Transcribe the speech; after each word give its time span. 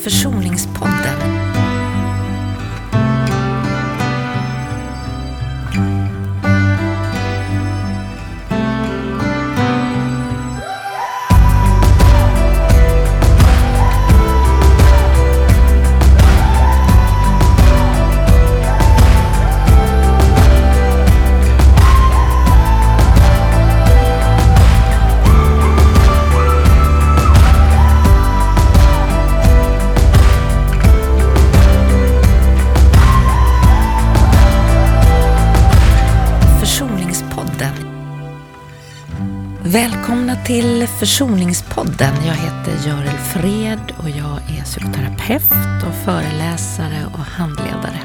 Försoningspodden. 0.00 1.41
Försoningspodden. 41.02 42.14
Jag 42.26 42.34
heter 42.34 42.88
Görel 42.88 43.18
Fred 43.18 43.92
och 43.98 44.10
jag 44.10 44.58
är 44.58 44.64
psykoterapeut 44.64 45.82
och 45.88 45.94
föreläsare 46.04 47.06
och 47.12 47.18
handledare. 47.18 48.00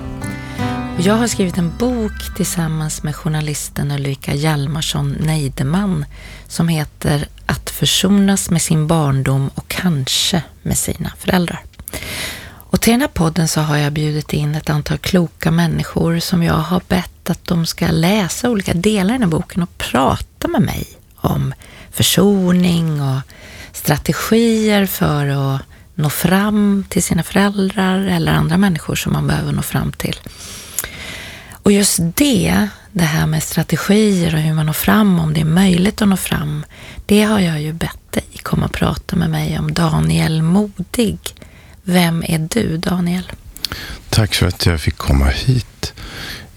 Och 0.97 1.01
jag 1.01 1.13
har 1.13 1.27
skrivit 1.27 1.57
en 1.57 1.77
bok 1.77 2.35
tillsammans 2.35 3.03
med 3.03 3.15
journalisten 3.15 3.91
Ulrika 3.91 4.33
Hjalmarsson 4.33 5.11
Neideman 5.11 6.05
som 6.47 6.67
heter 6.67 7.27
Att 7.45 7.69
försonas 7.69 8.49
med 8.49 8.61
sin 8.61 8.87
barndom 8.87 9.49
och 9.55 9.67
kanske 9.67 10.43
med 10.61 10.77
sina 10.77 11.11
föräldrar. 11.17 11.61
Och 12.47 12.81
till 12.81 12.91
den 12.91 13.01
här 13.01 13.07
podden 13.07 13.47
så 13.47 13.61
har 13.61 13.77
jag 13.77 13.93
bjudit 13.93 14.33
in 14.33 14.55
ett 14.55 14.69
antal 14.69 14.97
kloka 14.97 15.51
människor 15.51 16.19
som 16.19 16.43
jag 16.43 16.53
har 16.53 16.81
bett 16.87 17.29
att 17.29 17.45
de 17.45 17.65
ska 17.65 17.87
läsa 17.87 18.49
olika 18.49 18.73
delar 18.73 19.15
i 19.15 19.17
den 19.17 19.23
här 19.23 19.29
boken 19.29 19.63
och 19.63 19.77
prata 19.77 20.47
med 20.47 20.61
mig 20.61 20.87
om 21.15 21.53
försoning 21.97 23.01
och 23.01 23.21
strategier 23.71 24.85
för 24.85 25.27
att 25.27 25.61
nå 25.95 26.09
fram 26.09 26.85
till 26.89 27.03
sina 27.03 27.23
föräldrar 27.23 27.99
eller 27.99 28.31
andra 28.31 28.57
människor 28.57 28.95
som 28.95 29.13
man 29.13 29.27
behöver 29.27 29.51
nå 29.51 29.61
fram 29.61 29.91
till. 29.91 30.19
Och 31.51 31.71
just 31.71 31.99
det, 32.15 32.67
det 32.91 33.03
här 33.03 33.27
med 33.27 33.43
strategier 33.43 34.35
och 34.35 34.41
hur 34.41 34.53
man 34.53 34.65
når 34.65 34.73
fram, 34.73 35.19
om 35.19 35.33
det 35.33 35.41
är 35.41 35.45
möjligt 35.45 36.01
att 36.01 36.07
nå 36.07 36.17
fram, 36.17 36.65
det 37.05 37.23
har 37.23 37.39
jag 37.39 37.61
ju 37.61 37.73
bett 37.73 38.11
dig 38.11 38.23
komma 38.43 38.65
och 38.65 38.71
prata 38.71 39.15
med 39.15 39.29
mig 39.29 39.59
om. 39.59 39.73
Daniel 39.73 40.41
Modig. 40.41 41.19
Vem 41.83 42.23
är 42.27 42.47
du, 42.53 42.77
Daniel? 42.77 43.31
Tack 44.09 44.35
för 44.35 44.47
att 44.47 44.65
jag 44.65 44.81
fick 44.81 44.97
komma 44.97 45.25
hit. 45.25 45.93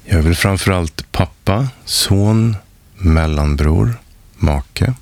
Jag 0.05 0.18
är 0.18 0.22
väl 0.22 0.34
framförallt 0.34 1.12
pappa, 1.12 1.68
son, 1.84 2.56
mellanbror, 2.94 4.00
make. 4.36 4.94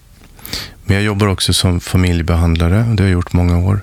Men 0.89 0.95
jag 0.97 1.05
jobbar 1.05 1.27
också 1.27 1.53
som 1.53 1.81
familjebehandlare 1.81 2.77
det 2.77 3.03
har 3.03 3.09
jag 3.09 3.13
gjort 3.13 3.33
många 3.33 3.59
år. 3.59 3.81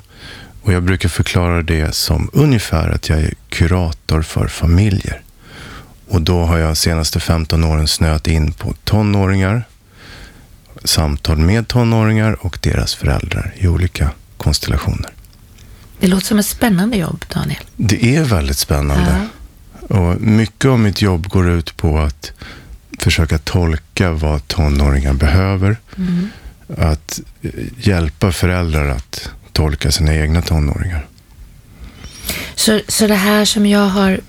Och 0.61 0.73
jag 0.73 0.84
brukar 0.84 1.09
förklara 1.09 1.61
det 1.61 1.95
som 1.95 2.30
ungefär 2.34 2.89
att 2.89 3.09
jag 3.09 3.20
är 3.20 3.34
kurator 3.50 4.22
för 4.22 4.48
familjer. 4.48 5.22
Och 6.08 6.22
då 6.22 6.44
har 6.44 6.58
jag 6.58 6.70
de 6.70 6.76
senaste 6.76 7.20
15 7.20 7.64
åren 7.64 7.88
snöat 7.88 8.28
in 8.28 8.52
på 8.52 8.73
tonåringar, 8.83 9.64
samtal 10.83 11.38
med 11.38 11.67
tonåringar 11.67 12.45
och 12.45 12.58
deras 12.61 12.95
föräldrar 12.95 13.53
i 13.58 13.67
olika 13.67 14.11
konstellationer. 14.38 15.11
Det 16.00 16.08
låter 16.08 16.26
som 16.26 16.39
ett 16.39 16.45
spännande 16.45 16.98
jobb, 16.98 17.26
Daniel. 17.33 17.64
Det 17.76 18.16
är 18.16 18.23
väldigt 18.23 18.58
spännande. 18.58 19.28
Och 19.89 20.22
mycket 20.22 20.66
av 20.66 20.80
mitt 20.80 21.02
jobb 21.02 21.28
går 21.28 21.50
ut 21.50 21.78
på 21.78 22.00
att 22.00 22.31
försöka 23.00 23.38
tolka 23.38 24.11
vad 24.11 24.48
tonåringar 24.48 25.14
behöver. 25.14 25.77
Mm. 25.98 26.30
Att 26.77 27.21
eh, 27.42 27.49
hjälpa 27.77 28.31
föräldrar 28.31 28.89
att 28.89 29.30
tolka 29.52 29.92
sina 29.92 30.15
egna 30.15 30.42
tonåringar. 30.42 31.08
Så, 32.55 32.81
så 32.87 33.08
det 33.08 33.15
här 33.15 33.45
som 33.45 33.65
jag 33.65 33.87
har 33.87 34.20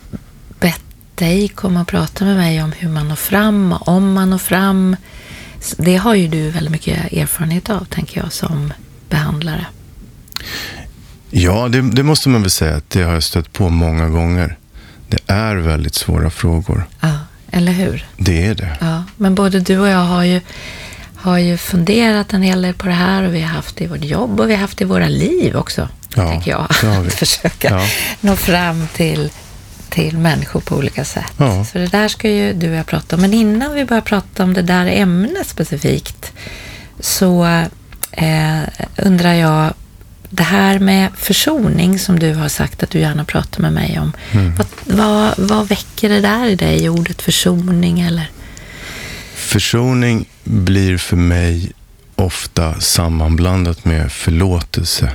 bett 0.60 0.82
dig 1.14 1.48
komma 1.48 1.80
och 1.80 1.88
prata 1.88 2.24
med 2.24 2.36
mig 2.36 2.62
om 2.62 2.72
hur 2.72 2.88
man 2.88 3.08
når 3.08 3.16
fram, 3.16 3.72
och 3.72 3.88
om 3.88 4.12
man 4.12 4.30
når 4.30 4.38
fram, 4.38 4.96
det 5.76 5.96
har 5.96 6.14
ju 6.14 6.28
du 6.28 6.50
väldigt 6.50 6.72
mycket 6.72 7.12
erfarenhet 7.12 7.70
av, 7.70 7.84
tänker 7.84 8.20
jag, 8.20 8.32
som 8.32 8.72
behandlare. 9.08 9.66
Ja, 11.30 11.68
det, 11.68 11.80
det 11.80 12.02
måste 12.02 12.28
man 12.28 12.42
väl 12.42 12.50
säga 12.50 12.76
att 12.76 12.90
det 12.90 13.02
har 13.02 13.12
jag 13.12 13.22
stött 13.22 13.52
på 13.52 13.68
många 13.68 14.08
gånger. 14.08 14.56
Det 15.08 15.18
är 15.26 15.56
väldigt 15.56 15.94
svåra 15.94 16.30
frågor. 16.30 16.86
Ja, 17.00 17.18
eller 17.50 17.72
hur? 17.72 18.06
Det 18.16 18.46
är 18.46 18.54
det. 18.54 18.76
Ja, 18.80 19.04
men 19.16 19.34
både 19.34 19.60
du 19.60 19.78
och 19.78 19.88
jag 19.88 20.04
har 20.04 20.24
ju, 20.24 20.40
har 21.26 21.38
ju 21.38 21.56
funderat 21.56 22.32
en 22.32 22.42
hel 22.42 22.62
del 22.62 22.74
på 22.74 22.86
det 22.86 22.92
här 22.92 23.22
och 23.22 23.34
vi 23.34 23.40
har 23.40 23.48
haft 23.48 23.76
det 23.76 23.84
i 23.84 23.86
vårt 23.86 24.04
jobb 24.04 24.40
och 24.40 24.48
vi 24.50 24.54
har 24.54 24.60
haft 24.60 24.78
det 24.78 24.84
i 24.84 24.86
våra 24.86 25.08
liv 25.08 25.56
också, 25.56 25.88
Ja, 26.14 26.28
tänker 26.30 26.50
jag. 26.50 26.60
Att 27.06 27.12
försöka 27.14 27.68
Ja. 27.70 27.86
nå 28.20 28.36
fram 28.36 28.88
till, 28.94 29.30
till 29.90 30.18
människor 30.18 30.60
på 30.60 30.76
olika 30.76 31.04
sätt. 31.04 31.32
Ja. 31.36 31.64
Så 31.64 31.78
det 31.78 31.86
där 31.86 32.08
ska 32.08 32.30
ju 32.30 32.52
du 32.52 32.70
och 32.70 32.76
jag 32.76 32.86
prata 32.86 33.16
om. 33.16 33.22
Men 33.22 33.34
innan 33.34 33.74
vi 33.74 33.84
börjar 33.84 34.00
prata 34.02 34.42
om 34.42 34.54
det 34.54 34.62
där 34.62 34.86
ämnet 34.86 35.46
specifikt 35.48 36.32
så 37.00 37.44
eh, 38.12 38.60
undrar 38.96 39.34
jag 39.34 39.72
det 40.30 40.42
här 40.42 40.78
med 40.78 41.08
försoning 41.16 41.98
som 41.98 42.18
du 42.18 42.34
har 42.34 42.48
sagt 42.48 42.82
att 42.82 42.90
du 42.90 42.98
gärna 42.98 43.24
pratar 43.24 43.60
med 43.62 43.72
mig 43.72 43.98
om. 44.00 44.12
Mm. 44.32 44.54
Vad, 44.56 44.66
vad, 44.84 45.34
vad 45.48 45.68
väcker 45.68 46.08
det 46.08 46.20
där 46.20 46.46
i 46.46 46.54
dig, 46.54 46.88
ordet 46.88 47.22
försoning 47.22 48.00
eller? 48.00 48.30
Försoning 49.34 50.26
blir 50.46 50.98
för 50.98 51.16
mig 51.16 51.72
ofta 52.14 52.80
sammanblandat 52.80 53.84
med 53.84 54.12
förlåtelse. 54.12 55.12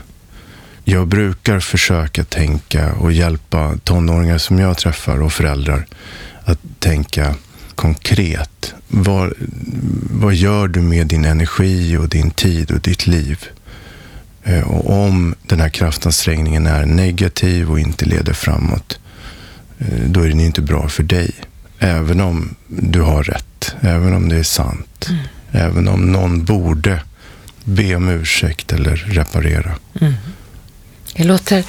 Jag 0.83 1.07
brukar 1.07 1.59
försöka 1.59 2.23
tänka 2.23 2.93
och 2.93 3.11
hjälpa 3.11 3.77
tonåringar 3.83 4.37
som 4.37 4.59
jag 4.59 4.77
träffar 4.77 5.21
och 5.21 5.33
föräldrar 5.33 5.85
att 6.43 6.59
tänka 6.79 7.35
konkret. 7.75 8.73
Vad, 8.87 9.33
vad 10.11 10.33
gör 10.33 10.67
du 10.67 10.81
med 10.81 11.07
din 11.07 11.25
energi 11.25 11.97
och 11.97 12.09
din 12.09 12.31
tid 12.31 12.71
och 12.71 12.79
ditt 12.79 13.07
liv? 13.07 13.45
Eh, 14.43 14.71
och 14.71 15.05
om 15.05 15.35
den 15.47 15.59
här 15.59 15.69
kraftansträngningen 15.69 16.67
är 16.67 16.85
negativ 16.85 17.71
och 17.71 17.79
inte 17.79 18.05
leder 18.05 18.33
framåt, 18.33 18.99
eh, 19.79 20.03
då 20.05 20.21
är 20.21 20.29
den 20.29 20.39
inte 20.39 20.61
bra 20.61 20.87
för 20.87 21.03
dig. 21.03 21.31
Även 21.83 22.21
om 22.21 22.55
du 22.67 23.01
har 23.01 23.23
rätt, 23.23 23.75
även 23.81 24.13
om 24.13 24.29
det 24.29 24.35
är 24.35 24.43
sant, 24.43 25.09
även 25.51 25.87
om 25.87 26.11
någon 26.11 26.45
borde 26.45 27.01
be 27.63 27.95
om 27.95 28.09
ursäkt 28.09 28.73
eller 28.73 28.95
reparera. 28.95 29.71
Det 31.15 31.23
låter 31.23 31.63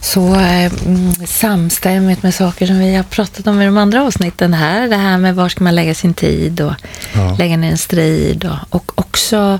så 0.00 0.34
eh, 0.34 0.72
mm, 0.86 1.12
samstämmigt 1.26 2.22
med 2.22 2.34
saker 2.34 2.66
som 2.66 2.78
vi 2.78 2.94
har 2.94 3.02
pratat 3.02 3.46
om 3.46 3.62
i 3.62 3.64
de 3.66 3.76
andra 3.78 4.02
avsnitten 4.02 4.54
här. 4.54 4.88
Det 4.88 4.96
här 4.96 5.18
med 5.18 5.34
var 5.34 5.48
ska 5.48 5.64
man 5.64 5.74
lägga 5.74 5.94
sin 5.94 6.14
tid 6.14 6.60
och 6.60 6.72
Ja. 7.14 7.36
lägga 7.38 7.56
ner 7.56 7.70
en 7.70 7.78
strid. 7.78 8.44
Och, 8.44 8.58
och 8.76 8.92
också 8.98 9.58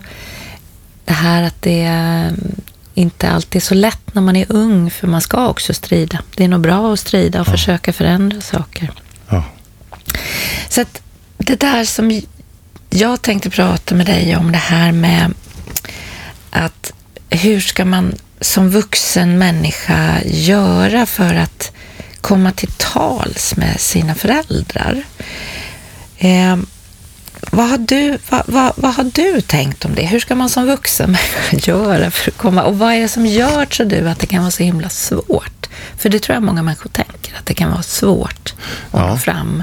det 1.04 1.12
här 1.12 1.42
att 1.42 1.62
det 1.62 1.82
eh, 1.84 2.32
inte 2.94 3.30
alltid 3.30 3.62
är 3.62 3.64
så 3.66 3.74
lätt 3.74 4.14
när 4.14 4.22
man 4.22 4.36
är 4.36 4.46
ung, 4.48 4.90
för 4.90 5.06
man 5.06 5.20
ska 5.20 5.48
också 5.48 5.74
strida. 5.74 6.18
Det 6.36 6.44
är 6.44 6.48
nog 6.48 6.60
bra 6.60 6.92
att 6.92 7.00
strida 7.00 7.40
och 7.40 7.46
försöka 7.46 7.92
förändra 7.92 8.40
saker. 8.40 8.90
Så 10.68 10.80
att 10.80 11.02
det 11.38 11.60
där 11.60 11.84
som 11.84 12.20
jag 12.90 13.22
tänkte 13.22 13.50
prata 13.50 13.94
med 13.94 14.06
dig 14.06 14.36
om, 14.36 14.52
det 14.52 14.58
här 14.58 14.92
med 14.92 15.34
att 16.50 16.92
hur 17.30 17.60
ska 17.60 17.84
man 17.84 18.14
som 18.40 18.70
vuxen 18.70 19.38
människa 19.38 20.18
göra 20.24 21.06
för 21.06 21.34
att 21.34 21.72
komma 22.20 22.52
till 22.52 22.70
tals 22.76 23.56
med 23.56 23.80
sina 23.80 24.14
föräldrar? 24.14 25.02
Eh, 26.18 26.56
vad, 27.50 27.68
har 27.68 27.78
du, 27.78 28.18
vad, 28.30 28.42
vad, 28.46 28.72
vad 28.76 28.94
har 28.94 29.04
du 29.14 29.40
tänkt 29.40 29.84
om 29.84 29.94
det? 29.94 30.06
Hur 30.06 30.20
ska 30.20 30.34
man 30.34 30.48
som 30.48 30.66
vuxen 30.66 31.10
människa 31.42 31.72
göra 31.72 32.10
för 32.10 32.30
att 32.30 32.36
komma? 32.36 32.62
Och 32.62 32.78
vad 32.78 32.92
är 32.92 33.00
det 33.00 33.08
som 33.08 33.26
gör, 33.26 33.64
tror 33.66 33.86
du, 33.86 34.08
att 34.08 34.18
det 34.18 34.26
kan 34.26 34.40
vara 34.42 34.50
så 34.50 34.62
himla 34.62 34.88
svårt? 34.88 35.66
För 35.98 36.08
det 36.08 36.18
tror 36.18 36.34
jag 36.34 36.42
många 36.42 36.62
människor 36.62 36.90
tänker, 36.90 37.34
att 37.38 37.46
det 37.46 37.54
kan 37.54 37.70
vara 37.70 37.82
svårt 37.82 38.54
att 38.90 39.00
Ja. 39.00 39.06
nå 39.06 39.18
fram. 39.18 39.62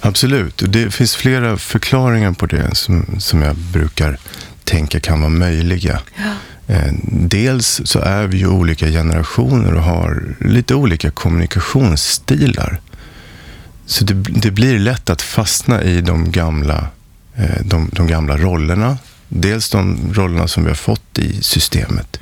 Absolut, 0.00 0.62
och 0.62 0.68
det 0.68 0.90
finns 0.90 1.16
flera 1.16 1.56
förklaringar 1.56 2.32
på 2.32 2.46
det 2.46 2.74
som, 2.74 3.06
som 3.18 3.42
jag 3.42 3.56
brukar 3.56 4.18
tänka 4.64 5.00
kan 5.00 5.20
vara 5.20 5.30
möjliga. 5.30 6.00
Ja. 6.16 6.74
Eh, 6.74 6.92
Dels 7.08 7.80
så 7.84 7.98
är 7.98 8.26
vi 8.26 8.38
ju 8.38 8.46
olika 8.46 8.86
generationer 8.86 9.74
och 9.74 9.82
har 9.82 10.22
lite 10.40 10.74
olika 10.74 11.10
kommunikationsstilar. 11.10 12.80
Så 13.86 14.04
det, 14.04 14.14
det 14.14 14.50
blir 14.50 14.78
lätt 14.78 15.10
att 15.10 15.22
fastna 15.22 15.82
i 15.82 16.00
de 16.00 16.30
gamla, 16.30 16.88
eh, 17.36 17.60
de, 17.64 17.90
de 17.92 18.06
gamla 18.06 18.36
rollerna. 18.36 18.98
Dels 19.28 19.70
de 19.70 20.12
rollerna 20.14 20.48
som 20.48 20.62
vi 20.62 20.70
har 20.70 20.76
fått 20.76 21.18
i 21.18 21.42
systemet. 21.42 22.20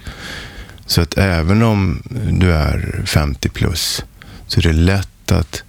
Så 0.87 1.01
att 1.01 1.19
även 1.19 1.63
om 1.63 2.03
du 2.33 2.53
är 2.53 3.03
50 3.07 3.49
plus 3.49 4.05
så 4.47 4.61
är 4.61 4.63
det 4.63 4.73
lätt 4.73 5.33
att 5.33 5.63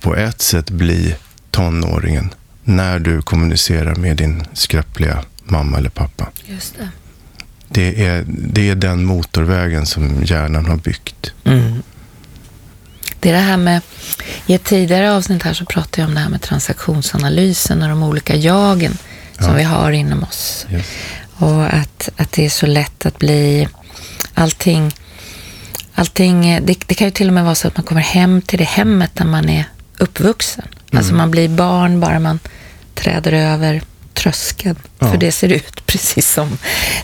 på 0.00 0.16
ett 0.16 0.40
sätt 0.42 0.70
bli 0.70 1.14
tonåringen 1.50 2.34
när 2.64 2.98
du 2.98 3.22
kommunicerar 3.22 3.94
med 3.94 4.16
din 4.16 4.42
skröpliga 4.52 5.24
mamma 5.44 5.78
eller 5.78 5.90
pappa. 5.90 6.28
Just 6.46 6.74
det. 6.78 6.88
Det 7.68 8.06
är, 8.06 8.24
det 8.28 8.68
är 8.68 8.74
den 8.74 9.04
motorvägen 9.04 9.86
som 9.86 10.22
hjärnan 10.24 10.66
har 10.66 10.76
byggt. 10.76 11.32
Mm. 11.44 11.82
Det 13.20 13.28
är 13.28 13.32
det 13.32 13.38
här 13.38 13.56
med, 13.56 13.80
i 14.46 14.54
ett 14.54 14.64
tidigare 14.64 15.12
avsnitt 15.12 15.42
här 15.42 15.52
så 15.52 15.64
pratade 15.64 16.02
jag 16.02 16.08
om 16.08 16.14
det 16.14 16.20
här 16.20 16.28
med 16.28 16.42
transaktionsanalysen 16.42 17.82
och 17.82 17.88
de 17.88 18.02
olika 18.02 18.36
jagen 18.36 18.92
som 19.38 19.46
Ja. 19.50 19.52
vi 19.54 19.62
har 19.62 19.92
inom 19.92 20.22
oss. 20.22 20.66
Yes. 20.72 20.86
Och 21.36 21.74
att, 21.74 22.08
att 22.16 22.32
det 22.32 22.46
är 22.46 22.50
så 22.50 22.66
lätt 22.66 23.06
att 23.06 23.18
bli 23.18 23.68
allting, 24.34 24.94
allting 26.00 26.60
det, 26.66 26.76
det 26.86 26.94
kan 26.94 27.06
ju 27.06 27.10
till 27.10 27.28
och 27.28 27.34
med 27.34 27.44
vara 27.44 27.54
så 27.54 27.68
att 27.68 27.76
man 27.76 27.84
kommer 27.84 28.00
hem 28.00 28.42
till 28.42 28.58
det 28.58 28.64
hemmet 28.64 29.10
där 29.14 29.24
man 29.24 29.48
är 29.48 29.64
uppvuxen. 29.98 30.64
Alltså 30.92 31.14
man 31.14 31.30
blir 31.30 31.48
barn 31.48 32.00
bara 32.00 32.18
man 32.18 32.38
träder 32.94 33.32
över 33.32 33.82
tröskeln. 34.14 34.76
Ja. 34.98 35.10
För 35.10 35.18
det 35.18 35.32
ser 35.32 35.48
ut 35.48 35.86
precis 35.86 36.32
som 36.32 36.58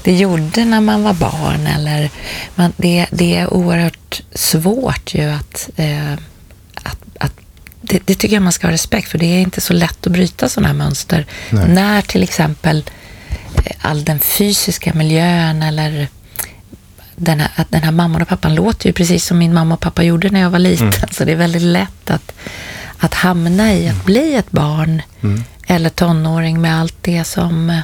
det 0.04 0.16
gjorde 0.16 0.64
när 0.64 0.80
man 0.80 1.02
var 1.02 1.14
barn. 1.14 1.66
Eller 1.66 2.10
man, 2.54 2.72
det, 2.76 3.06
det 3.10 3.36
är 3.36 3.54
oerhört 3.54 4.22
svårt 4.34 5.14
ju 5.14 5.30
att, 5.30 5.70
eh, 5.76 6.12
att, 6.74 6.98
att 7.20 7.32
det, 7.80 8.00
det 8.04 8.14
tycker 8.14 8.36
jag 8.36 8.42
man 8.42 8.52
ska 8.52 8.66
ha 8.66 8.72
respekt 8.72 9.08
för. 9.08 9.18
Det 9.18 9.26
är 9.26 9.40
inte 9.40 9.60
så 9.60 9.72
lätt 9.72 10.06
att 10.06 10.12
bryta 10.12 10.48
sådana 10.48 10.68
här 10.68 10.74
mönster. 10.74 11.26
Nej. 11.50 11.68
När 11.68 12.02
till 12.02 12.22
exempel 12.22 12.84
eh, 13.64 13.72
all 13.80 14.04
den 14.04 14.20
fysiska 14.20 14.94
miljön 14.94 15.62
eller 15.62 16.08
den 17.16 17.40
här, 17.40 17.50
att 17.56 17.70
den 17.70 17.82
här 17.82 17.92
mamman 17.92 18.22
och 18.22 18.28
pappan 18.28 18.54
låter 18.54 18.86
ju 18.86 18.92
precis 18.92 19.24
som 19.24 19.38
min 19.38 19.54
mamma 19.54 19.74
och 19.74 19.80
pappa 19.80 20.02
gjorde 20.02 20.30
när 20.30 20.40
jag 20.40 20.50
var 20.50 20.58
liten. 20.58 20.92
Så 21.10 21.24
det 21.24 21.32
är 21.32 21.36
väldigt 21.36 21.62
lätt 21.62 22.10
att, 22.10 22.32
att 22.98 23.14
hamna 23.14 23.74
i 23.74 23.88
att 23.88 24.04
bli 24.04 24.34
ett 24.34 24.50
barn 24.50 25.02
eller 25.66 25.90
tonåring 25.90 26.60
med 26.60 26.80
allt 26.80 26.96
det 27.00 27.24
som, 27.24 27.80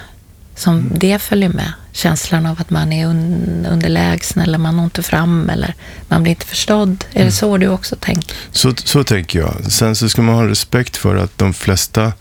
som 0.54 0.90
det 0.94 1.18
följer 1.18 1.48
med. 1.48 1.72
Känslan 1.92 2.46
av 2.46 2.60
att 2.60 2.70
man 2.70 2.92
är 2.92 3.06
un, 3.06 3.66
underlägsen 3.70 4.42
eller 4.42 4.58
man 4.58 4.76
når 4.76 4.84
inte 4.84 5.02
fram 5.02 5.50
eller 5.50 5.74
man 6.08 6.22
blir 6.22 6.30
inte 6.30 6.46
förstådd. 6.46 7.04
Är 7.12 7.24
det 7.24 7.32
så 7.32 7.58
du 7.58 7.68
också 7.68 7.96
tänker? 7.96 8.36
Så, 8.52 8.74
så 8.76 9.04
tänker 9.04 9.38
jag. 9.38 9.72
Sen 9.72 9.96
så 9.96 10.08
ska 10.08 10.22
man 10.22 10.34
ha 10.34 10.46
respekt 10.46 10.96
för 10.96 11.16
att 11.16 11.38
de 11.38 11.54
flesta, 11.54 12.12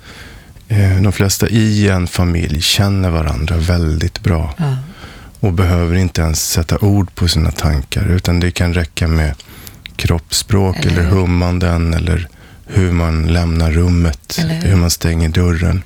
eh, 0.68 1.02
de 1.02 1.12
flesta 1.12 1.50
i 1.50 1.90
en 1.90 2.08
familj 2.08 2.62
känner 2.62 3.10
varandra 3.10 3.58
väldigt 3.58 4.24
bra. 4.24 4.54
Ja. 4.58 4.78
Och 5.42 5.54
behöver 5.54 5.96
inte 5.96 6.22
ens 6.22 6.50
sätta 6.52 6.78
ord 6.78 7.16
på 7.16 7.28
sina 7.28 7.52
tankar, 7.52 8.06
utan 8.10 8.40
det 8.40 8.52
kan 8.52 8.74
räcka 8.74 9.08
med 9.08 9.34
kroppsspråk 9.96 10.78
Eller 10.78 10.92
eller, 10.92 11.04
hummanden 11.10 11.94
eller 11.94 12.28
hur 12.66 12.92
man 12.92 13.28
lämnar 13.28 13.72
rummet, 13.72 14.40
hur? 14.64 14.76
man 14.76 14.92
stänger 14.92 15.30
dörren. 15.30 15.84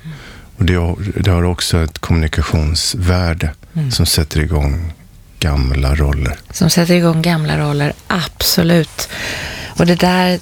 Och 0.58 0.64
det 0.64 0.74
har, 0.74 0.96
det 1.20 1.30
har 1.30 1.42
också 1.42 1.78
ett 1.78 1.98
kommunikationsvärde 1.98 3.50
Mm. 3.76 3.90
som 3.90 4.06
sätter 4.06 4.40
igång 4.40 4.92
gamla 5.40 5.94
roller. 5.94 6.38
Som 6.50 6.70
sätter 6.70 6.94
igång 6.94 7.22
gamla 7.22 7.58
roller, 7.58 7.92
absolut. 8.06 9.08
Och 9.78 9.86
det 9.86 9.94
där 9.94 10.40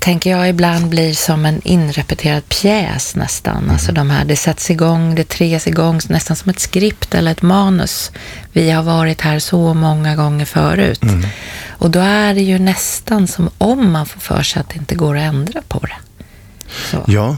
tänker 0.00 0.30
jag 0.30 0.48
ibland 0.48 0.88
blir 0.88 1.14
som 1.14 1.46
en 1.46 1.60
inrepeterad 1.64 2.48
pjäs 2.48 3.14
nästan. 3.16 3.70
Alltså 3.70 3.92
de 3.92 4.10
här, 4.10 4.24
det 4.24 4.36
sätts 4.36 4.70
igång, 4.70 5.14
det 5.14 5.28
treas 5.28 5.66
igång 5.66 6.00
nästan 6.08 6.36
som 6.36 6.50
ett 6.50 6.60
skript 6.60 7.14
eller 7.14 7.30
ett 7.32 7.42
manus. 7.42 8.10
Vi 8.52 8.70
har 8.70 8.82
varit 8.82 9.20
här 9.20 9.38
så 9.38 9.74
många 9.74 10.16
gånger 10.16 10.44
förut. 10.44 11.00
Och 11.68 11.90
då 11.90 12.00
är 12.00 12.34
det 12.34 12.40
ju 12.40 12.58
nästan 12.58 13.26
som 13.26 13.50
om 13.58 13.92
man 13.92 14.06
får 14.06 14.20
för 14.20 14.42
sig 14.42 14.60
att 14.60 14.68
det 14.68 14.76
inte 14.76 14.94
går 14.94 15.16
att 15.16 15.22
ändra 15.22 15.62
på 15.68 15.78
det. 15.78 15.96
Så. 16.90 17.04
Ja, 17.06 17.36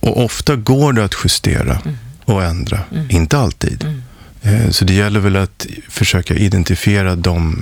och 0.00 0.24
ofta 0.24 0.56
går 0.56 0.92
det 0.92 1.04
att 1.04 1.14
justera 1.24 1.78
Mm. 1.84 1.98
och 2.24 2.44
ändra. 2.44 2.80
Inte 3.08 3.38
alltid. 3.38 4.02
Eh, 4.42 4.70
Så 4.70 4.84
det 4.84 4.92
gäller 4.92 5.20
väl 5.20 5.36
att 5.36 5.66
försöka 5.88 6.34
identifiera 6.34 7.16
de 7.16 7.56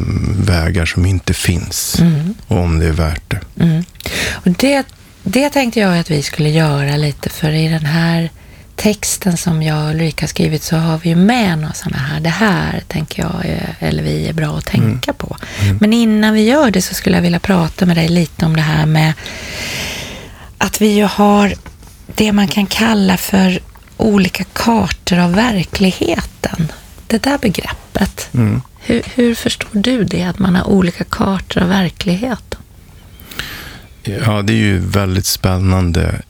vägar 0.46 0.86
som 0.86 1.06
inte 1.06 1.34
finns. 1.34 2.00
Mm. 2.00 2.34
Och 2.46 2.58
om 2.58 2.78
det 2.78 2.86
är 2.86 2.92
värt 2.92 3.22
det. 3.30 3.40
Mm. 3.64 3.84
Och 4.32 4.50
det, 4.50 4.84
det 5.22 5.50
tänkte 5.50 5.80
jag 5.80 5.98
att 5.98 6.10
vi 6.10 6.22
skulle 6.22 6.48
göra 6.50 6.96
lite, 6.96 7.28
för 7.28 7.50
i 7.52 7.68
den 7.68 7.86
här 7.86 8.30
texten 8.76 9.36
som 9.36 9.62
jag 9.62 9.84
och 9.84 9.90
Ulrika 9.90 10.22
har 10.22 10.28
skrivit 10.28 10.62
så 10.62 10.76
har 10.76 10.98
vi 10.98 11.08
ju 11.08 11.16
med 11.16 11.58
några 11.58 11.74
sådana 11.74 12.02
här, 12.02 12.20
det 12.20 12.28
här 12.28 12.82
tänker 12.88 13.22
jag, 13.22 13.46
är, 13.46 13.74
eller 13.78 14.02
vi 14.02 14.28
är 14.28 14.32
bra 14.32 14.58
att 14.58 14.64
tänka 14.66 15.12
på. 15.12 15.36
Men 15.80 15.92
innan 15.92 16.34
vi 16.34 16.42
gör 16.44 16.70
det 16.70 16.82
så 16.82 16.94
skulle 16.94 17.16
jag 17.16 17.22
vilja 17.22 17.40
prata 17.40 17.86
med 17.86 17.96
dig 17.96 18.08
lite 18.08 18.46
om 18.46 18.56
det 18.56 18.62
här 18.62 18.86
med 18.86 19.12
att 20.58 20.80
vi 20.80 20.88
ju 20.88 21.04
har 21.04 21.54
det 22.14 22.32
man 22.32 22.48
kan 22.48 22.66
kalla 22.66 23.16
för 23.16 23.60
olika 23.96 24.44
kartor 24.44 25.18
av 25.18 25.34
verkligheten. 25.34 26.72
Det 27.06 27.22
där 27.22 27.38
begreppet. 27.38 28.28
Mm. 28.34 28.62
Hur, 28.78 29.02
hur 29.14 29.34
förstår 29.34 29.68
du 29.72 30.04
det, 30.04 30.22
att 30.22 30.38
man 30.38 30.54
har 30.54 30.68
olika 30.68 31.04
kartor 31.04 31.62
av 31.62 31.68
verkligheten? 31.68 32.60
Ja, 34.02 34.42
det 34.42 34.52
är 34.52 34.56
ju 34.56 34.78
väldigt 34.78 35.26
spännande 35.26 36.22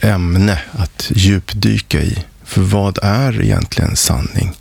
ämne 0.00 0.58
att 0.72 1.10
djupdyka 1.14 2.02
i. 2.02 2.18
För 2.44 2.60
vad 2.60 2.98
är 3.02 3.42
egentligen 3.42 3.96
sanning? 3.96 4.52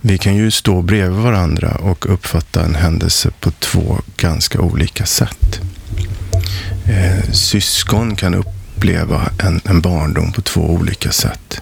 Vi 0.00 0.18
kan 0.18 0.36
ju 0.36 0.50
stå 0.50 0.82
bredvid 0.82 1.18
varandra 1.18 1.70
och 1.74 2.12
uppfatta 2.12 2.64
en 2.64 2.74
händelse 2.74 3.30
på 3.40 3.50
två 3.50 4.00
ganska 4.16 4.60
olika 4.60 5.06
sätt. 5.06 5.60
Eh, 6.88 7.30
syskon 7.32 8.16
kan 8.16 8.34
uppleva 8.84 9.30
en, 9.38 9.60
en 9.64 9.80
barndom 9.80 10.32
på 10.32 10.42
två 10.42 10.60
olika 10.60 11.10
sätt. 11.12 11.60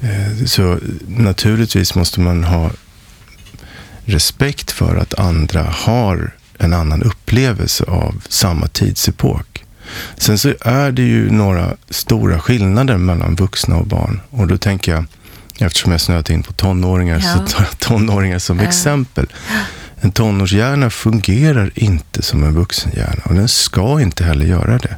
Eh, 0.00 0.44
så 0.46 0.78
naturligtvis 1.06 1.94
måste 1.94 2.20
man 2.20 2.44
ha 2.44 2.70
respekt 4.04 4.70
för 4.70 4.96
att 4.96 5.14
andra 5.14 5.62
har 5.62 6.30
en 6.58 6.72
annan 6.74 7.02
upplevelse 7.02 7.84
av 7.84 8.22
samma 8.28 8.66
tidsepok. 8.68 9.64
Sen 10.16 10.38
så 10.38 10.54
är 10.60 10.92
det 10.92 11.02
ju 11.02 11.30
några 11.30 11.74
stora 11.90 12.40
skillnader 12.40 12.96
mellan 12.96 13.34
vuxna 13.34 13.76
och 13.76 13.86
barn. 13.86 14.20
Och 14.30 14.46
då 14.46 14.58
tänker 14.58 14.92
jag, 14.92 15.04
eftersom 15.58 15.92
jag 15.92 16.00
snöat 16.00 16.30
in 16.30 16.42
på 16.42 16.52
tonåringar, 16.52 17.22
Ja. 17.24 17.32
så 17.46 17.52
tar 17.56 17.64
jag 17.64 17.78
tonåringar 17.78 18.38
som 18.38 18.58
Ja. 18.58 18.64
exempel. 18.64 19.26
En 20.00 20.12
tonårshjärna 20.12 20.90
fungerar 20.90 21.70
inte 21.74 22.22
som 22.22 22.44
en 22.44 22.54
vuxenhjärna 22.54 23.22
och 23.24 23.34
den 23.34 23.48
ska 23.48 24.00
inte 24.00 24.24
heller 24.24 24.46
göra 24.46 24.78
det. 24.78 24.96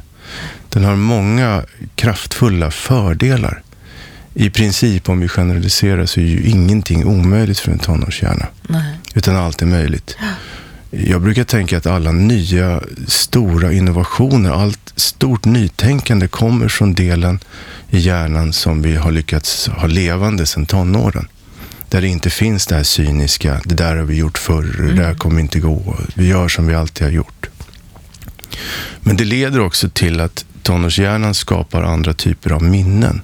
Den 0.69 0.83
har 0.83 0.95
många 0.95 1.63
kraftfulla 1.95 2.71
fördelar. 2.71 3.61
I 4.33 4.49
princip, 4.49 5.09
om 5.09 5.19
vi 5.19 5.27
generaliserar, 5.27 6.05
så 6.05 6.19
är 6.19 6.25
ju 6.25 6.43
ingenting 6.43 7.05
omöjligt 7.05 7.59
för 7.59 7.71
en 7.71 7.79
tonårshjärna. 7.79 8.47
Nej. 8.61 8.95
Utan 9.15 9.35
allt 9.35 9.61
är 9.61 9.65
möjligt. 9.65 10.17
Jag 10.89 11.21
brukar 11.21 11.43
tänka 11.43 11.77
att 11.77 11.85
alla 11.85 12.11
nya 12.11 12.81
stora 13.07 13.73
innovationer, 13.73 14.51
allt 14.51 14.93
stort 14.95 15.45
nytänkande 15.45 16.27
kommer 16.27 16.67
från 16.67 16.93
delen 16.93 17.39
i 17.89 17.99
hjärnan 17.99 18.53
som 18.53 18.81
vi 18.81 18.95
har 18.95 19.11
lyckats 19.11 19.67
ha 19.67 19.87
levande 19.87 20.45
sedan 20.45 20.65
tonåren. 20.65 21.27
Där 21.89 22.01
det 22.01 22.07
inte 22.07 22.29
finns 22.29 22.67
det 22.67 22.75
här 22.75 22.83
cyniska, 22.83 23.61
det 23.65 23.75
där 23.75 23.95
har 23.95 24.03
vi 24.03 24.15
gjort 24.15 24.37
förr, 24.37 24.87
det 24.87 25.03
där 25.03 25.13
kommer 25.13 25.41
inte 25.41 25.59
gå, 25.59 25.95
vi 26.13 26.27
gör 26.27 26.47
som 26.47 26.67
vi 26.67 26.75
alltid 26.75 27.07
har 27.07 27.11
gjort. 27.11 27.49
Men 29.01 29.17
det 29.17 29.23
leder 29.23 29.59
också 29.59 29.89
till 29.89 30.19
att 30.19 30.45
tonårshjärnan 30.63 31.33
skapar 31.33 31.83
andra 31.83 32.13
typer 32.13 32.51
av 32.51 32.63
minnen. 32.63 33.21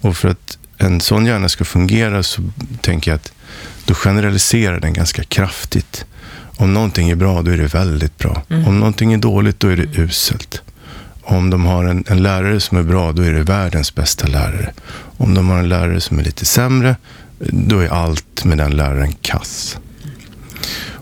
Och 0.00 0.16
för 0.16 0.28
att 0.28 0.58
en 0.78 1.00
sån 1.00 1.26
hjärna 1.26 1.48
ska 1.48 1.64
fungera 1.64 2.22
så 2.22 2.42
tänker 2.80 3.10
jag 3.10 3.16
att 3.16 3.32
då 3.84 3.94
generaliserar 3.94 4.80
den 4.80 4.92
ganska 4.92 5.24
kraftigt. 5.24 6.04
Om 6.56 6.74
någonting 6.74 7.10
är 7.10 7.14
bra, 7.14 7.42
då 7.42 7.50
är 7.50 7.58
det 7.58 7.74
väldigt 7.74 8.18
bra. 8.18 8.42
Om 8.66 8.78
någonting 8.78 9.12
är 9.12 9.18
dåligt, 9.18 9.60
då 9.60 9.68
är 9.68 9.76
det 9.76 9.98
uselt. 9.98 10.62
Om 11.22 11.50
de 11.50 11.64
har 11.66 11.84
en, 11.84 12.04
en 12.08 12.22
lärare 12.22 12.60
som 12.60 12.78
är 12.78 12.82
bra, 12.82 13.12
då 13.12 13.22
är 13.22 13.32
det 13.32 13.42
världens 13.42 13.94
bästa 13.94 14.26
lärare. 14.26 14.72
Om 15.16 15.34
de 15.34 15.48
har 15.48 15.58
en 15.58 15.68
lärare 15.68 16.00
som 16.00 16.18
är 16.18 16.24
lite 16.24 16.44
sämre, 16.44 16.96
då 17.38 17.80
är 17.80 17.88
allt 17.88 18.44
med 18.44 18.58
den 18.58 18.76
läraren 18.76 19.12
kass. 19.12 19.78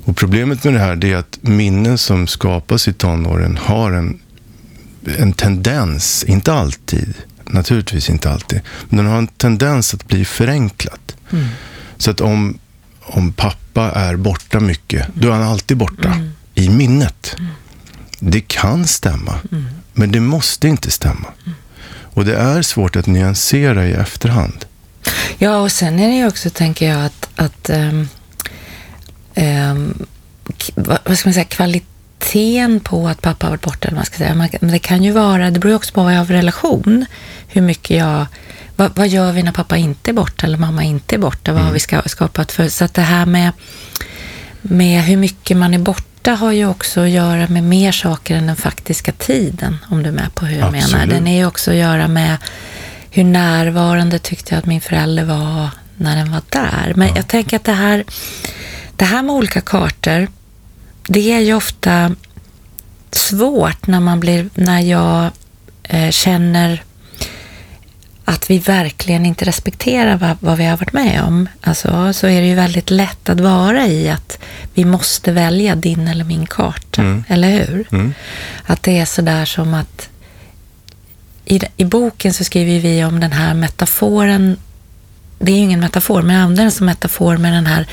Och 0.06 0.16
problemet 0.16 0.64
med 0.64 0.74
det 0.74 0.78
här 0.80 1.04
är 1.04 1.16
att 1.16 1.38
minnen 1.40 1.98
som 1.98 2.26
skapas 2.26 2.88
i 2.88 2.92
tonåren 2.92 3.56
har 3.56 3.92
en, 3.92 4.20
en 5.18 5.32
tendens, 5.32 6.24
inte 6.24 6.52
alltid, 6.52 7.14
naturligtvis 7.44 8.10
inte 8.10 8.30
alltid, 8.30 8.60
men 8.88 8.96
den 8.96 9.06
har 9.06 9.18
en 9.18 9.26
tendens 9.26 9.94
att 9.94 10.08
bli 10.08 10.24
förenklat. 10.24 11.16
Så 11.96 12.10
att 12.10 12.20
om, 12.20 12.58
om 13.00 13.32
pappa 13.32 13.90
är 13.90 14.16
borta 14.16 14.60
mycket, 14.60 15.06
då 15.14 15.28
är 15.28 15.32
han 15.32 15.42
alltid 15.42 15.76
borta 15.76 16.20
i 16.54 16.68
minnet. 16.68 17.36
Det 18.18 18.40
kan 18.40 18.86
stämma, 18.86 19.34
men 19.92 20.12
det 20.12 20.20
måste 20.20 20.68
inte 20.68 20.90
stämma. 20.90 21.28
Och 22.16 22.24
det 22.24 22.36
är 22.36 22.62
svårt 22.62 22.96
att 22.96 23.06
nyansera 23.06 23.86
i 23.86 23.92
efterhand. 23.92 24.64
Ja, 25.38 25.56
och 25.56 25.72
sen 25.72 25.98
är 25.98 26.08
det 26.08 26.14
ju 26.14 26.26
också, 26.26 26.50
tänker 26.50 26.88
jag, 26.88 27.04
att, 27.04 27.28
att 27.36 27.70
ehm, 27.70 28.08
eh, 29.36 29.74
vad 30.74 31.18
ska 31.18 31.28
man 31.28 31.34
säga, 31.34 31.44
kvaliteten 31.44 32.80
på 32.80 33.08
att 33.08 33.22
pappa 33.22 33.46
har 33.46 33.50
varit 33.50 33.62
borta, 33.62 33.88
man 33.94 34.04
ska 34.04 34.16
säga. 34.16 34.34
Men 34.34 34.70
det 34.70 34.78
kan 34.78 35.04
ju 35.04 35.12
vara, 35.12 35.50
det 35.50 35.60
beror 35.60 35.74
också 35.74 35.92
på 35.92 36.02
vad 36.02 36.14
jag 36.14 36.18
har 36.18 36.26
för 36.26 36.34
relation. 36.34 37.06
Hur 37.48 37.62
mycket 37.62 37.96
jag, 37.96 38.26
vad, 38.76 38.96
vad, 38.96 39.08
gör 39.08 39.32
vi 39.32 39.42
när 39.42 39.52
pappa 39.52 39.76
inte 39.76 40.10
är 40.10 40.14
borta 40.14 40.46
eller 40.46 40.58
mamma 40.58 40.84
inte 40.84 41.16
är 41.16 41.18
borta? 41.18 41.52
Vad 41.52 41.60
mm. 41.60 41.66
har 41.66 41.72
vi 41.72 41.80
ska, 41.80 42.02
skapat 42.06 42.52
för, 42.52 42.68
så 42.68 42.84
att 42.84 42.94
det 42.94 43.02
här 43.02 43.26
med, 43.26 43.52
med 44.62 45.02
hur 45.02 45.16
mycket 45.16 45.56
man 45.56 45.74
är 45.74 45.78
borta 45.78 46.34
har 46.34 46.52
ju 46.52 46.66
också 46.66 47.00
att 47.00 47.10
göra 47.10 47.48
med 47.48 47.64
mer 47.64 47.92
saker 47.92 48.36
än 48.36 48.46
den 48.46 48.56
faktiska 48.56 49.12
tiden, 49.12 49.78
om 49.90 50.02
du 50.02 50.08
är 50.08 50.12
med 50.12 50.34
på 50.34 50.46
hur 50.46 50.58
jag 50.58 50.76
Absolut. 50.76 50.92
menar. 50.92 51.06
Den 51.06 51.26
är 51.26 51.36
ju 51.36 51.46
också 51.46 51.70
att 51.70 51.76
göra 51.76 52.08
med 52.08 52.36
hur 53.10 53.24
närvarande 53.24 54.18
tyckte 54.18 54.54
jag 54.54 54.58
att 54.58 54.66
min 54.66 54.80
förälder 54.80 55.24
var 55.24 55.70
när 55.96 56.16
den 56.16 56.30
var 56.30 56.42
där. 56.48 56.92
Men 56.96 57.08
ja. 57.08 57.16
jag 57.16 57.28
tänker 57.28 57.56
att 57.56 57.64
det 57.64 57.72
här, 57.72 58.04
det 58.96 59.04
här 59.04 59.22
med 59.22 59.34
olika 59.34 59.60
kartor, 59.60 60.28
det 61.08 61.32
är 61.32 61.40
ju 61.40 61.54
ofta 61.54 62.14
svårt 63.10 63.86
när 63.86 64.00
man 64.00 64.20
blir, 64.20 64.48
när 64.54 64.80
jag 64.80 65.30
eh, 65.82 66.10
känner 66.10 66.82
att 68.24 68.50
vi 68.50 68.58
verkligen 68.58 69.26
inte 69.26 69.44
respekterar 69.44 70.16
vad, 70.16 70.36
vad, 70.40 70.58
vi 70.58 70.64
har 70.64 70.76
varit 70.76 70.92
med 70.92 71.22
om. 71.22 71.48
Alltså, 71.60 72.12
så 72.12 72.26
är 72.26 72.40
det 72.40 72.46
ju 72.46 72.54
väldigt 72.54 72.90
lätt 72.90 73.28
att 73.28 73.40
vara 73.40 73.86
i 73.86 74.08
att 74.10 74.38
vi 74.74 74.84
måste 74.84 75.32
välja 75.32 75.74
din 75.74 76.08
eller 76.08 76.24
min 76.24 76.46
karta, 76.46 77.02
mm. 77.02 77.24
eller 77.28 77.48
hur? 77.48 77.86
Mm. 77.92 78.14
Att 78.64 78.82
det 78.82 78.98
är 78.98 79.04
sådär 79.04 79.44
som 79.44 79.74
att 79.74 80.08
i, 81.44 81.60
i 81.76 81.84
boken 81.84 82.34
så 82.34 82.44
skriver 82.44 82.80
vi 82.80 83.04
om 83.04 83.20
den 83.20 83.32
här 83.32 83.54
metaforen 83.54 84.56
det 85.38 85.52
är 85.52 85.56
ju 85.56 85.62
ingen 85.62 85.80
metafor, 85.80 86.22
men 86.22 86.34
jag 86.34 86.42
använder 86.42 86.62
den 86.62 86.72
som 86.72 86.86
metafor 86.86 87.36
med 87.36 87.52
den 87.52 87.66
här 87.66 87.86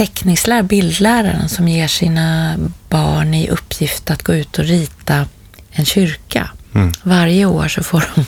teckningsläraren, 0.00 0.66
bildläraren 0.66 1.48
som 1.48 1.68
ger 1.68 1.88
sina 1.88 2.56
barn 2.88 3.34
i 3.34 3.48
uppgift 3.48 4.10
att 4.10 4.22
gå 4.22 4.34
ut 4.34 4.58
och 4.58 4.64
rita 4.64 5.26
en 5.70 5.84
kyrka. 5.84 6.50
Mm. 6.74 6.92
Varje 7.02 7.44
år 7.44 7.68
så 7.68 7.82
får 7.82 8.10
de 8.14 8.24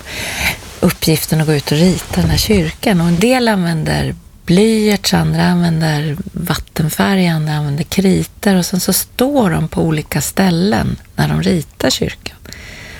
uppgiften 0.86 1.40
att 1.40 1.46
gå 1.46 1.54
ut 1.54 1.72
och 1.72 1.78
rita 1.78 2.20
den 2.20 2.30
här 2.30 2.38
kyrkan 2.38 3.00
och 3.00 3.08
en 3.08 3.20
del 3.20 3.48
använder 3.48 4.14
blyerts, 4.46 5.14
andra 5.14 5.44
använder 5.44 6.16
vattenfärg, 6.32 7.28
andra 7.28 7.52
använder 7.52 7.84
kriter 7.84 8.56
och 8.56 8.66
sen 8.66 8.80
så 8.80 8.92
står 8.92 9.50
de 9.50 9.68
på 9.68 9.82
olika 9.82 10.20
ställen 10.20 10.96
när 11.16 11.28
de 11.28 11.42
ritar 11.42 11.90
kyrkan. 11.90 12.36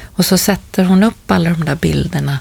Och 0.02 0.26
så 0.26 0.38
sätter 0.38 0.85
hon 0.85 1.02
upp 1.02 1.31
alla 1.31 1.50
de 1.50 1.64
där 1.64 1.76
bilderna 1.76 2.38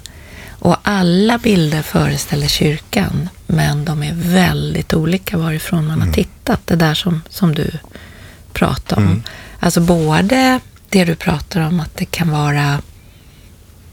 och 0.61 0.77
alla 0.83 1.37
bilder 1.37 1.81
föreställer 1.81 2.47
kyrkan, 2.47 3.29
men 3.47 3.85
de 3.85 4.03
är 4.03 4.13
väldigt 4.13 4.93
olika 4.93 5.37
varifrån 5.37 5.87
man 5.87 5.95
mm. 5.95 6.07
har 6.07 6.13
tittat. 6.13 6.67
Det 6.67 6.75
där 6.75 6.93
som, 6.93 7.21
som 7.29 7.55
du 7.55 7.71
pratar 8.53 8.97
om. 8.97 9.03
Mm. 9.03 9.23
Alltså 9.59 9.81
både 9.81 10.59
det 10.89 11.05
du 11.05 11.15
pratar 11.15 11.61
om, 11.61 11.79
att 11.79 11.97
det 11.97 12.05
kan 12.05 12.31
vara 12.31 12.81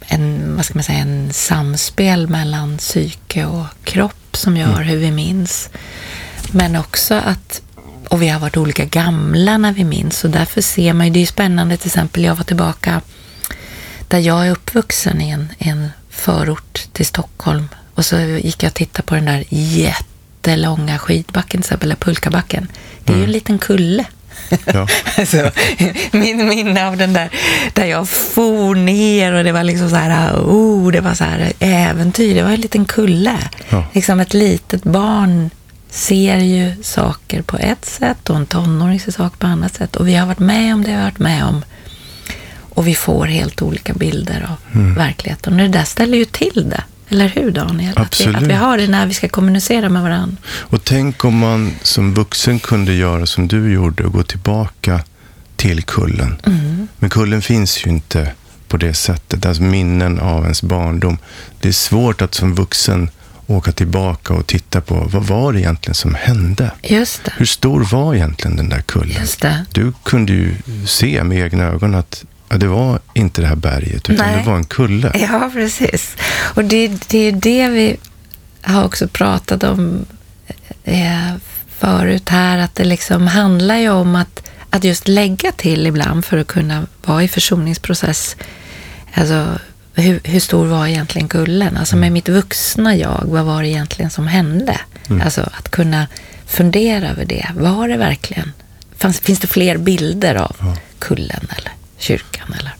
en, 0.00 0.56
vad 0.56 0.64
ska 0.64 0.74
man 0.74 0.84
säga, 0.84 0.98
en 0.98 1.32
samspel 1.32 2.28
mellan 2.28 2.78
psyke 2.78 3.44
och 3.44 3.66
kropp 3.84 4.36
som 4.36 4.56
gör 4.56 4.74
mm. 4.74 4.88
hur 4.88 4.96
vi 4.96 5.10
minns. 5.10 5.70
Men 6.52 6.76
också 6.76 7.14
att, 7.14 7.62
och 8.08 8.22
vi 8.22 8.28
har 8.28 8.40
varit 8.40 8.56
olika 8.56 8.84
gamla 8.84 9.58
när 9.58 9.72
vi 9.72 9.84
minns 9.84 10.24
och 10.24 10.30
därför 10.30 10.60
ser 10.60 10.92
man 10.92 11.06
ju, 11.06 11.12
det 11.12 11.18
är 11.18 11.20
ju 11.20 11.26
spännande 11.26 11.76
till 11.76 11.88
exempel, 11.88 12.24
jag 12.24 12.34
var 12.34 12.44
tillbaka 12.44 13.00
där 14.08 14.18
jag 14.18 14.46
är 14.46 14.50
uppvuxen 14.50 15.20
i 15.20 15.30
en, 15.30 15.48
en 15.58 15.88
förort 16.18 16.86
till 16.92 17.06
Stockholm 17.06 17.68
och 17.94 18.04
så 18.04 18.18
gick 18.18 18.62
jag 18.62 18.70
och 18.70 18.74
tittade 18.74 19.02
på 19.02 19.14
den 19.14 19.24
där 19.24 19.44
jättelånga 19.48 20.98
skidbacken, 20.98 21.50
till 21.50 21.68
exempel, 21.68 21.94
pulkabacken. 21.96 22.68
Det 23.04 23.12
är 23.12 23.14
mm. 23.14 23.20
ju 23.20 23.24
en 23.24 23.32
liten 23.32 23.58
kulle. 23.58 24.04
Ja. 24.64 24.86
alltså, 25.18 25.50
min 26.10 26.48
minne 26.48 26.88
av 26.88 26.96
den 26.96 27.12
där, 27.12 27.30
där 27.74 27.84
jag 27.84 28.08
for 28.08 28.74
ner 28.74 29.32
och 29.32 29.44
det 29.44 29.52
var 29.52 29.64
liksom 29.64 29.90
så 29.90 29.96
här, 29.96 30.34
oh, 30.34 30.92
det 30.92 31.00
var 31.00 31.14
så 31.14 31.24
här 31.24 31.52
äventyr. 31.58 32.34
Det 32.34 32.42
var 32.42 32.50
en 32.50 32.60
liten 32.60 32.84
kulle. 32.84 33.38
Ja. 33.68 33.84
Liksom 33.92 34.20
ett 34.20 34.34
litet 34.34 34.82
barn 34.82 35.50
ser 35.90 36.36
ju 36.36 36.82
saker 36.82 37.42
på 37.42 37.56
ett 37.56 37.84
sätt 37.84 38.30
och 38.30 38.36
en 38.36 38.46
tonåring 38.46 39.00
ser 39.00 39.12
saker 39.12 39.36
på 39.36 39.46
annat 39.46 39.74
sätt. 39.74 39.96
Och 39.96 40.08
vi 40.08 40.14
har 40.14 40.26
varit 40.26 40.38
med 40.38 40.74
om 40.74 40.82
det 40.82 40.90
vi 40.90 40.96
har 40.96 41.04
varit 41.04 41.18
med 41.18 41.44
om. 41.44 41.64
Och 42.78 42.86
vi 42.86 42.94
får 42.94 43.26
helt 43.26 43.62
olika 43.62 43.92
bilder 43.92 44.46
av 44.50 44.80
mm. 44.80 44.94
verkligheten. 44.94 45.52
Och 45.52 45.58
det 45.58 45.68
där 45.68 45.84
ställer 45.84 46.18
ju 46.18 46.24
till 46.24 46.70
det. 46.70 46.82
Eller 47.08 47.28
hur 47.28 47.50
Daniel? 47.50 47.92
Absolut. 47.96 48.36
Att 48.36 48.42
vi, 48.42 48.44
att 48.44 48.50
vi 48.50 48.54
har 48.54 48.78
det 48.78 48.88
när 48.88 49.06
vi 49.06 49.14
ska 49.14 49.28
kommunicera 49.28 49.88
med 49.88 50.02
varandra. 50.02 50.36
Och 50.56 50.84
tänk 50.84 51.24
om 51.24 51.38
man 51.38 51.74
som 51.82 52.14
vuxen 52.14 52.58
kunde 52.58 52.94
göra 52.94 53.26
som 53.26 53.48
du 53.48 53.72
gjorde 53.72 54.04
och 54.04 54.12
gå 54.12 54.22
tillbaka 54.22 55.00
till 55.56 55.82
kullen. 55.82 56.36
Mm. 56.46 56.88
Men 56.98 57.10
kullen 57.10 57.42
finns 57.42 57.86
ju 57.86 57.90
inte 57.90 58.32
på 58.68 58.76
det 58.76 58.94
sättet. 58.94 59.46
Alltså 59.46 59.62
minnen 59.62 60.18
av 60.18 60.42
ens 60.42 60.62
barndom. 60.62 61.18
Det 61.60 61.68
är 61.68 61.72
svårt 61.72 62.22
att 62.22 62.34
som 62.34 62.54
vuxen 62.54 63.10
åka 63.46 63.72
tillbaka 63.72 64.34
och 64.34 64.46
titta 64.46 64.80
på 64.80 65.08
vad 65.12 65.22
var 65.22 65.52
det 65.52 65.60
egentligen 65.60 65.94
som 65.94 66.14
hände? 66.14 66.70
Just 66.82 67.24
det. 67.24 67.32
Hur 67.36 67.46
stor 67.46 67.84
var 67.84 68.14
egentligen 68.14 68.56
den 68.56 68.68
där 68.68 68.80
kullen? 68.80 69.16
Just 69.20 69.40
det. 69.40 69.64
Du 69.72 69.92
kunde 70.02 70.32
ju 70.32 70.54
se 70.86 71.24
med 71.24 71.38
egna 71.38 71.64
ögon 71.64 71.94
att 71.94 72.24
Ja, 72.48 72.56
det 72.56 72.66
var 72.66 72.98
inte 73.14 73.40
det 73.40 73.46
här 73.46 73.56
berget, 73.56 74.10
utan 74.10 74.26
Nej. 74.26 74.38
det 74.38 74.50
var 74.50 74.56
en 74.56 74.64
kulle. 74.64 75.12
Ja, 75.14 75.50
precis. 75.52 76.16
Och 76.54 76.64
det, 76.64 77.10
det 77.10 77.18
är 77.18 77.32
det 77.32 77.68
vi 77.68 77.96
har 78.62 78.84
också 78.84 79.08
pratat 79.08 79.62
om 79.64 80.06
eh, 80.84 81.34
förut 81.78 82.28
här, 82.28 82.58
att 82.58 82.74
det 82.74 82.84
liksom 82.84 83.26
handlar 83.26 83.76
ju 83.76 83.90
om 83.90 84.16
att, 84.16 84.50
att 84.70 84.84
just 84.84 85.08
lägga 85.08 85.52
till 85.52 85.86
ibland 85.86 86.24
för 86.24 86.38
att 86.38 86.46
kunna 86.46 86.86
vara 87.04 87.22
i 87.22 87.28
försoningsprocess. 87.28 88.36
Alltså, 89.14 89.58
hur, 89.94 90.20
hur 90.24 90.40
stor 90.40 90.66
var 90.66 90.86
egentligen 90.86 91.28
kullen? 91.28 91.76
Alltså 91.76 91.96
med 91.96 92.06
mm. 92.06 92.12
mitt 92.12 92.28
vuxna 92.28 92.96
jag, 92.96 93.22
vad 93.24 93.44
var 93.44 93.62
det 93.62 93.68
egentligen 93.68 94.10
som 94.10 94.26
hände? 94.26 94.80
Mm. 95.08 95.22
Alltså 95.22 95.40
att 95.40 95.70
kunna 95.70 96.06
fundera 96.46 97.08
över 97.08 97.24
det. 97.24 97.46
Var 97.54 97.88
det 97.88 97.96
verkligen? 97.96 98.52
Fanns, 98.96 99.20
finns 99.20 99.40
det 99.40 99.46
fler 99.46 99.76
bilder 99.76 100.34
av 100.34 100.76
kullen? 100.98 101.48
Eller? 101.56 101.72
Kyrkan. 101.98 102.54
Eller? 102.58 102.74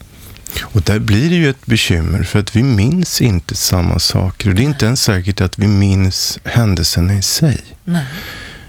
Och 0.60 0.82
där 0.82 0.98
blir 0.98 1.30
det 1.30 1.36
ju 1.36 1.50
ett 1.50 1.66
bekymmer, 1.66 2.22
för 2.22 2.38
att 2.38 2.56
vi 2.56 2.62
minns 2.62 3.20
inte 3.20 3.54
samma 3.54 3.98
saker. 3.98 4.48
Och 4.48 4.54
det 4.54 4.62
är 4.62 4.64
inte 4.64 4.86
ens 4.86 5.02
säkert 5.02 5.40
att 5.40 5.58
vi 5.58 5.66
minns 5.66 6.38
händelserna 6.44 7.14
i 7.14 7.22
sig. 7.22 7.60
Nej. 7.84 8.06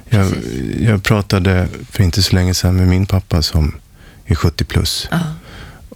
Jag, 0.10 0.34
jag, 0.80 1.04
pratade 1.04 1.68
för 1.92 2.04
inte 2.04 2.24
så 2.24 2.36
länge 2.36 2.54
sedan 2.54 2.76
med 2.76 2.88
min 2.88 3.06
pappa 3.06 3.42
som 3.42 3.76
är 4.26 4.36
70 4.36 4.64
plus. 4.64 5.08
Ja. 5.12 5.20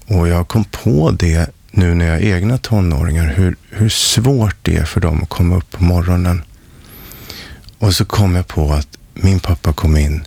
Och 0.05 0.27
jag 0.27 0.47
kom 0.47 0.63
på 0.63 1.11
det 1.11 1.49
nu 1.71 1.95
när 1.95 2.05
jag 2.05 2.13
har 2.13 2.19
egna 2.19 2.57
tonåringar, 2.57 3.33
hur, 3.35 3.55
hur 3.69 3.89
svårt 3.89 4.55
det 4.61 4.77
är 4.77 4.85
för 4.85 5.01
dem 5.01 5.23
att 5.23 5.29
komma 5.29 5.55
upp 5.57 5.71
på 5.71 5.83
morgonen. 5.83 6.43
Och 7.77 7.95
så 7.95 8.05
kom 8.05 8.35
jag 8.35 8.47
på 8.47 8.73
att 8.73 8.87
min 9.13 9.39
pappa 9.39 9.73
kom 9.73 9.97
in 9.97 10.25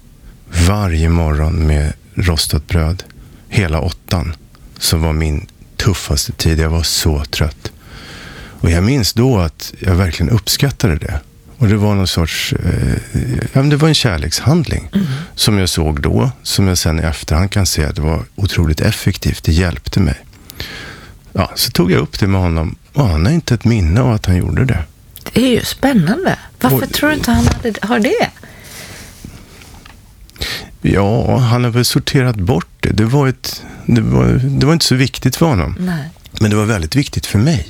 varje 0.67 1.09
morgon 1.09 1.67
med 1.67 1.93
rostat 2.15 2.67
bröd 2.67 3.05
hela 3.57 3.81
åttan, 3.81 4.35
som 4.79 5.03
var 5.03 5.13
min 5.13 5.47
tuffaste 5.77 6.33
tid. 6.33 6.59
Jag 6.59 6.71
var 6.71 6.83
så 6.83 7.25
trött. 7.25 7.73
Och 8.61 8.71
jag 8.71 8.85
minns 8.85 9.13
då 9.13 9.39
att 9.39 9.75
jag 9.79 9.95
verkligen 9.95 10.31
uppskattade 10.31 10.97
det. 10.97 11.21
Och 11.59 11.69
det 11.69 11.77
var 11.77 11.95
någon 11.95 12.07
sorts, 12.07 12.53
eh, 12.53 12.97
ja, 13.53 13.63
det 13.63 13.77
var 13.77 13.89
en 13.89 13.95
kärlekshandling 13.95 14.89
mm. 14.95 15.07
som 15.35 15.59
jag 15.59 15.69
såg 15.69 16.01
då, 16.01 16.31
som 16.43 16.69
jag 16.69 16.79
sen 16.79 17.01
i 17.01 17.03
efterhand 17.03 17.51
kan 17.51 17.67
se 17.67 17.85
att 17.85 17.97
det 17.97 18.03
var 18.03 18.25
otroligt 18.35 18.81
effektivt. 18.81 19.45
Det 19.45 19.53
hjälpte 19.53 20.01
mig. 20.01 20.15
Ja, 21.33 21.53
så 21.55 21.71
tog 21.71 21.93
jag 21.93 22.01
upp 22.01 22.19
det 22.19 22.27
med 22.27 22.41
honom 22.41 22.77
och 22.93 23.09
han 23.09 23.27
har 23.27 23.33
inte 23.33 23.55
ett 23.55 23.65
minne 23.65 24.01
av 24.01 24.13
att 24.13 24.27
han 24.27 24.37
gjorde 24.37 24.65
det. 24.65 24.85
Det 25.33 25.41
är 25.41 25.51
ju 25.51 25.61
spännande. 25.61 26.39
Varför 26.61 26.83
och, 26.83 26.93
tror 26.93 27.09
du 27.09 27.15
inte 27.15 27.31
han 27.31 27.47
hade, 27.47 27.75
har 27.83 27.99
det? 27.99 28.31
Ja, 30.93 31.39
han 31.39 31.65
har 31.65 31.71
väl 31.71 31.85
sorterat 31.85 32.37
bort 32.37 32.69
det. 32.81 32.89
Det 32.89 33.05
var, 33.05 33.29
ett, 33.29 33.63
det 33.87 34.01
var, 34.01 34.27
det 34.45 34.67
var 34.67 34.73
inte 34.73 34.85
så 34.85 34.95
viktigt 34.95 35.37
för 35.37 35.47
honom. 35.47 35.77
Nej. 35.81 36.11
Men 36.41 36.51
det 36.51 36.57
var 36.57 36.65
väldigt 36.65 36.97
viktigt 36.97 37.27
för 37.27 37.39
mig. 37.39 37.69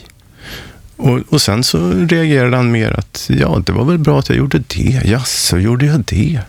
Och, 0.97 1.21
och 1.29 1.43
sen 1.43 1.65
så 1.65 1.91
reagerade 1.93 2.57
han 2.57 2.71
mer 2.71 2.99
att, 2.99 3.31
ja, 3.41 3.63
det 3.67 3.73
var 3.73 3.85
väl 3.85 3.99
bra 3.99 4.19
att 4.19 4.29
jag 4.29 4.39
gjorde 4.39 4.59
det. 4.59 5.03
Ja, 5.05 5.21
så 5.25 5.59
gjorde 5.59 5.87
jag 5.87 6.01
det. 6.01 6.41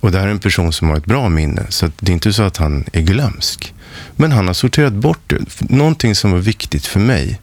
Och 0.00 0.12
det 0.12 0.18
här 0.18 0.26
är 0.26 0.30
en 0.30 0.38
person 0.38 0.72
som 0.72 0.88
har 0.88 0.96
ett 0.96 1.04
bra 1.04 1.28
minne, 1.28 1.62
så 1.68 1.90
det 2.00 2.12
är 2.12 2.14
inte 2.14 2.32
så 2.32 2.42
att 2.42 2.56
han 2.56 2.84
är 2.92 3.00
glömsk. 3.00 3.74
Men 4.16 4.32
han 4.32 4.46
har 4.46 4.54
sorterat 4.54 4.92
bort 4.92 5.20
det. 5.26 5.70
Någonting 5.70 6.14
som 6.14 6.30
var 6.30 6.38
viktigt 6.38 6.86
för 6.86 7.00
mig 7.00 7.40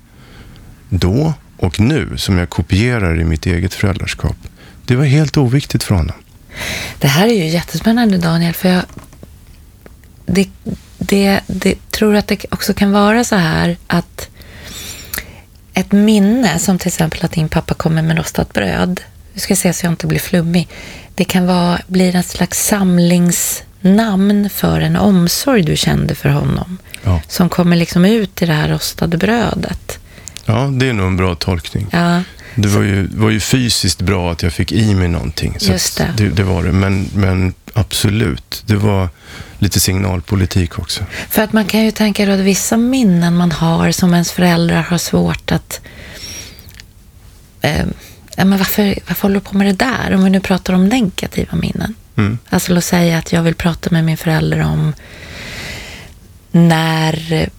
då 0.90 1.34
och 1.58 1.80
nu, 1.80 2.18
som 2.18 2.38
jag 2.38 2.50
kopierar 2.50 3.22
i 3.22 3.24
mitt 3.24 3.46
eget 3.46 3.74
föräldraskap, 3.74 4.38
det 4.86 4.96
var 4.96 5.06
helt 5.06 5.38
oviktigt 5.38 5.84
för 5.84 5.96
honom. 5.96 6.16
Det 7.00 7.08
här 7.08 7.28
är 7.28 7.34
ju 7.34 7.48
jättespännande 7.48 8.18
Daniel, 8.18 8.54
för 8.54 8.70
jag 8.70 8.84
det, 10.28 10.50
det, 10.98 11.42
det 11.48 11.92
tror 11.92 12.16
att 12.16 12.28
det 12.28 12.46
också 12.52 12.74
kan 12.74 12.92
vara 12.92 13.24
så 13.24 13.36
här 13.36 13.78
att 13.88 14.30
ett 15.74 15.92
minne, 15.92 16.60
som 16.60 16.78
till 16.78 16.88
exempel 16.88 17.26
att 17.26 17.32
din 17.32 17.50
pappa 17.50 17.74
kommer 17.74 18.02
med 18.02 18.18
rostat 18.18 18.54
bröd, 18.54 19.02
nu 19.34 19.40
ska 19.40 19.52
jag 19.52 19.58
se 19.58 19.74
så 19.74 19.86
jag 19.86 19.94
inte 19.94 20.08
blir 20.08 20.20
flummig. 20.20 20.68
Det 21.16 21.24
kan 21.24 21.48
vara, 21.48 21.82
bli 21.88 22.10
ett 22.10 22.26
slags 22.26 22.68
samlingsnamn 22.68 24.50
för 24.50 24.82
en 24.82 24.96
omsorg 24.96 25.62
du 25.62 25.76
kände 25.78 26.16
för 26.16 26.30
honom. 26.30 26.78
Ja. 27.04 27.22
Som 27.28 27.50
kommer 27.50 27.76
liksom 27.76 28.06
ut 28.06 28.42
i 28.42 28.46
det 28.46 28.54
här 28.54 28.70
rostade 28.70 29.18
brödet. 29.18 30.00
ja, 30.46 30.70
det 30.74 30.90
är 30.90 30.94
nog 30.94 31.08
en 31.08 31.18
bra 31.18 31.36
tolkning. 31.36 31.88
Ja, 31.92 32.22
Det 32.60 32.68
var 32.68 32.82
ju, 32.82 33.08
var 33.08 33.30
ju 33.30 33.40
fysiskt 33.40 34.02
bra 34.02 34.32
att 34.32 34.44
jag 34.44 34.54
fick 34.54 34.72
i 34.72 34.96
mig 34.96 35.08
någonting. 35.08 35.56
Så 35.60 35.72
Just 35.72 35.98
det. 35.98 36.14
det. 36.18 36.30
Det 36.30 36.44
var 36.44 36.64
det. 36.64 36.72
Men, 36.72 37.10
men 37.14 37.54
absolut, 37.74 38.64
det 38.66 38.76
var 38.76 39.10
lite 39.60 39.80
signalpolitik 39.80 40.80
också. 40.80 41.04
För 41.30 41.42
att 41.42 41.54
man 41.54 41.66
kan 41.66 41.86
ju 41.86 41.92
tänka 41.92 42.26
då 42.26 42.32
att 42.32 42.40
vissa 42.40 42.78
minnen 42.78 43.36
man 43.36 43.52
har 43.52 43.92
som 43.92 44.14
ens 44.14 44.32
föräldrar 44.32 44.82
har 44.82 44.98
svårt 44.98 45.52
att... 45.52 45.82
Eh, 47.62 47.86
men 48.38 48.58
varför, 48.58 49.00
varför 49.08 49.22
håller 49.22 49.36
du 49.36 49.42
på 49.42 49.58
med 49.58 49.68
det 49.68 49.74
där? 49.74 50.14
Om 50.14 50.24
vi 50.24 50.30
nu 50.30 50.40
pratar 50.40 50.74
om 50.74 50.88
negativa 50.88 51.58
minnen. 51.58 51.96
Mm. 52.16 52.38
Alltså 52.50 52.74
låt 52.74 52.84
säga 52.84 53.18
att 53.18 53.32
jag 53.32 53.44
vill 53.44 53.56
prata 53.56 53.90
med 53.92 54.04
min 54.04 54.18
förälder 54.18 54.60
om 54.60 54.94
när 56.52 57.50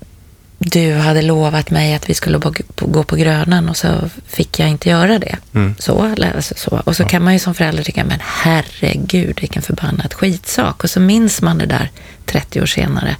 du 0.58 0.94
hade 0.94 1.22
lovat 1.22 1.70
mig 1.70 1.94
att 1.94 2.10
vi 2.10 2.14
skulle 2.14 2.40
gå 2.76 3.02
på 3.02 3.16
Grönan 3.16 3.68
och 3.68 3.76
så 3.76 4.10
fick 4.26 4.58
jag 4.58 4.68
inte 4.68 4.88
göra 4.88 5.18
det. 5.18 5.36
Mm. 5.54 5.74
Så, 5.78 6.14
alltså 6.36 6.54
så. 6.56 6.82
Och 6.84 6.96
så 6.96 7.04
kan 7.04 7.24
man 7.24 7.32
ju 7.32 7.38
som 7.38 7.54
förälder 7.54 7.82
tycka, 7.82 8.04
men 8.04 8.18
herregud 8.22 9.40
vilken 9.40 9.62
förbannad 9.62 10.14
skitsak. 10.14 10.84
Och 10.84 10.90
så 10.90 11.00
minns 11.00 11.42
man 11.42 11.58
det 11.58 11.66
där 11.66 11.90
30 12.26 12.60
år 12.60 12.66
senare. 12.66 13.16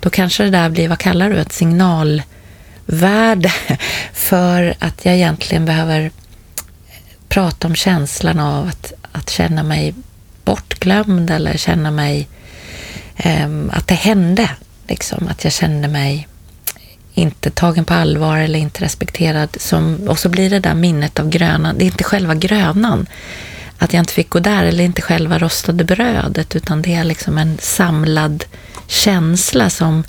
Då 0.00 0.10
kanske 0.10 0.44
det 0.44 0.50
där 0.50 0.68
blir, 0.68 0.88
vad 0.88 0.98
kallar 0.98 1.30
du 1.30 1.38
ett 1.38 1.52
signalvärde 1.52 3.52
för 4.12 4.74
att 4.78 5.04
jag 5.04 5.14
egentligen 5.14 5.64
behöver 5.64 6.10
prata 7.28 7.68
om 7.68 7.74
känslan 7.74 8.40
av 8.40 8.68
att, 8.68 8.92
att 9.12 9.30
känna 9.30 9.62
mig 9.62 9.94
bortglömd 10.44 11.30
eller 11.30 11.56
känna 11.56 11.90
mig 11.90 12.28
ehm, 13.16 13.70
att 13.74 13.88
det 13.88 13.94
hände. 13.94 14.50
Liksom, 14.88 15.28
att 15.28 15.44
jag 15.44 15.52
kände 15.52 15.88
mig 15.88 16.28
inte 17.14 17.50
tagen 17.50 17.84
på 17.84 17.94
allvar 17.94 18.38
eller 18.38 18.58
inte 18.58 18.84
respekterad. 18.84 19.48
Som, 19.56 20.08
och 20.08 20.18
så 20.18 20.28
blir 20.28 20.50
det 20.50 20.58
där 20.58 20.74
minnet 20.74 21.20
av 21.20 21.28
grönan. 21.28 21.78
Det 21.78 21.84
är 21.84 21.86
inte 21.86 22.04
själva 22.04 22.34
grönan. 22.34 23.06
Att 23.78 23.92
jag 23.92 24.00
inte 24.00 24.12
fick 24.12 24.30
gå 24.30 24.38
där 24.38 24.64
eller 24.64 24.84
inte 24.84 25.02
själva 25.02 25.38
rostade 25.38 25.84
brödet 25.84 26.56
utan 26.56 26.82
det 26.82 26.94
är 26.94 27.04
liksom 27.04 27.38
en 27.38 27.58
samlad 27.60 28.44
känsla 28.86 29.70
som 29.70 30.04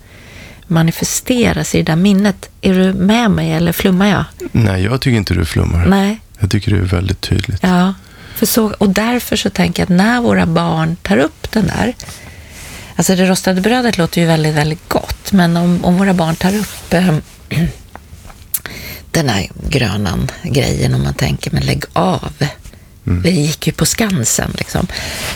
manifesteras 0.68 1.76
i 1.76 1.78
det 1.78 1.92
där 1.92 1.96
minnet. 1.96 2.50
Är 2.62 2.74
du 2.74 2.94
med 2.94 3.32
mig 3.32 3.52
eller 3.52 3.72
flummar 3.72 4.08
jag? 4.08 4.24
Nej, 4.52 4.84
jag 4.84 5.02
tycker 5.02 5.18
inte 5.18 5.34
du 5.34 5.46
flummar. 5.46 5.86
Nej. 5.86 6.20
Jag 6.40 6.52
tycker 6.52 6.72
det 6.72 6.78
är 6.78 6.82
väldigt 6.82 7.22
tydligt. 7.22 7.60
Ja, 7.62 7.94
för 8.36 8.46
så, 8.46 8.74
och 8.78 8.90
därför 8.90 9.36
så 9.36 9.50
tänker 9.50 9.82
jag 9.82 9.86
att 9.86 9.98
när 9.98 10.22
våra 10.22 10.46
barn 10.46 10.96
tar 10.96 11.18
upp 11.18 11.52
den 11.52 11.68
där, 11.68 11.94
alltså 12.96 13.16
det 13.16 13.26
rostade 13.26 13.62
brödet 13.62 13.98
låter 13.98 14.22
ju 14.22 14.28
väldigt, 14.28 14.56
väldigt 14.56 14.90
gott, 14.90 15.32
men 15.32 15.58
om, 15.58 15.86
om 15.86 15.98
våra 15.98 16.14
barn 16.14 16.36
tar 16.36 16.56
upp 16.56 16.94
eh, 16.94 17.16
den 19.12 19.30
här 19.30 19.50
grönan 19.70 20.32
grejen, 20.44 20.94
om 20.94 21.04
man 21.04 21.14
tänker, 21.14 21.52
men 21.52 21.64
lägg 21.64 21.84
av. 21.94 22.34
Vi 23.04 23.32
gick 23.32 23.68
ju 23.68 23.74
på 23.74 23.86
Skansen, 23.86 24.52
liksom. 24.58 24.88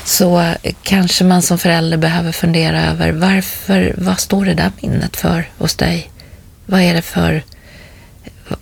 Så 0.05 0.53
kanske 0.83 1.23
man 1.23 1.41
som 1.41 1.57
förälder 1.57 1.97
behöver 1.97 2.31
fundera 2.31 2.85
över 2.85 3.11
varför, 3.11 3.95
vad 3.97 4.19
står 4.19 4.45
det 4.45 4.53
där 4.53 4.71
minnet 4.81 5.17
för 5.17 5.49
hos 5.57 5.75
dig? 5.75 6.11
Vad 6.65 6.81
är 6.81 6.93
det 6.93 7.01
för 7.01 7.43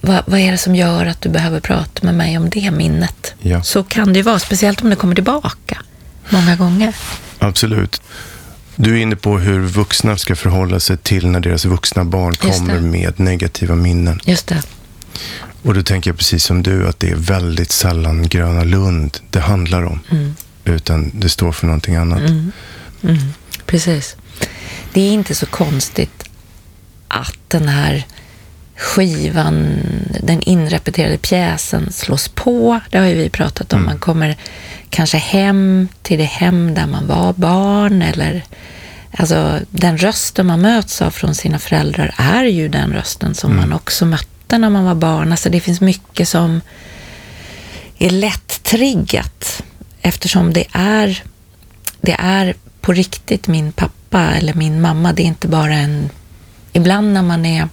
vad, 0.01 0.23
vad 0.25 0.39
är 0.39 0.51
det 0.51 0.57
som 0.57 0.75
gör 0.75 1.05
att 1.05 1.21
du 1.21 1.29
behöver 1.29 1.59
prata 1.59 2.05
med 2.05 2.15
mig 2.15 2.37
om 2.37 2.49
det 2.49 2.71
minnet? 2.71 3.33
Ja. 3.39 3.63
Så 3.63 3.83
kan 3.83 4.13
det 4.13 4.19
ju 4.19 4.23
vara, 4.23 4.39
speciellt 4.39 4.81
om 4.81 4.89
det 4.89 4.95
kommer 4.95 5.15
tillbaka 5.15 5.81
många 6.29 6.55
gånger. 6.55 6.95
Absolut. 7.39 8.01
Du 8.75 8.97
är 8.97 9.01
inne 9.01 9.15
på 9.15 9.37
hur 9.37 9.59
vuxna 9.59 10.17
ska 10.17 10.35
förhålla 10.35 10.79
sig 10.79 10.97
till 10.97 11.27
när 11.27 11.39
deras 11.39 11.65
vuxna 11.65 12.05
barn 12.05 12.35
kommer 12.35 12.79
med 12.79 13.19
negativa 13.19 13.75
minnen. 13.75 14.19
Just 14.25 14.47
det. 14.47 14.63
Och 15.61 15.73
då 15.73 15.83
tänker 15.83 16.09
jag 16.09 16.17
precis 16.17 16.43
som 16.43 16.63
du 16.63 16.87
att 16.87 16.99
det 16.99 17.09
är 17.09 17.15
väldigt 17.15 17.71
sällan 17.71 18.27
Gröna 18.27 18.63
Lund 18.63 19.17
det 19.29 19.39
handlar 19.39 19.83
om. 19.83 19.99
Mm. 20.11 20.35
Utan 20.65 21.11
det 21.13 21.29
står 21.29 21.51
för 21.51 21.67
någonting 21.67 21.95
annat. 21.95 22.19
Mm. 22.19 22.51
Mm. 23.03 23.17
Precis. 23.65 24.15
Det 24.93 25.01
är 25.01 25.11
inte 25.11 25.35
så 25.35 25.45
konstigt 25.45 26.23
att 27.07 27.39
den 27.47 27.67
här 27.67 28.05
skivan, 28.75 29.79
den 30.23 30.41
inrepeterade 30.41 31.17
pjäsen 31.17 31.91
slås 31.91 32.27
på. 32.27 32.79
Det 32.91 32.97
har 32.97 33.05
ju 33.05 33.15
vi 33.15 33.29
pratat 33.29 33.73
om. 33.73 33.79
Mm. 33.79 33.89
Man 33.89 33.99
kommer 33.99 34.37
kanske 34.95 35.17
hem 35.17 35.87
till 36.01 36.19
det 36.19 36.23
hem 36.23 36.73
där 36.73 36.87
man 36.87 37.07
var 37.07 37.33
barn 37.33 38.01
eller 38.01 38.43
Alltså 39.17 39.59
den 39.69 39.97
rösten 39.97 40.45
man 40.45 40.61
möts 40.61 41.01
av 41.01 41.11
från 41.11 41.35
sina 41.35 41.59
föräldrar 41.59 42.13
är 42.17 42.43
ju 42.43 42.67
den 42.67 42.93
rösten 42.93 43.35
som 43.35 43.55
man 43.55 43.73
också 43.73 44.05
mötte 44.05 44.57
när 44.57 44.69
man 44.69 44.85
var 44.85 44.95
barn. 44.95 45.31
Alltså 45.31 45.49
det 45.49 45.59
finns 45.59 45.81
mycket 45.81 46.27
som 46.27 46.61
är 47.97 48.09
lätt 48.09 48.63
triggat 48.63 49.63
eftersom 50.01 50.53
det 50.53 50.65
är, 50.71 51.23
det 52.01 52.15
är 52.19 52.55
på 52.81 52.93
riktigt 52.93 53.47
min 53.47 53.71
pappa 53.71 54.21
eller 54.21 54.53
min 54.53 54.81
mamma. 54.81 55.13
Det 55.13 55.23
är 55.23 55.27
inte 55.27 55.47
bara 55.47 55.75
en... 55.75 56.09
Ibland 56.73 57.13
när 57.13 57.21
man 57.21 57.45
är 57.45 57.67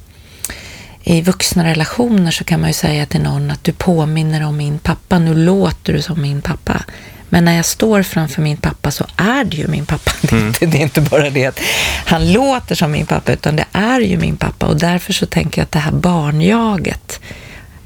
i 1.04 1.22
vuxna 1.22 1.64
relationer 1.64 2.30
så 2.30 2.44
kan 2.44 2.61
man 2.61 2.70
ju 2.70 2.74
säga 2.74 3.06
till 3.06 3.22
någon 3.22 3.50
att 3.50 3.64
du 3.64 3.72
påminner 3.72 4.46
om 4.46 4.56
min 4.56 4.78
pappa, 4.78 5.18
nu 5.18 5.35
låter 5.35 5.92
du 5.92 6.02
som 6.02 6.22
min 6.22 6.42
pappa. 6.42 6.85
Men 7.32 7.44
när 7.44 7.56
jag 7.56 7.64
står 7.64 8.02
framför 8.02 8.42
min 8.42 8.56
pappa 8.56 8.90
så 8.90 9.06
är 9.16 9.44
det 9.44 9.56
ju 9.56 9.68
min 9.68 9.86
pappa. 9.86 10.12
Det, 10.20 10.36
är 10.36 10.46
inte, 10.46 10.66
det 10.66 10.78
är 10.78 10.82
inte 10.82 11.00
bara 11.00 11.30
det 11.30 11.46
att 11.46 11.60
han 12.06 12.32
låter 12.32 12.74
som 12.74 12.92
min 12.92 13.06
pappa, 13.06 13.32
utan 13.32 13.56
det 13.56 13.64
är 13.72 14.00
ju 14.00 14.18
min 14.18 14.36
pappa. 14.36 14.66
Och 14.66 14.76
därför 14.76 15.12
så 15.12 15.26
tänker 15.26 15.60
jag 15.60 15.64
att 15.64 15.72
det 15.72 15.78
här 15.78 15.92
barnjaget 15.92 17.20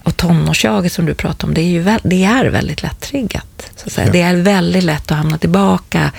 och 0.02 0.16
tonårsjaget 0.16 0.92
som 0.92 1.06
du 1.06 1.14
pratar 1.14 1.48
om, 1.48 1.54
det 1.54 1.60
är 1.60 1.64
ju 1.64 1.98
det 2.02 2.24
är 2.24 2.44
väldigt 2.44 2.82
lättriggat. 2.82 3.70
Så 3.76 3.86
att 3.86 3.92
säga. 3.92 4.06
Ja. 4.06 4.12
Det 4.12 4.20
är 4.20 4.36
väldigt 4.36 4.84
lätt 4.84 5.10
att 5.10 5.18
hamna 5.18 5.38
tillbaka 5.38 6.12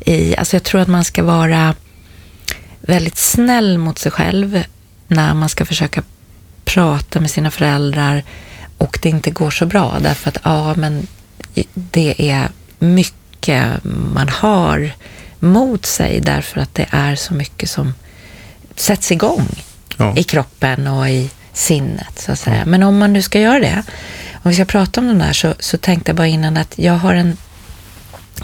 i... 0.00 0.36
Alltså 0.36 0.56
jag 0.56 0.62
tror 0.62 0.80
att 0.80 0.88
man 0.88 1.04
ska 1.04 1.22
vara 1.22 1.74
väldigt 2.80 3.18
snäll 3.18 3.78
mot 3.78 3.98
sig 3.98 4.12
själv 4.12 4.64
när 5.08 5.34
man 5.34 5.48
ska 5.48 5.66
försöka 5.66 6.02
prata 6.64 7.20
med 7.20 7.30
sina 7.30 7.50
föräldrar 7.50 8.22
och 8.78 8.98
det 9.02 9.08
inte 9.08 9.30
går 9.30 9.50
så 9.50 9.66
bra 9.66 9.98
därför 10.00 10.28
att 10.28 10.38
ja, 10.44 10.74
men 10.74 11.06
det 11.74 12.30
är 12.30 12.48
mycket 12.80 13.84
man 14.14 14.28
har 14.28 14.92
mot 15.38 15.86
sig 15.86 16.20
därför 16.20 16.60
att 16.60 16.74
det 16.74 16.86
är 16.90 17.16
så 17.16 17.34
mycket 17.34 17.70
som 17.70 17.94
sätts 18.76 19.12
igång 19.12 19.48
Ja. 19.96 20.14
i 20.16 20.22
kroppen 20.22 20.86
och 20.86 21.08
i 21.08 21.30
sinnet 21.52 22.18
så 22.18 22.32
att 22.32 22.38
säga. 22.38 22.66
Men 22.66 22.82
om 22.82 22.98
man 22.98 23.12
nu 23.12 23.22
ska 23.22 23.40
göra 23.40 23.60
det, 23.60 23.82
om 24.32 24.48
vi 24.50 24.54
ska 24.54 24.64
prata 24.64 25.00
om 25.00 25.06
den 25.06 25.18
där 25.18 25.32
så, 25.32 25.54
så 25.58 25.78
tänkte 25.78 26.08
jag 26.10 26.16
bara 26.16 26.26
innan 26.26 26.56
att 26.56 26.78
jag 26.78 26.92
har 26.92 27.14
en 27.14 27.36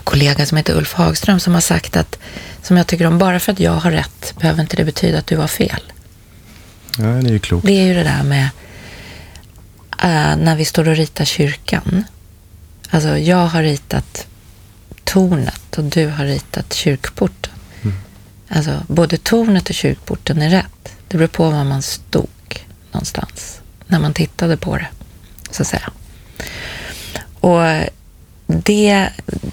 kollega 0.05 0.47
som 0.47 0.57
heter 0.57 0.77
Ulf 0.77 0.93
Hagström 0.93 1.41
som 1.41 1.55
har 1.55 1.61
sagt 1.61 1.97
att, 1.97 2.19
som 2.63 2.77
jag 2.77 2.87
tycker 2.87 3.07
om, 3.07 3.19
bara 3.19 3.41
för 3.41 3.53
att 3.53 3.61
jag 3.61 3.73
har 3.73 3.91
rätt 3.91 4.35
behöver 4.41 4.63
inte 4.63 4.77
det 4.77 4.85
betyda 4.85 5.19
att 5.19 5.27
du 5.27 5.37
har 5.37 5.47
fel. 5.49 5.81
Ja, 6.99 7.05
det 7.05 7.29
är 7.29 7.33
ju 7.33 7.39
klokt. 7.39 7.67
Det 7.67 7.73
är 7.73 7.85
ju 7.87 7.95
det 7.95 8.05
där 8.05 8.23
med 8.23 8.49
äh, 10.03 10.37
när 10.37 10.57
vi 10.57 10.65
står 10.65 10.89
och 10.89 10.97
ritar 10.97 11.25
kyrkan. 11.25 12.05
Alltså 12.91 13.19
jag 13.19 13.47
har 13.47 13.63
ritat 13.63 14.27
tornet 15.05 15.79
och 15.79 15.85
du 15.85 16.07
har 16.07 16.25
ritat 16.25 16.73
kyrkporten. 16.73 17.53
Alltså 18.49 18.83
både 18.89 19.17
tornet 19.17 19.69
och 19.69 19.75
kyrkporten 19.75 20.43
är 20.43 20.51
rätt. 20.51 20.93
Det 21.09 21.17
beror 21.17 21.29
på 21.29 21.51
var 21.51 21.65
man 21.65 21.83
stod 21.83 22.29
någonstans 22.93 23.61
när 23.87 23.99
man 23.99 24.15
tittade 24.15 24.57
på 24.57 24.77
det, 24.77 24.87
så 25.51 25.63
att 25.63 25.69
säga. 25.69 25.93
Och 27.41 27.63
det, 28.47 29.09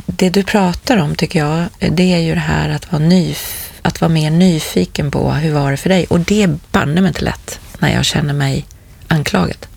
det 0.05 0.29
du 0.29 0.43
pratar 0.43 0.97
om, 0.97 1.15
tycker 1.15 1.39
jag, 1.39 1.65
det 1.79 2.13
är 2.13 2.19
ju 2.19 2.33
det 2.33 2.39
här 2.39 2.69
att 2.69 2.91
vara, 2.91 3.03
nyf 3.03 3.71
att 3.81 4.01
vara 4.01 4.09
mer 4.11 4.31
nyfiken 4.31 5.11
på 5.11 5.31
hur 5.31 5.53
var 5.53 5.71
det 5.71 5.77
för 5.77 5.89
dig. 5.89 6.05
Och 6.05 6.19
det 6.19 6.43
är 6.43 6.57
banne 6.71 7.01
mig 7.01 7.07
inte 7.07 7.25
lätt 7.25 7.59
när 7.79 7.93
jag 7.93 8.05
känner 8.05 8.33
mig 8.33 8.65
anklagad. 9.07 9.67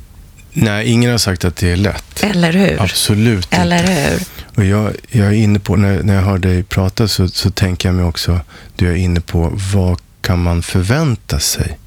Nej, 0.58 0.86
ingen 0.86 1.10
har 1.10 1.18
sagt 1.18 1.44
att 1.44 1.56
det 1.56 1.70
är 1.70 1.76
lätt. 1.76 2.22
Eller 2.24 2.52
hur? 2.52 2.82
Absolut 2.82 3.48
Eller 3.50 3.80
inte. 3.80 3.92
hur? 3.92 4.22
Och 4.54 4.64
jag, 4.64 4.92
jag 5.10 5.26
är 5.26 5.32
inne 5.32 5.58
på, 5.58 5.76
när, 5.76 6.02
när 6.02 6.14
jag 6.14 6.22
hör 6.22 6.38
dig 6.38 6.62
prata 6.62 7.08
så, 7.08 7.28
så 7.28 7.50
tänker 7.50 7.88
jag 7.88 7.96
mig 7.96 8.04
också, 8.04 8.40
du 8.76 8.88
är 8.90 8.94
inne 8.94 9.20
på 9.20 9.52
vad 9.74 9.98
kan 10.20 10.42
man 10.42 10.62
förvänta 10.62 11.38
sig 11.40 11.78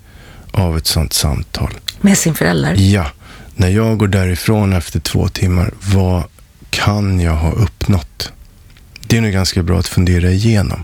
av 0.52 0.78
ett 0.78 0.88
sånt 0.88 1.14
samtal? 1.14 1.74
Med 2.02 2.18
sin 2.18 2.36
förälder. 2.36 2.76
Ja, 2.78 3.12
när 3.56 3.68
jag 3.70 3.98
går 3.98 4.08
därifrån 4.08 4.74
efter 4.74 5.00
två 5.00 5.28
timmar, 5.28 5.72
vad 5.82 6.24
kan 6.70 7.20
jag 7.20 7.36
ha 7.36 7.52
uppnått? 7.52 8.32
Det 9.08 9.18
är 9.18 9.22
nog 9.22 9.32
ganska 9.32 9.64
bra 9.64 9.80
att 9.80 9.88
fundera 9.88 10.30
igenom. 10.32 10.84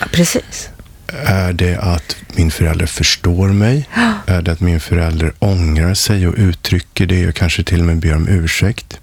Ja, 0.00 0.06
precis. 0.12 0.68
Är 1.12 1.52
det 1.52 1.76
att 1.76 2.16
min 2.34 2.50
förälder 2.50 2.86
förstår 2.86 3.48
mig? 3.48 3.88
Är 4.26 4.42
det 4.42 4.52
att 4.52 4.60
min 4.60 4.80
förälder 4.80 5.32
ångrar 5.38 5.94
sig 5.94 6.28
och 6.28 6.34
uttrycker 6.36 7.06
det 7.06 7.28
och 7.28 7.34
kanske 7.34 7.64
till 7.64 7.80
och 7.80 7.86
med 7.86 7.98
ber 7.98 8.14
om 8.14 8.28
ursäkt? 8.28 9.00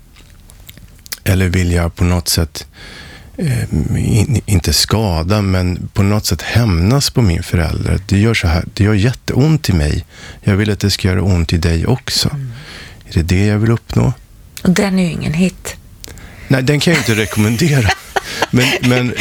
Eller 1.24 1.50
vill 1.50 1.72
jag 1.72 1.96
på 1.96 2.04
något 2.04 2.28
sätt, 2.28 2.68
eh, 3.38 3.63
in, 3.98 4.42
inte 4.46 4.74
skada, 4.74 5.42
men 5.42 5.89
på 5.94 6.04
något 6.04 6.26
sätt 6.26 6.42
hämnas 6.42 7.10
på 7.10 7.22
min 7.22 7.44
förälder. 7.44 8.00
Det 8.06 8.20
gör, 8.20 8.34
så 8.34 8.48
här, 8.48 8.63
det 8.74 8.84
gör 8.84 8.94
jätteont 8.94 9.70
i 9.70 9.74
mig. 9.74 10.06
Jag 10.42 10.56
vill 10.56 10.72
att 10.72 10.80
det 10.80 10.92
ska 10.92 11.08
göra 11.08 11.22
ont 11.22 11.54
i 11.54 11.58
dig 11.58 11.88
också. 11.88 12.30
Mm. 12.30 12.52
Är 13.10 13.13
det 13.13 13.24
det 13.24 13.46
jag 13.46 13.58
vill 13.58 13.72
uppnå? 13.72 14.13
Och 14.63 14.70
den 14.70 15.00
är 15.00 15.04
ju 15.04 15.12
ingen 15.12 15.34
hit. 15.34 15.76
Nej, 16.54 16.63
den 16.63 16.80
kan 16.80 16.94
jag 16.94 17.02
inte 17.02 17.16
rekommendera. 17.16 17.89
Men, 18.52 18.66
men 18.82 19.13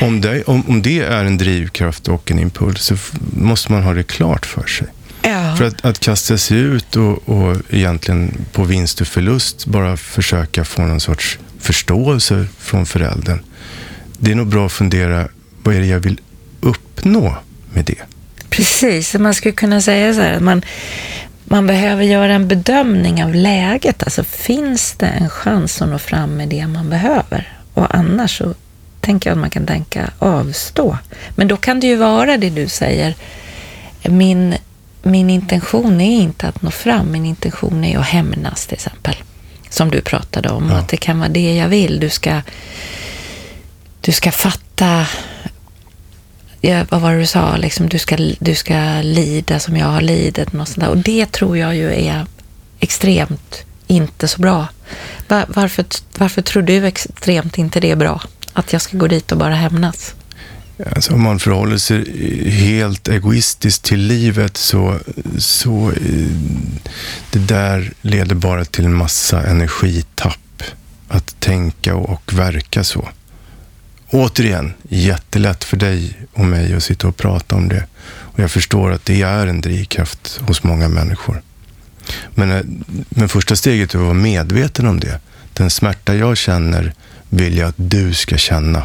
om, 0.00 0.20
det, 0.20 0.42
om, 0.42 0.68
om 0.68 0.82
det 0.82 1.00
är 1.00 1.24
en 1.24 1.38
drivkraft 1.38 2.08
och 2.08 2.30
en 2.30 2.38
impuls 2.38 2.82
så 2.82 2.96
måste 3.36 3.72
man 3.72 3.82
ha 3.82 3.94
det 3.94 4.02
klart 4.02 4.46
för 4.46 4.66
sig. 4.66 4.86
Ja. 5.22 5.56
För 5.56 5.64
att, 5.64 5.84
att 5.84 6.00
kasta 6.00 6.38
sig 6.38 6.58
ut 6.58 6.96
och, 6.96 7.28
och 7.28 7.56
egentligen 7.70 8.44
på 8.52 8.64
vinst 8.64 9.00
och 9.00 9.06
förlust 9.06 9.66
bara 9.66 9.96
försöka 9.96 10.64
få 10.64 10.82
någon 10.82 11.00
sorts 11.00 11.38
förståelse 11.60 12.46
från 12.58 12.86
föräldern. 12.86 13.38
Det 14.18 14.30
är 14.30 14.34
nog 14.34 14.46
bra 14.46 14.66
att 14.66 14.72
fundera, 14.72 15.28
vad 15.62 15.74
är 15.74 15.80
det 15.80 15.86
jag 15.86 16.00
vill 16.00 16.20
uppnå 16.60 17.36
med 17.72 17.84
det? 17.84 18.02
Precis, 18.50 19.14
man 19.14 19.34
skulle 19.34 19.52
kunna 19.52 19.80
säga 19.80 20.14
så 20.14 20.20
här 20.20 20.32
att 20.32 20.42
man, 20.42 20.62
man 21.52 21.66
behöver 21.66 22.04
göra 22.04 22.32
en 22.32 22.48
bedömning 22.48 23.24
av 23.24 23.34
läget. 23.34 24.02
Alltså 24.02 24.24
finns 24.24 24.92
det 24.92 25.06
en 25.06 25.30
chans 25.30 25.82
att 25.82 25.88
nå 25.88 25.98
fram 25.98 26.36
med 26.36 26.48
det 26.48 26.66
man 26.66 26.90
behöver? 26.90 27.58
Och 27.74 27.94
annars 27.94 28.38
så 28.38 28.54
tänker 29.00 29.30
jag 29.30 29.34
att 29.34 29.40
man 29.40 29.50
kan 29.50 29.66
tänka 29.66 30.10
avstå. 30.18 30.98
Men 31.36 31.48
då 31.48 31.56
kan 31.56 31.80
det 31.80 31.86
ju 31.86 31.96
vara 31.96 32.36
det 32.36 32.50
du 32.50 32.68
säger. 32.68 33.14
Min, 34.02 34.54
min 35.02 35.30
intention 35.30 36.00
är 36.00 36.20
inte 36.20 36.48
att 36.48 36.62
nå 36.62 36.70
fram, 36.70 37.12
min 37.12 37.26
intention 37.26 37.84
är 37.84 37.98
att 37.98 38.06
hämnas 38.06 38.66
till 38.66 38.74
exempel. 38.74 39.14
Som 39.68 39.90
du 39.90 40.00
pratade 40.00 40.48
om, 40.48 40.70
ja. 40.70 40.76
att 40.76 40.88
det 40.88 40.96
kan 40.96 41.18
vara 41.18 41.28
det 41.28 41.54
jag 41.56 41.68
vill. 41.68 42.00
Du 42.00 42.10
ska, 42.10 42.42
du 44.00 44.12
ska 44.12 44.30
fatta 44.30 45.06
ja, 46.62 46.86
vad 46.90 47.00
var 47.00 47.12
det 47.12 47.18
du 47.18 47.26
sa, 47.26 47.56
liksom, 47.56 47.88
du, 47.88 47.98
ska, 47.98 48.16
du 48.38 48.54
ska 48.54 49.00
lida 49.02 49.58
som 49.58 49.76
jag 49.76 49.86
har 49.86 50.00
lidit. 50.00 50.54
Och, 50.54 50.68
sånt 50.68 50.86
och 50.86 50.98
det 50.98 51.32
tror 51.32 51.58
jag 51.58 51.76
ju 51.76 51.92
är 51.92 52.26
extremt 52.80 53.64
inte 53.86 54.28
så 54.28 54.40
bra. 54.40 54.68
Var, 55.28 55.44
varför, 55.48 55.84
varför 56.18 56.42
tror 56.42 56.62
du 56.62 56.86
extremt 56.86 57.58
inte 57.58 57.80
det 57.80 57.90
är 57.90 57.96
bra? 57.96 58.22
Att 58.52 58.72
jag 58.72 58.82
ska 58.82 58.98
gå 58.98 59.06
dit 59.06 59.32
och 59.32 59.38
bara 59.38 59.54
hämnas? 59.54 60.14
Alltså, 60.96 61.14
om 61.14 61.22
man 61.22 61.38
förhåller 61.38 61.78
sig 61.78 62.20
helt 62.50 63.08
egoistiskt 63.08 63.84
till 63.84 64.00
livet 64.00 64.56
så, 64.56 64.98
så 65.38 65.90
eh, 65.90 66.26
det 67.30 67.38
där 67.38 67.92
leder 68.02 68.34
bara 68.34 68.64
till 68.64 68.84
en 68.84 68.94
massa 68.94 69.42
energitapp. 69.42 70.38
Att 71.08 71.40
tänka 71.40 71.94
och 71.94 72.32
verka 72.32 72.84
så. 72.84 73.08
Återigen, 74.12 74.72
jättelätt 74.88 75.64
för 75.64 75.76
dig 75.76 76.18
och 76.32 76.44
mig 76.44 76.74
att 76.74 76.82
sitta 76.82 77.08
och 77.08 77.16
prata 77.16 77.56
om 77.56 77.68
det. 77.68 77.86
Och 78.04 78.40
jag 78.40 78.50
förstår 78.50 78.92
att 78.92 79.04
det 79.04 79.22
är 79.22 79.46
en 79.46 79.60
drivkraft 79.60 80.40
hos 80.46 80.62
många 80.62 80.88
människor. 80.88 81.42
Men, 82.34 82.50
eh, 82.50 82.62
men 83.08 83.28
första 83.28 83.56
steget 83.56 83.94
är 83.94 83.98
att 83.98 84.04
vara 84.04 84.14
medveten 84.14 84.86
om 84.86 85.00
det. 85.00 85.20
Den 85.52 85.70
smärta 85.70 86.14
jag 86.14 86.36
känner 86.36 86.94
vill 87.28 87.56
jag 87.56 87.68
att 87.68 87.74
du 87.76 88.14
ska 88.14 88.36
känna. 88.36 88.82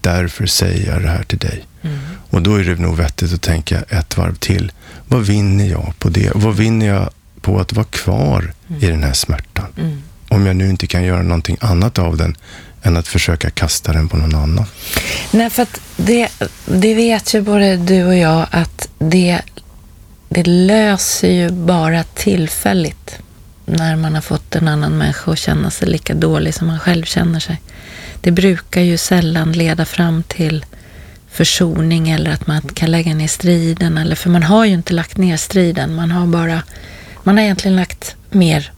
Därför 0.00 0.46
säger 0.46 0.92
jag 0.92 1.02
det 1.02 1.08
här 1.08 1.22
till 1.22 1.38
dig. 1.38 1.64
Mm. 1.82 1.98
Och 2.30 2.42
då 2.42 2.54
är 2.54 2.64
det 2.64 2.74
nog 2.74 2.96
vettigt 2.96 3.32
att 3.32 3.42
tänka 3.42 3.82
ett 3.88 4.16
varv 4.16 4.34
till. 4.34 4.72
Vad 5.08 5.22
vinner 5.22 5.64
jag 5.64 5.94
på 5.98 6.08
det? 6.08 6.30
Vad 6.34 6.56
vinner 6.56 6.86
jag 6.86 7.10
på 7.40 7.60
att 7.60 7.72
vara 7.72 7.86
kvar 7.86 8.52
mm. 8.68 8.84
i 8.84 8.86
den 8.86 9.02
här 9.02 9.12
smärtan? 9.12 9.66
Mm. 9.78 10.02
Om 10.38 10.46
jag 10.46 10.56
nu 10.56 10.68
inte 10.68 10.86
kan 10.86 11.04
göra 11.04 11.22
någonting 11.22 11.56
annat 11.60 11.98
av 11.98 12.16
den 12.16 12.36
än 12.82 12.96
att 12.96 13.08
försöka 13.08 13.50
kasta 13.50 13.92
den 13.92 14.08
på 14.08 14.16
någon 14.16 14.34
annan. 14.34 14.66
Nej, 15.30 15.50
för 15.50 15.62
att 15.62 15.80
det, 15.96 16.28
det 16.66 16.94
vet 16.94 17.34
ju 17.34 17.40
både 17.40 17.76
du 17.76 18.04
och 18.04 18.16
jag 18.16 18.46
att 18.50 18.88
det, 18.98 19.40
det 20.28 20.46
löser 20.46 21.30
ju 21.30 21.50
bara 21.50 22.04
tillfälligt 22.04 23.18
när 23.64 23.96
man 23.96 24.14
har 24.14 24.20
fått 24.20 24.54
en 24.54 24.68
annan 24.68 24.98
människa 24.98 25.32
att 25.32 25.38
känna 25.38 25.70
sig 25.70 25.88
lika 25.88 26.14
dålig 26.14 26.54
som 26.54 26.66
man 26.66 26.78
själv 26.78 27.04
känner 27.04 27.40
sig. 27.40 27.60
Det 28.20 28.30
brukar 28.30 28.80
ju 28.80 28.98
sällan 28.98 29.52
leda 29.52 29.84
fram 29.84 30.22
till 30.22 30.66
försoning 31.30 32.10
eller 32.10 32.30
att 32.30 32.46
man 32.46 32.60
kan 32.60 32.90
lägga 32.90 33.14
ner 33.14 33.28
striden. 33.28 33.98
Eller, 33.98 34.16
för 34.16 34.30
man 34.30 34.42
har 34.42 34.64
ju 34.64 34.74
inte 34.74 34.94
lagt 34.94 35.16
ner 35.16 35.36
striden, 35.36 35.94
man 35.94 36.10
har 36.10 36.26
bara, 36.26 36.62
man 37.22 37.36
har 37.36 37.44
egentligen 37.44 37.76
lagt 37.76 38.16
mer 38.30 38.72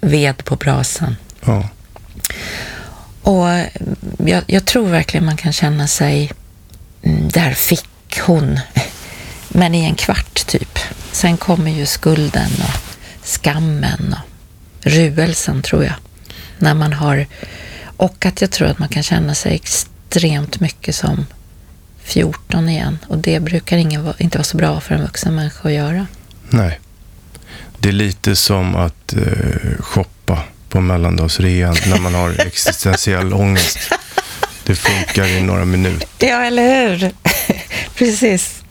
ved 0.00 0.44
på 0.44 0.56
brasan. 0.56 1.16
Ja. 1.44 1.68
Och 3.22 3.48
jag, 4.28 4.42
jag, 4.46 4.64
tror 4.64 4.88
verkligen 4.88 5.26
man 5.26 5.36
kan 5.36 5.52
känna 5.52 5.86
sig, 5.86 6.30
mm, 7.02 7.28
där 7.28 7.52
fick 7.52 8.20
hon, 8.20 8.60
men 9.48 9.74
i 9.74 9.84
en 9.84 9.94
kvart 9.94 10.46
typ. 10.46 10.78
Sen 11.12 11.36
kommer 11.36 11.70
ju 11.70 11.86
skulden 11.86 12.50
och 12.58 13.26
skammen 13.26 14.14
och 14.18 14.86
ruelsen 14.86 15.62
tror 15.62 15.84
jag. 15.84 15.94
När 16.58 16.74
man 16.74 16.92
har, 16.92 17.26
och 17.96 18.26
att 18.26 18.40
jag 18.40 18.50
tror 18.50 18.68
att 18.68 18.78
man 18.78 18.88
kan 18.88 19.02
känna 19.02 19.34
sig 19.34 19.54
extremt 19.54 20.60
mycket 20.60 20.94
som 20.94 21.26
14 22.02 22.68
igen. 22.68 22.98
Och 23.06 23.18
det 23.18 23.40
brukar 23.40 23.76
ingen, 23.76 24.12
inte 24.18 24.38
vara 24.38 24.44
så 24.44 24.56
bra 24.56 24.80
för 24.80 24.94
en 24.94 25.02
vuxen 25.02 25.34
människa 25.34 25.68
att 25.68 25.74
göra. 25.74 26.06
Nej. 26.50 26.80
Det 27.80 27.88
är 27.88 27.92
lite 27.92 28.36
som 28.36 28.76
att 28.76 29.12
eh, 29.12 29.80
shoppa 29.80 30.42
på 30.68 30.80
mellandagsrean 30.80 31.76
när 31.86 31.98
man 31.98 32.14
har 32.14 32.40
existentiell 32.46 33.32
ångest. 33.32 33.78
Det 34.64 34.74
funkar 34.74 35.24
i 35.24 35.42
några 35.42 35.64
minuter. 35.64 36.28
Ja, 36.28 36.42
eller 36.42 36.88
hur? 36.88 37.12
Precis. 37.94 38.62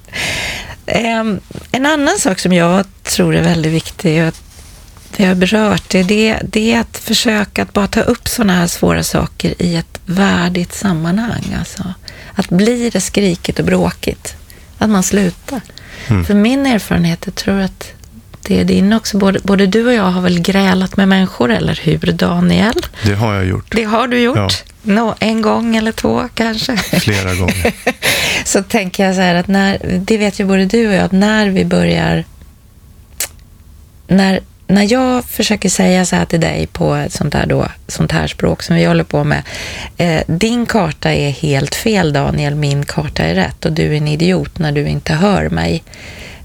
Um, 1.21 1.39
en 1.71 1.85
annan 1.85 2.19
sak 2.19 2.39
som 2.39 2.53
jag 2.53 2.85
tror 3.03 3.35
är 3.35 3.41
väldigt 3.41 3.73
viktig, 3.73 4.23
och 4.23 4.33
det 5.17 5.25
har 5.25 5.35
berört, 5.35 5.89
det, 5.89 6.03
det, 6.03 6.39
det 6.43 6.73
är 6.73 6.79
att 6.79 6.97
försöka 6.97 7.63
att 7.63 7.73
bara 7.73 7.87
ta 7.87 8.01
upp 8.01 8.27
sådana 8.27 8.53
här 8.53 8.67
svåra 8.67 9.03
saker 9.03 9.61
i 9.61 9.75
ett 9.75 9.99
värdigt 10.05 10.73
sammanhang. 10.73 11.55
Alltså, 11.59 11.93
att 12.33 12.49
blir 12.49 12.91
det 12.91 13.01
skrikigt 13.01 13.59
och 13.59 13.65
bråkigt, 13.65 14.35
att 14.77 14.89
man 14.89 15.03
slutar. 15.03 15.61
Mm. 16.07 16.25
För 16.25 16.33
min 16.33 16.65
erfarenhet, 16.65 17.25
jag 17.25 17.35
tror 17.35 17.59
att 17.59 17.93
det 18.49 18.59
är 18.59 18.65
din 18.65 18.93
också. 18.93 19.17
Både, 19.17 19.39
både 19.43 19.67
du 19.67 19.87
och 19.87 19.93
jag 19.93 20.03
har 20.03 20.21
väl 20.21 20.39
grälat 20.39 20.97
med 20.97 21.07
människor, 21.07 21.51
eller 21.51 21.79
hur 21.83 21.97
Daniel? 21.97 22.85
Det 23.03 23.13
har 23.13 23.33
jag 23.33 23.45
gjort. 23.45 23.75
Det 23.75 23.83
har 23.83 24.07
du 24.07 24.19
gjort? 24.19 24.37
Ja. 24.37 24.49
No, 24.81 25.15
en 25.19 25.41
gång 25.41 25.75
eller 25.75 25.91
två 25.91 26.29
kanske? 26.33 26.77
Flera 26.77 27.35
gånger. 27.35 27.73
så 28.45 28.63
tänker 28.63 29.05
jag 29.05 29.15
så 29.15 29.21
här 29.21 29.35
att 29.35 29.47
när, 29.47 29.77
det 29.99 30.17
vet 30.17 30.39
ju 30.39 30.45
både 30.45 30.65
du 30.65 30.87
och 30.87 30.93
jag, 30.93 31.03
att 31.03 31.11
när 31.11 31.49
vi 31.49 31.65
börjar, 31.65 32.23
när, 34.07 34.39
när 34.67 34.91
jag 34.91 35.25
försöker 35.25 35.69
säga 35.69 36.05
så 36.05 36.15
här 36.15 36.25
till 36.25 36.41
dig 36.41 36.67
på 36.67 36.95
ett 36.95 37.13
sånt 37.13 37.33
här, 37.33 37.45
då, 37.45 37.67
sånt 37.87 38.11
här 38.11 38.27
språk 38.27 38.63
som 38.63 38.75
vi 38.75 38.85
håller 38.85 39.03
på 39.03 39.23
med. 39.23 39.43
Eh, 39.97 40.21
din 40.27 40.65
karta 40.65 41.13
är 41.13 41.29
helt 41.29 41.75
fel 41.75 42.13
Daniel, 42.13 42.55
min 42.55 42.85
karta 42.85 43.23
är 43.23 43.35
rätt 43.35 43.65
och 43.65 43.71
du 43.71 43.83
är 43.83 43.97
en 43.97 44.07
idiot 44.07 44.59
när 44.59 44.71
du 44.71 44.87
inte 44.87 45.13
hör 45.13 45.49
mig 45.49 45.83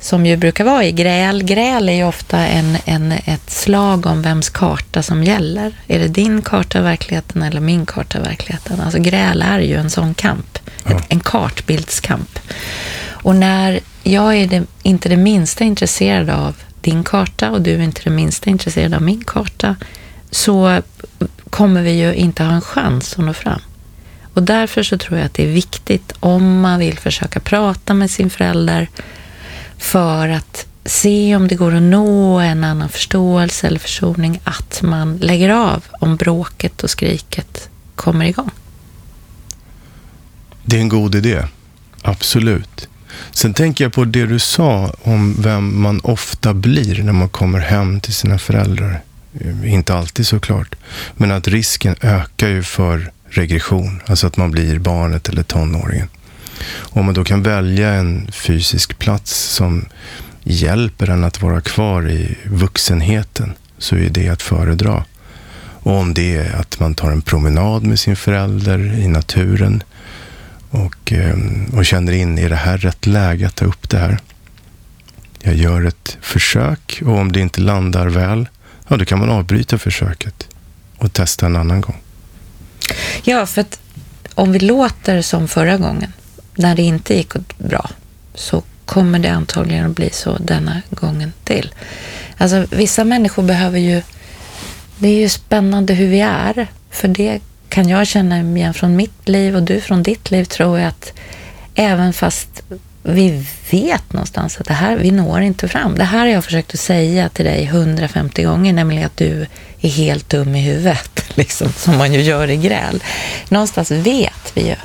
som 0.04 0.26
ju 0.26 0.36
brukar 0.36 0.64
vara 0.64 0.84
i 0.84 0.92
gräl. 0.92 1.42
Gräl 1.42 1.88
är 1.88 1.92
ju 1.92 2.04
ofta 2.04 2.38
en, 2.38 2.76
en, 2.84 3.12
ett 3.12 3.50
slag 3.50 4.06
om 4.06 4.22
vems 4.22 4.50
karta 4.50 5.02
som 5.02 5.24
gäller. 5.24 5.74
Är 5.86 5.98
det 5.98 6.08
din 6.08 6.42
karta 6.42 6.78
av 6.78 6.84
verkligheten 6.84 7.42
eller 7.42 7.60
min 7.60 7.86
karta 7.86 8.18
av 8.18 8.24
verkligheten? 8.24 8.80
Alltså 8.80 8.98
gräl 8.98 9.42
är 9.42 9.58
ju 9.58 9.76
en 9.76 9.90
sån 9.90 10.14
kamp, 10.14 10.58
ja. 10.88 11.00
en 11.08 11.20
kartbildskamp. 11.20 12.38
Och 13.06 13.36
när 13.36 13.80
jag 14.02 14.36
är 14.36 14.46
det, 14.46 14.62
inte 14.82 15.08
det 15.08 15.16
minsta 15.16 15.64
intresserad 15.64 16.30
av 16.30 16.56
din 16.80 17.04
karta 17.04 17.50
och 17.50 17.62
du 17.62 17.74
är 17.74 17.82
inte 17.82 18.00
det 18.04 18.10
minsta 18.10 18.50
intresserad 18.50 18.94
av 18.94 19.02
min 19.02 19.24
karta, 19.24 19.76
så 20.30 20.82
kommer 21.50 21.82
vi 21.82 21.90
ju 21.90 22.14
inte 22.14 22.42
ha 22.42 22.52
en 22.52 22.60
chans 22.60 23.14
att 23.18 23.24
nå 23.24 23.32
fram. 23.32 23.60
Och 24.34 24.42
därför 24.42 24.82
så 24.82 24.98
tror 24.98 25.18
jag 25.18 25.26
att 25.26 25.34
det 25.34 25.44
är 25.44 25.52
viktigt 25.52 26.12
om 26.20 26.60
man 26.60 26.78
vill 26.78 26.98
försöka 26.98 27.40
prata 27.40 27.94
med 27.94 28.10
sin 28.10 28.30
förälder 28.30 28.88
för 29.78 30.28
att 30.28 30.66
se 30.84 31.36
om 31.36 31.48
det 31.48 31.54
går 31.54 31.74
att 31.74 31.82
nå 31.82 32.38
en 32.38 32.64
annan 32.64 32.88
förståelse 32.88 33.66
eller 33.66 33.78
försoning, 33.78 34.40
att 34.44 34.82
man 34.82 35.16
lägger 35.16 35.50
av 35.50 35.84
om 36.00 36.16
bråket 36.16 36.82
och 36.82 36.90
skriket 36.90 37.68
kommer 37.94 38.24
igång. 38.24 38.50
Det 40.64 40.76
är 40.76 40.80
en 40.80 40.88
god 40.88 41.14
idé, 41.14 41.42
absolut. 42.02 42.88
Sen 43.30 43.54
tänker 43.54 43.84
jag 43.84 43.92
på 43.92 44.04
det 44.04 44.26
du 44.26 44.38
sa 44.38 44.94
om 45.02 45.36
vem 45.42 45.82
man 45.82 46.00
ofta 46.00 46.54
blir 46.54 47.02
när 47.02 47.12
man 47.12 47.28
kommer 47.28 47.58
hem 47.58 48.00
till 48.00 48.14
sina 48.14 48.38
föräldrar. 48.38 49.00
Inte 49.64 49.94
alltid 49.94 50.26
såklart, 50.26 50.74
men 51.16 51.30
att 51.30 51.48
risken 51.48 51.96
ökar 52.00 52.48
ju 52.48 52.62
för 52.62 53.10
regression, 53.28 54.02
alltså 54.06 54.26
att 54.26 54.36
man 54.36 54.50
blir 54.50 54.78
barnet 54.78 55.28
eller 55.28 55.42
tonåringen. 55.42 56.08
Om 56.66 57.04
man 57.04 57.14
då 57.14 57.24
kan 57.24 57.42
välja 57.42 57.92
en 57.92 58.28
fysisk 58.32 58.98
plats 58.98 59.32
som 59.32 59.84
hjälper 60.42 61.10
en 61.10 61.24
att 61.24 61.42
vara 61.42 61.60
kvar 61.60 62.10
i 62.10 62.38
vuxenheten 62.44 63.52
så 63.78 63.96
är 63.96 64.10
det 64.10 64.28
att 64.28 64.42
föredra. 64.42 65.04
Och 65.84 65.92
om 65.92 66.14
det 66.14 66.36
är 66.36 66.56
att 66.56 66.80
man 66.80 66.94
tar 66.94 67.10
en 67.10 67.22
promenad 67.22 67.82
med 67.82 67.98
sin 67.98 68.16
förälder 68.16 68.78
i 68.78 69.08
naturen 69.08 69.82
och, 70.70 71.12
ehm, 71.12 71.66
och 71.76 71.86
känner 71.86 72.12
in, 72.12 72.38
är 72.38 72.48
det 72.48 72.56
här 72.56 72.78
rätt 72.78 73.06
läge 73.06 73.46
att 73.46 73.56
ta 73.56 73.64
upp 73.64 73.90
det 73.90 73.98
här? 73.98 74.18
Jag 75.42 75.54
gör 75.54 75.84
ett 75.84 76.16
försök 76.20 77.02
och 77.06 77.18
om 77.18 77.32
det 77.32 77.40
inte 77.40 77.60
landar 77.60 78.06
väl, 78.06 78.48
ja 78.88 78.96
då 78.96 79.04
kan 79.04 79.18
man 79.18 79.30
avbryta 79.30 79.78
försöket 79.78 80.48
och 80.98 81.12
testa 81.12 81.46
en 81.46 81.56
annan 81.56 81.80
gång. 81.80 81.96
Ja, 83.22 83.46
för 83.46 83.60
att 83.60 83.80
om 84.34 84.52
vi 84.52 84.58
låter 84.58 85.22
som 85.22 85.48
förra 85.48 85.76
gången, 85.76 86.12
när 86.54 86.74
det 86.74 86.82
inte 86.82 87.14
gick 87.14 87.32
bra, 87.58 87.90
så 88.34 88.62
kommer 88.84 89.18
det 89.18 89.28
antagligen 89.28 89.86
att 89.86 89.96
bli 89.96 90.10
så 90.10 90.36
denna 90.38 90.82
gången 90.90 91.32
till. 91.44 91.74
Alltså 92.38 92.66
vissa 92.70 93.04
människor 93.04 93.42
behöver 93.42 93.78
ju, 93.78 94.02
det 94.98 95.08
är 95.08 95.20
ju 95.20 95.28
spännande 95.28 95.94
hur 95.94 96.08
vi 96.08 96.20
är, 96.20 96.66
för 96.90 97.08
det 97.08 97.40
kan 97.68 97.88
jag 97.88 98.06
känna 98.06 98.40
igen 98.40 98.74
från 98.74 98.96
mitt 98.96 99.28
liv 99.28 99.56
och 99.56 99.62
du 99.62 99.80
från 99.80 100.02
ditt 100.02 100.30
liv 100.30 100.44
tror 100.44 100.78
jag 100.78 100.88
att 100.88 101.12
även 101.74 102.12
fast 102.12 102.62
vi 103.02 103.46
vet 103.70 104.12
någonstans 104.12 104.56
att 104.60 104.66
det 104.66 104.74
här, 104.74 104.96
vi 104.96 105.10
når 105.10 105.40
inte 105.40 105.68
fram. 105.68 105.94
Det 105.98 106.04
här 106.04 106.18
har 106.18 106.26
jag 106.26 106.44
försökt 106.44 106.74
att 106.74 106.80
säga 106.80 107.28
till 107.28 107.44
dig 107.44 107.64
150 107.64 108.42
gånger, 108.42 108.72
nämligen 108.72 109.06
att 109.06 109.16
du 109.16 109.46
är 109.80 109.88
helt 109.88 110.28
dum 110.28 110.54
i 110.54 110.60
huvudet, 110.60 111.24
liksom, 111.34 111.72
som 111.72 111.96
man 111.96 112.12
ju 112.12 112.20
gör 112.20 112.50
i 112.50 112.56
gräl. 112.56 113.02
Någonstans 113.48 113.90
vet 113.90 114.52
vi 114.54 114.68
ju 114.68 114.76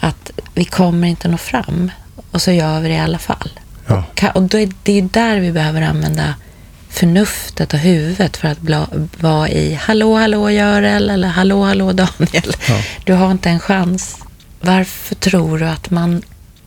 att 0.00 0.30
vi 0.54 0.64
kommer 0.64 1.08
inte 1.08 1.28
nå 1.28 1.38
fram 1.38 1.90
och 2.30 2.42
så 2.42 2.52
gör 2.52 2.80
vi 2.80 2.88
det 2.88 2.94
i 2.94 3.00
alla 3.00 3.18
fall. 3.18 3.50
Ja. 3.86 4.04
Och, 4.22 4.36
och 4.36 4.42
då 4.42 4.58
är 4.58 4.70
det 4.82 4.98
är 4.98 5.02
där 5.02 5.40
vi 5.40 5.52
behöver 5.52 5.82
använda 5.82 6.34
förnuftet 6.88 7.74
och 7.74 7.78
huvudet 7.78 8.36
för 8.36 8.48
att 8.48 8.58
vara 9.20 9.48
i 9.48 9.74
hallå, 9.74 10.16
hallå 10.16 10.50
Görel 10.50 11.10
eller 11.10 11.28
hallå, 11.28 11.64
hallå 11.64 11.92
Daniel. 11.92 12.56
Ja. 12.68 12.82
Du 13.04 13.12
har 13.12 13.30
inte 13.30 13.50
en 13.50 13.60
chans. 13.60 14.16
Varför 14.60 15.14
tror 15.14 15.58
du 15.58 15.64
att 15.64 15.90
man 15.90 16.22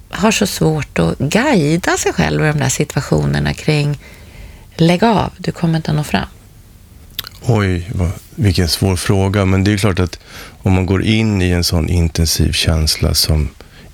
har 0.09 0.31
så 0.31 0.47
svårt 0.47 0.99
att 0.99 1.17
guida 1.17 1.97
sig 1.97 2.13
själv 2.13 2.43
i 2.43 2.47
de 2.47 2.59
där 2.59 2.69
situationerna 2.69 3.53
kring 3.53 3.99
lägg 4.75 5.03
av, 5.03 5.31
du 5.37 5.51
kommer 5.51 5.77
inte 5.77 5.93
nå 5.93 6.03
fram? 6.03 6.27
Oj, 7.41 7.89
vad, 7.93 8.11
vilken 8.35 8.67
svår 8.67 8.95
fråga. 8.95 9.45
Men 9.45 9.63
det 9.63 9.73
är 9.73 9.77
klart 9.77 9.99
att 9.99 10.19
om 10.63 10.73
man 10.73 10.85
går 10.85 11.03
in 11.03 11.41
i 11.41 11.49
en 11.49 11.63
sån 11.63 11.89
intensiv 11.89 12.51
känsla 12.51 13.13
som 13.13 13.49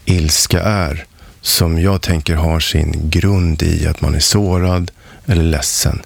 ilska 0.05 0.62
är, 0.62 1.05
som 1.41 1.82
jag 1.82 2.01
tänker 2.01 2.36
har 2.36 2.60
sin 2.60 3.10
grund 3.10 3.63
i 3.63 3.88
att 3.88 4.01
man 4.01 4.15
är 4.15 4.19
sårad 4.19 4.91
eller 5.25 5.43
ledsen. 5.43 6.01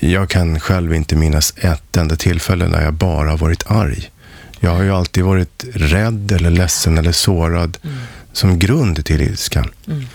Jag 0.00 0.28
kan 0.28 0.60
själv 0.60 0.94
inte 0.94 1.16
minnas 1.16 1.54
ett 1.56 1.96
enda 1.96 2.16
tillfälle 2.16 2.68
när 2.68 2.82
jag 2.82 2.94
bara 2.94 3.36
varit 3.36 3.70
arg. 3.70 4.10
Jag 4.60 4.74
har 4.74 4.82
ju 4.82 4.94
alltid 4.94 5.24
varit 5.24 5.64
rädd 5.74 6.32
eller 6.32 6.50
ledsen 6.50 6.98
eller 6.98 7.12
sårad. 7.12 7.78
Mm 7.84 7.96
som 8.38 8.58
grund 8.58 9.04
till 9.04 9.20
ilskan. 9.20 9.70
Mm. 9.86 10.06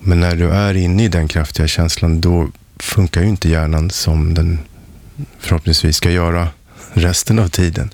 Men 0.00 0.20
när 0.20 0.36
du 0.36 0.50
är 0.50 0.74
inne 0.74 1.04
i 1.04 1.08
den 1.08 1.28
kraftiga 1.28 1.66
känslan, 1.66 2.20
då 2.20 2.50
funkar 2.76 3.22
ju 3.22 3.28
inte 3.28 3.48
hjärnan 3.48 3.90
som 3.90 4.34
den 4.34 4.58
förhoppningsvis 5.38 5.96
ska 5.96 6.10
göra 6.10 6.48
resten 6.92 7.38
av 7.38 7.48
tiden. 7.48 7.90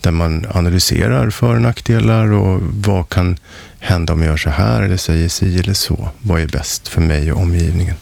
Där 0.00 0.10
man 0.10 0.46
analyserar 0.54 1.30
för 1.30 1.54
och 1.54 1.62
nackdelar 1.62 2.32
och 2.32 2.60
vad 2.62 3.08
kan 3.08 3.36
hända 3.78 4.12
om 4.12 4.22
jag 4.22 4.28
gör 4.28 4.36
så 4.36 4.50
här 4.50 4.82
eller 4.82 4.96
säger 4.96 5.28
si 5.28 5.58
eller 5.58 5.74
så. 5.74 6.08
Vad 6.18 6.40
är 6.40 6.46
bäst 6.46 6.88
för 6.88 7.00
mig 7.00 7.32
och 7.32 7.40
omgivningen? 7.40 7.94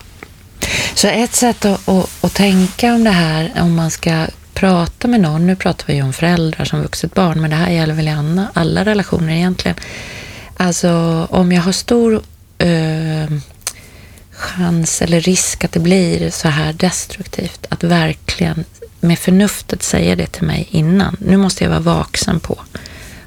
Så 0.95 1.09
ett 1.09 1.35
sätt 1.35 1.65
att, 1.65 1.89
att, 1.89 2.25
att 2.25 2.35
tänka 2.35 2.95
om 2.95 3.05
det 3.05 3.11
här, 3.11 3.53
om 3.61 3.75
man 3.75 3.91
ska 3.91 4.27
prata 4.55 5.09
med 5.09 5.21
någon, 5.21 5.47
nu 5.47 5.57
pratar 5.57 5.87
vi 5.87 5.95
ju 5.95 6.03
om 6.03 6.13
föräldrar 6.13 6.65
som 6.65 6.83
vuxet 6.83 7.15
barn, 7.15 7.41
men 7.41 7.51
det 7.51 7.57
här 7.57 7.71
gäller 7.71 7.95
väl 7.95 8.09
i 8.09 8.47
alla 8.55 8.85
relationer 8.85 9.33
egentligen, 9.33 9.77
Alltså 10.57 11.27
om 11.31 11.53
jag 11.53 11.63
har 11.63 11.73
stor 11.73 12.23
eh, 12.59 13.31
chans 14.35 15.03
eller 15.03 15.21
risk 15.21 15.65
att 15.65 15.73
det 15.73 15.81
blir 15.81 16.31
så 16.31 16.49
här 16.49 16.73
destruktivt, 16.73 17.67
att 17.69 17.85
verkligen 17.85 18.65
med 19.01 19.19
förnuftet 19.19 19.83
säga 19.83 20.17
det 20.17 20.27
till 20.27 20.47
mig 20.47 20.69
innan. 20.71 21.17
Nu 21.21 21.37
måste 21.37 21.65
jag 21.65 21.71
vara 21.71 21.81
vaksam 21.81 22.41
på 22.41 22.61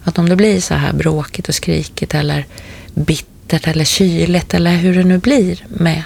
att 0.03 0.17
om 0.17 0.29
det 0.29 0.35
blir 0.35 0.61
så 0.61 0.73
här 0.73 0.93
bråkigt 0.93 1.49
och 1.49 1.55
skrikigt 1.55 2.13
eller 2.13 2.45
bittert 2.93 3.67
eller 3.67 3.85
kyligt 3.85 4.53
eller 4.53 4.75
hur 4.75 4.95
det 4.95 5.03
nu 5.03 5.17
blir 5.17 5.65
med 5.67 6.03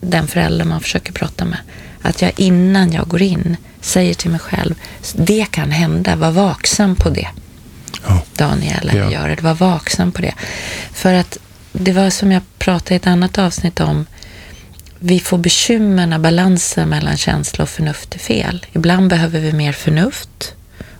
den 0.00 0.28
förälder 0.28 0.64
man 0.64 0.80
försöker 0.80 1.12
prata 1.12 1.44
med, 1.44 1.58
att 2.02 2.22
jag 2.22 2.32
innan 2.36 2.92
jag 2.92 3.08
går 3.08 3.22
in 3.22 3.56
säger 3.80 4.14
till 4.14 4.30
mig 4.30 4.40
själv, 4.40 4.74
det 5.14 5.46
kan 5.50 5.70
hända, 5.70 6.16
var 6.16 6.30
vaksam 6.30 6.96
på 6.96 7.10
det 7.10 7.28
ja. 8.06 8.22
Daniel 8.36 8.88
eller 8.88 8.96
ja. 8.96 9.10
Görel. 9.10 9.40
Var 9.40 9.54
vaksam 9.54 10.12
på 10.12 10.22
det. 10.22 10.34
För 10.92 11.14
att 11.14 11.38
det 11.72 11.92
var 11.92 12.10
som 12.10 12.32
jag 12.32 12.42
pratade 12.58 12.94
i 12.94 12.96
ett 12.96 13.06
annat 13.06 13.38
avsnitt 13.38 13.80
om. 13.80 14.06
Vi 14.98 15.20
får 15.20 15.38
bekymmer 15.38 16.06
när 16.06 16.18
balansen 16.18 16.88
mellan 16.88 17.16
känsla 17.16 17.62
och 17.62 17.68
förnuft 17.68 18.14
är 18.14 18.18
fel. 18.18 18.66
Ibland 18.72 19.10
behöver 19.10 19.40
vi 19.40 19.52
mer 19.52 19.72
förnuft 19.72 20.54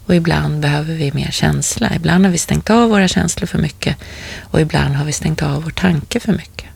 och 0.07 0.15
ibland 0.15 0.61
behöver 0.61 0.95
vi 0.95 1.13
mer 1.13 1.31
känsla. 1.31 1.95
Ibland 1.95 2.25
har 2.25 2.33
vi 2.33 2.39
stängt 2.39 2.71
av 2.71 2.91
våra 2.91 3.09
känslor 3.09 3.47
för 3.47 3.59
mycket 3.59 3.97
och 4.41 4.61
ibland 4.61 4.95
har 4.95 5.05
vi 5.05 5.13
stängt 5.13 5.43
av 5.43 5.63
vår 5.63 5.71
tanke 5.71 6.21
för 6.21 6.33
mycket. 6.33 6.67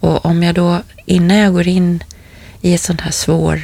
Och 0.00 0.26
om 0.26 0.42
jag 0.42 0.54
då, 0.54 0.82
innan 1.04 1.36
jag 1.36 1.52
går 1.52 1.68
in 1.68 2.04
i 2.60 2.74
ett 2.74 2.80
sånt 2.80 3.00
här 3.00 3.10
svår, 3.10 3.62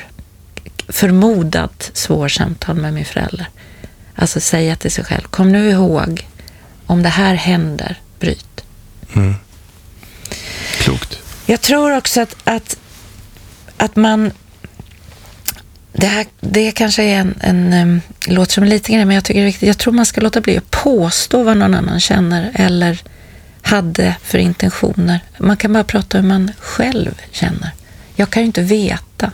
förmodat 0.89 1.91
svår 1.95 2.29
samtal 2.29 2.77
med 2.77 2.95
min 2.95 3.05
förälder, 3.05 3.47
Alltså 4.15 4.41
säga 4.41 4.77
till 4.77 4.91
sig 4.91 5.05
själv, 5.05 5.23
kom 5.23 5.53
nu 5.53 5.71
ihåg, 5.71 6.27
om 6.87 7.03
det 7.03 7.09
här 7.09 7.35
händer, 7.35 8.01
bryt. 8.21 8.65
Mm. 9.15 9.35
Klokt. 10.79 11.19
Jag 11.47 11.61
tror 11.61 11.97
också 11.97 12.21
att, 12.21 12.37
att, 12.45 12.77
att 13.83 13.97
man... 13.97 14.33
Det, 15.93 16.07
här, 16.07 16.27
det 16.41 16.73
kanske 16.73 17.03
är 17.03 17.17
en, 17.19 17.35
en, 17.41 17.73
en 17.73 18.03
låter 18.27 18.53
som 18.53 18.63
en 18.63 18.69
liten 18.69 18.95
grej, 18.95 19.05
men 19.05 19.15
jag 19.15 19.25
tycker 19.25 19.41
det 19.41 19.45
är 19.45 19.47
viktigt. 19.47 19.67
Jag 19.67 19.79
tror 19.79 19.93
man 19.93 20.07
ska 20.07 20.21
låta 20.21 20.41
bli 20.41 20.57
att 20.57 20.71
påstå 20.71 21.43
vad 21.43 21.57
någon 21.57 21.75
annan 21.75 22.01
känner 22.01 22.51
eller 22.55 23.03
hade 23.63 24.17
för 24.23 24.39
intentioner. 24.39 25.21
Man 25.39 25.57
kan 25.57 25.73
bara 25.73 25.85
prata 25.85 26.19
hur 26.19 26.29
man 26.29 26.53
själv 26.59 27.21
känner. 27.31 27.71
Jag 28.15 28.31
kan 28.31 28.43
ju 28.43 28.47
inte 28.47 28.63
veta 28.63 29.33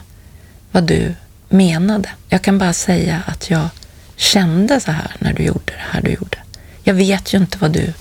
vad 0.73 0.85
du 0.85 1.15
menade. 1.49 2.09
Jag 2.29 2.43
kan 2.43 2.59
bara 2.59 2.73
säga 2.73 3.23
att 3.27 3.51
jag 3.51 3.69
kände 4.17 4.81
så 4.81 4.91
här 4.91 5.11
när 5.19 5.33
du 5.33 5.43
gjorde 5.43 5.73
det 5.73 5.85
här 5.91 6.03
du 6.03 6.11
gjorde. 6.11 6.39
Jag 6.83 6.95
vet 6.95 7.35
ju 7.35 7.39
inte 7.39 7.59
vad 7.59 7.71
du, 7.71 7.93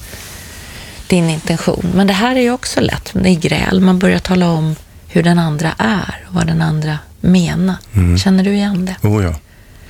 din 1.08 1.30
intention, 1.30 1.92
men 1.96 2.08
det 2.08 2.14
här 2.14 2.36
är 2.36 2.42
ju 2.42 2.52
också 2.52 2.82
lätt. 2.82 3.10
Det 3.14 3.30
är 3.30 3.36
gräl, 3.36 3.82
man 3.82 4.00
börjar 4.00 4.20
tala 4.20 4.50
om 4.50 4.76
hur 5.18 5.24
den 5.24 5.40
andra 5.40 5.76
är 5.78 6.26
och 6.28 6.34
vad 6.34 6.48
den 6.48 6.62
andra 6.62 7.00
menar. 7.22 7.76
Mm. 7.94 8.18
Känner 8.18 8.44
du 8.44 8.54
igen 8.54 8.86
det? 8.86 9.08
Oh 9.08 9.24
ja. 9.24 9.36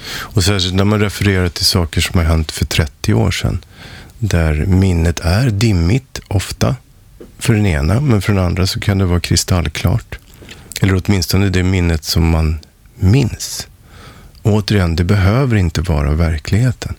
Och 0.10 0.44
särskilt 0.44 0.76
när 0.76 0.84
man 0.86 1.00
refererar 1.00 1.50
till 1.50 1.66
saker 1.66 2.02
som 2.02 2.20
har 2.20 2.26
hänt 2.26 2.52
för 2.52 2.66
30 2.66 3.14
år 3.14 3.32
sedan. 3.32 3.66
Där 4.20 4.66
minnet 4.66 5.20
är 5.20 5.50
dimmigt 5.50 6.20
ofta. 6.28 6.76
För 7.40 7.54
den 7.54 7.66
ena, 7.66 8.02
men 8.02 8.22
för 8.22 8.34
den 8.34 8.44
andra 8.44 8.68
så 8.68 8.80
kan 8.80 8.98
det 8.98 9.06
vara 9.06 9.20
kristallklart. 9.20 10.20
Eller 10.82 11.02
åtminstone 11.06 11.50
det 11.50 11.64
minnet 11.64 12.04
som 12.04 12.30
man 12.30 12.60
minns 12.96 13.68
återigen, 14.44 14.96
det 14.96 15.04
behöver 15.04 15.56
inte 15.56 15.82
vara 15.82 16.14
verkligheten. 16.14 16.96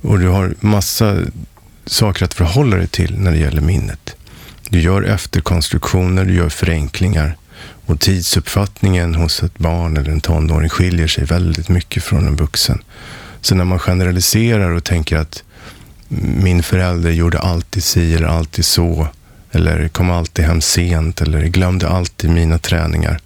Och 0.00 0.18
du 0.18 0.28
har 0.28 0.54
massa 0.60 1.16
saker 1.86 2.24
att 2.24 2.34
förhålla 2.34 2.76
dig 2.76 2.86
till 2.86 3.18
när 3.18 3.30
det 3.30 3.38
gäller 3.38 3.60
minnet. 3.60 4.16
Du 4.74 4.80
gör 4.80 5.02
efterkonstruktioner, 5.02 6.24
du 6.24 6.34
gör 6.34 6.48
förenklingar. 6.48 7.36
Och 7.86 8.00
tidsuppfattningen 8.00 9.14
hos 9.14 9.42
ett 9.42 9.58
barn 9.58 9.96
eller 9.96 10.10
en 10.10 10.20
tonåring 10.20 10.68
skiljer 10.68 11.06
sig 11.06 11.24
väldigt 11.24 11.68
mycket 11.68 12.04
från 12.04 12.26
en 12.26 12.36
vuxen. 12.36 12.82
Så 13.40 13.54
när 13.54 13.64
man 13.64 13.78
generaliserar 13.78 14.70
och 14.70 14.84
tänker 14.84 15.16
att 15.16 15.42
min 16.38 16.62
förälder 16.62 17.10
gjorde 17.10 17.38
alltid 17.38 17.84
si 17.84 18.14
eller 18.14 18.26
alltid 18.26 18.64
så, 18.64 19.08
eller 19.52 19.88
kom 19.88 20.10
alltid 20.10 20.44
hem 20.44 20.60
sent, 20.60 21.20
eller 21.20 21.42
glömde 21.42 21.88
alltid 21.88 22.30
mina 22.30 22.58
träningar. 22.58 23.20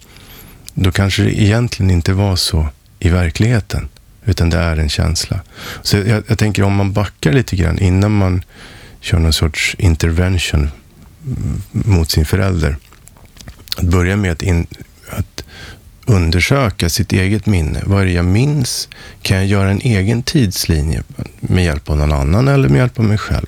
Då 0.74 0.92
kanske 0.92 1.22
det 1.22 1.40
egentligen 1.40 1.90
inte 1.90 2.12
var 2.12 2.36
så 2.36 2.68
i 2.98 3.08
verkligheten, 3.08 3.88
utan 4.24 4.50
det 4.50 4.58
är 4.58 4.76
en 4.76 4.88
känsla. 4.88 5.40
Så 5.82 5.96
jag, 5.96 6.22
jag 6.26 6.38
tänker 6.38 6.62
om 6.62 6.74
man 6.74 6.92
backar 6.92 7.32
lite 7.32 7.56
grann 7.56 7.78
innan 7.78 8.12
man 8.12 8.44
kör 9.00 9.18
någon 9.18 9.32
sorts 9.32 9.76
intervention 9.78 10.70
mot 11.72 12.10
sin 12.10 12.24
förälder. 12.24 12.76
Att 13.76 13.84
börja 13.84 14.16
med 14.16 14.32
att, 14.32 14.42
in, 14.42 14.66
att 15.10 15.44
undersöka 16.06 16.88
sitt 16.88 17.12
eget 17.12 17.46
minne. 17.46 17.82
Vad 17.86 18.02
är 18.02 18.06
det 18.06 18.12
jag 18.12 18.24
minns? 18.24 18.88
Kan 19.22 19.36
jag 19.36 19.46
göra 19.46 19.70
en 19.70 19.80
egen 19.80 20.22
tidslinje 20.22 21.02
med 21.40 21.64
hjälp 21.64 21.90
av 21.90 21.96
någon 21.96 22.12
annan 22.12 22.48
eller 22.48 22.68
med 22.68 22.78
hjälp 22.78 22.98
av 22.98 23.04
mig 23.04 23.18
själv? 23.18 23.46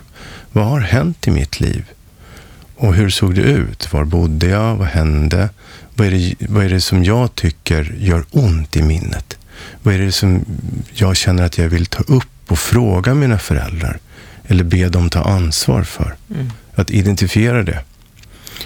Vad 0.53 0.67
har 0.67 0.81
hänt 0.81 1.29
i 1.29 1.31
mitt 1.31 1.61
liv? 1.61 1.85
Och 2.77 2.95
hur 2.95 3.11
såg 3.11 3.35
det 3.35 3.41
ut? 3.43 3.93
Var 3.93 4.05
bodde 4.05 4.47
jag? 4.47 4.77
Vad 4.77 4.89
hände? 4.89 5.49
Vad 5.95 6.07
är 6.07 6.11
det, 6.11 6.35
vad 6.49 6.65
är 6.65 6.69
det 6.69 6.81
som 6.81 7.05
jag 7.05 7.35
tycker 7.35 7.95
gör 7.99 8.25
ont 8.31 8.77
i 8.77 8.83
minnet? 8.83 9.39
Vad 9.83 9.95
är 9.95 9.99
det 9.99 10.13
som 10.13 10.45
jag 10.95 11.17
känner 11.17 11.43
att 11.43 11.59
jag 11.59 11.69
vill 11.69 11.87
ta 11.87 12.03
upp 12.03 12.27
och 12.49 12.59
fråga 12.59 13.15
mina 13.15 13.39
föräldrar? 13.39 13.99
Eller 14.51 14.65
be 14.65 14.89
dem 14.89 15.11
ta 15.11 15.21
ansvar 15.21 15.83
för. 15.83 16.15
Mm. 16.35 16.51
Att 16.75 16.91
identifiera 16.91 17.63
det. 17.63 17.85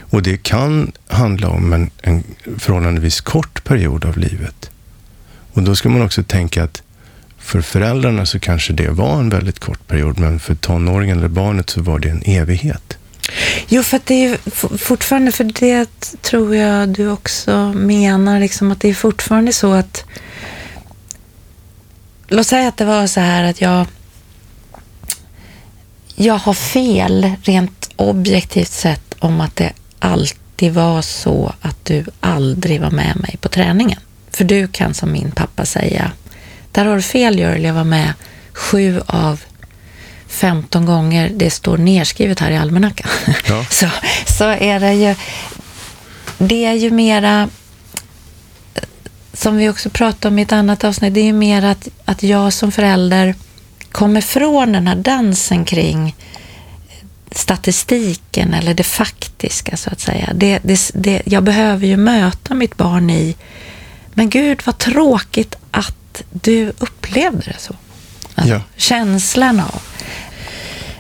Och 0.01 0.23
det 0.23 0.37
kan 0.37 0.93
handla 1.09 1.49
om 1.49 1.73
en, 1.73 1.91
en 2.03 2.25
förhållandevis 2.59 3.21
kort 3.21 3.65
period 3.65 4.05
av 4.05 4.19
livet. 4.19 4.71
Och 5.53 5.63
då 5.63 5.77
ska 5.77 5.89
man 5.89 6.03
också 6.03 6.23
tänka 6.23 6.65
att 6.65 6.83
för 7.39 7.61
föräldrarna 7.61 8.27
så 8.27 8.39
kanske 8.39 8.73
det 8.73 8.91
var 8.91 9.21
en 9.21 9.29
väldigt 9.29 9.59
kort 9.59 9.87
period, 9.87 10.19
men 10.19 10.41
för 10.41 10.55
tonåringen 10.55 11.19
eller 11.19 11.29
barnet 11.29 11.71
så 11.71 11.83
var 11.83 11.99
det 11.99 12.09
en 12.09 12.23
evighet. 12.27 12.99
Jo, 13.69 13.83
för 13.83 13.97
att 13.97 14.07
det 14.07 14.25
är 14.25 14.39
fortfarande, 14.79 15.33
för 15.33 15.45
det 15.45 15.89
tror 16.23 16.57
jag 16.57 16.89
du 16.89 17.09
också 17.09 17.73
menar, 17.73 18.41
liksom 18.41 18.73
att 18.73 18.81
det 18.81 18.89
är 18.89 18.95
fortfarande 18.95 19.53
så 19.53 19.73
att 19.73 20.05
Låt 22.29 22.47
säga 22.47 22.69
att 22.69 22.77
det 22.77 22.85
var 22.85 23.07
så 23.07 23.21
här 23.21 23.45
att 23.45 23.61
jag 23.61 23.87
jag 26.15 26.35
har 26.35 26.55
fel 26.55 27.33
rent 27.43 27.91
objektivt 27.97 28.71
sett 28.71 29.15
om 29.19 29.41
att 29.41 29.57
det 29.57 29.73
alltid 29.99 30.73
var 30.73 31.03
så 31.03 31.53
att 31.61 31.85
du 31.85 32.05
aldrig 32.21 32.81
var 32.81 32.91
med 32.91 33.17
mig 33.17 33.37
på 33.41 33.49
träningen. 33.49 33.99
För 34.31 34.45
du 34.45 34.69
kan 34.69 34.95
som 34.95 35.13
min 35.13 35.31
pappa 35.31 35.67
säga, 35.67 36.13
där 36.73 36.85
har 36.85 36.97
du 36.97 37.03
fel 37.03 37.39
Görel, 37.39 37.65
jag 37.65 37.75
var 37.75 37.85
med 37.85 38.13
sju 38.53 39.01
av 39.07 39.41
15 40.29 40.87
gånger, 40.87 41.29
det 41.35 41.51
står 41.51 41.79
nedskrivet 41.79 42.41
här 42.41 42.51
i 42.51 42.57
almanackan, 42.57 43.11
ja. 43.49 43.65
så, 43.71 43.89
så 44.27 44.45
är 44.45 44.81
det 44.81 44.95
ju, 44.95 45.15
det 46.39 46.65
är 46.65 46.73
ju 46.73 46.91
mera, 46.91 47.49
som 49.33 49.57
vi 49.57 49.69
också 49.69 49.91
pratade 49.91 50.29
om 50.29 50.39
i 50.39 50.43
ett 50.43 50.53
annat 50.53 50.85
avsnitt, 50.85 51.15
det 51.15 51.21
är 51.21 51.25
ju 51.25 51.33
mer 51.33 51.65
att, 51.65 51.89
att 52.05 52.23
jag 52.23 52.53
som 52.53 52.73
förälder 52.73 53.35
kommer 53.95 54.21
från 54.21 54.73
den 54.73 54.87
här 54.87 54.97
dansen 54.97 55.65
kring 55.65 56.15
statistiken 57.31 58.55
eller 58.55 58.75
det 58.75 58.83
faktiska 58.83 59.77
så 59.77 59.91
att 59.91 60.01
säga. 60.01 60.31
Det, 60.35 60.59
det, 60.63 60.91
det, 60.95 61.23
jag 61.25 61.43
behöver 61.43 61.87
ju 61.87 61.97
möta 61.97 62.55
mitt 62.55 62.77
barn 62.77 63.11
i, 63.11 63.37
men 64.15 64.31
gud 64.31 64.61
vad 64.65 64.79
tråkigt 64.79 65.57
att 65.71 66.23
du 66.31 66.73
upplevde 66.79 67.43
det 67.45 67.59
så. 67.59 67.75
Alltså, 68.35 68.55
ja. 68.55 68.61
Känslan 68.77 69.61
av. 69.61 69.83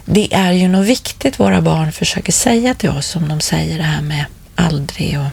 Det 0.05 0.35
är 0.35 0.53
ju 0.53 0.69
något 0.69 0.87
viktigt 0.87 1.41
våra 1.41 1.63
barn 1.63 1.93
försöker 1.93 2.33
säga 2.33 2.75
till 2.75 2.91
oss 2.91 3.17
om 3.17 3.29
de 3.29 3.41
säger 3.41 3.79
det 3.79 3.85
här 3.85 4.03
med 4.03 4.25
aldrig 4.55 5.19
och 5.21 5.31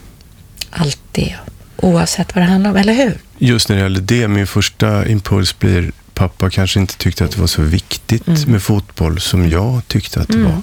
alltid, 0.71 1.35
oavsett 1.77 2.35
vad 2.35 2.43
det 2.43 2.49
handlar 2.49 2.69
om, 2.69 2.75
eller 2.75 2.93
hur? 2.93 3.17
Just 3.37 3.69
när 3.69 3.75
det 3.75 3.81
gäller 3.81 4.01
det, 4.01 4.27
min 4.27 4.47
första 4.47 5.07
impuls 5.07 5.59
blir 5.59 5.91
pappa 6.21 6.49
kanske 6.49 6.79
inte 6.79 6.97
tyckte 6.97 7.25
att 7.25 7.31
det 7.31 7.39
var 7.39 7.47
så 7.47 7.61
viktigt 7.61 8.27
mm. 8.27 8.51
med 8.51 8.63
fotboll 8.63 9.19
som 9.19 9.49
jag 9.49 9.87
tyckte 9.87 10.21
att 10.21 10.27
det 10.27 10.33
mm. 10.33 10.51
var. 10.51 10.61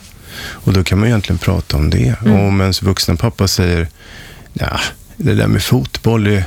Och 0.51 0.73
då 0.73 0.85
kan 0.85 0.99
man 0.99 1.09
egentligen 1.09 1.39
prata 1.39 1.77
om 1.77 1.91
det. 1.91 2.17
Mm. 2.21 2.33
Och 2.33 2.49
om 2.49 2.61
ens 2.61 2.83
vuxna 2.83 3.17
pappa 3.17 3.49
säger, 3.49 3.89
ja, 4.53 4.81
det 5.17 5.35
där 5.35 5.47
med 5.47 5.63
fotboll, 5.63 6.25
det, 6.25 6.45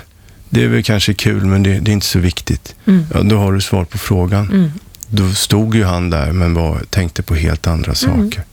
det 0.49 0.63
är 0.63 0.67
väl 0.67 0.83
kanske 0.83 1.13
kul, 1.13 1.45
men 1.45 1.63
det, 1.63 1.79
det 1.79 1.91
är 1.91 1.93
inte 1.93 2.05
så 2.05 2.19
viktigt. 2.19 2.75
Mm. 2.85 3.05
Ja, 3.13 3.21
då 3.23 3.37
har 3.37 3.53
du 3.53 3.61
svar 3.61 3.85
på 3.85 3.97
frågan. 3.97 4.71
Då 5.07 5.31
stod 5.31 5.75
ju 5.75 5.83
han 5.83 6.09
där, 6.09 6.31
men 6.31 6.53
var, 6.53 6.81
tänkte 6.89 7.23
på 7.23 7.35
helt 7.35 7.67
andra 7.67 7.95
saker. 7.95 8.43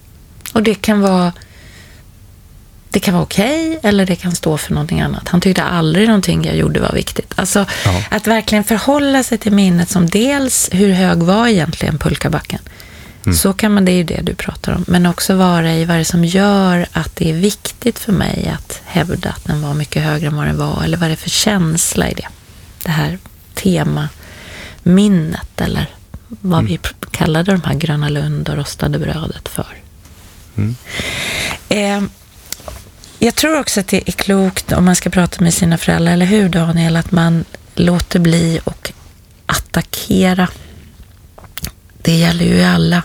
Och 0.53 0.62
det 0.62 0.75
kan 0.75 1.01
vara 1.01 1.33
det 2.90 3.01
kan 3.01 3.14
vara 3.14 3.22
okej 3.22 3.77
okay, 3.77 3.88
eller 3.88 4.07
det 4.07 4.16
kan 4.16 4.35
stå 4.35 4.59
för 4.59 4.72
någonting 4.72 5.01
annat. 5.01 5.29
Han 5.29 5.40
tyckte 5.40 5.62
aldrig 5.62 6.07
någonting 6.07 6.44
jag 6.44 6.57
gjorde 6.57 6.81
var 6.81 6.92
viktigt. 6.92 7.33
Alltså 7.37 7.66
ja. 7.85 8.03
att 8.11 8.27
verkligen 8.27 8.64
förhålla 8.64 9.22
sig 9.22 9.38
till 9.38 9.53
minnet 9.53 9.90
som 9.90 10.07
dels 10.07 10.68
hur 10.72 10.92
hög 10.92 11.18
var 11.18 11.48
egentligen 11.48 11.98
pulkabacken? 11.98 12.61
Mm. 13.24 13.37
Så 13.37 13.53
kan 13.53 13.74
man, 13.74 13.85
det 13.85 13.92
är 13.92 13.96
ju 13.96 14.05
det 14.05 14.20
du 14.22 14.35
pratar 14.35 14.72
om. 14.72 14.85
Men 14.88 15.07
också 15.07 15.35
vara 15.35 15.74
i 15.74 15.85
vad 15.85 15.96
det 15.96 16.05
som 16.05 16.24
gör 16.24 16.87
att 16.92 17.16
det 17.16 17.31
är 17.31 17.35
viktigt 17.35 17.98
för 17.98 18.12
mig 18.12 18.55
att 18.59 18.81
hävda 18.85 19.31
att 19.31 19.44
den 19.44 19.62
var 19.62 19.74
mycket 19.74 20.03
högre 20.03 20.27
än 20.27 20.37
vad 20.37 20.46
den 20.46 20.59
var. 20.59 20.83
Eller 20.85 20.96
vad 20.96 21.09
det 21.09 21.14
är 21.14 21.16
för 21.16 21.31
känsla 21.31 22.11
i 22.11 22.14
det. 22.14 22.29
Det 22.83 22.90
här 22.90 23.18
tema 23.55 24.09
minnet 24.83 25.61
eller 25.61 25.87
vad 26.29 26.61
mm. 26.61 26.66
vi 26.66 26.79
kallade 27.11 27.53
de 27.53 27.62
här 27.62 27.74
Gröna 27.74 28.09
Lund 28.09 28.48
och 28.48 28.57
rostade 28.57 28.98
brödet 28.98 29.48
för. 29.48 29.77
Mm. 30.57 30.77
Eh, 31.68 32.03
jag 33.18 33.35
tror 33.35 33.59
också 33.59 33.81
att 33.81 33.88
det 33.88 34.09
är 34.09 34.12
klokt 34.12 34.72
om 34.72 34.85
man 34.85 34.96
ska 34.96 35.11
prata 35.11 35.44
med 35.44 35.54
sina 35.54 35.78
föräldrar, 35.78 36.12
eller 36.12 36.26
hur 36.26 36.48
Daniel, 36.48 36.96
att 36.96 37.12
man 37.12 37.44
låter 37.74 38.18
bli 38.18 38.61
och 38.64 38.92
attackera. 39.46 40.48
Det 42.02 42.16
gäller 42.16 42.44
ju 42.44 42.62
alla. 42.62 43.02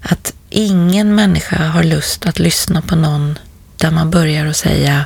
Att 0.00 0.34
ingen 0.50 1.14
människa 1.14 1.66
har 1.66 1.84
lust 1.84 2.26
att 2.26 2.38
lyssna 2.38 2.82
på 2.82 2.96
någon 2.96 3.38
där 3.76 3.90
man 3.90 4.10
börjar 4.10 4.46
att 4.46 4.56
säga, 4.56 5.04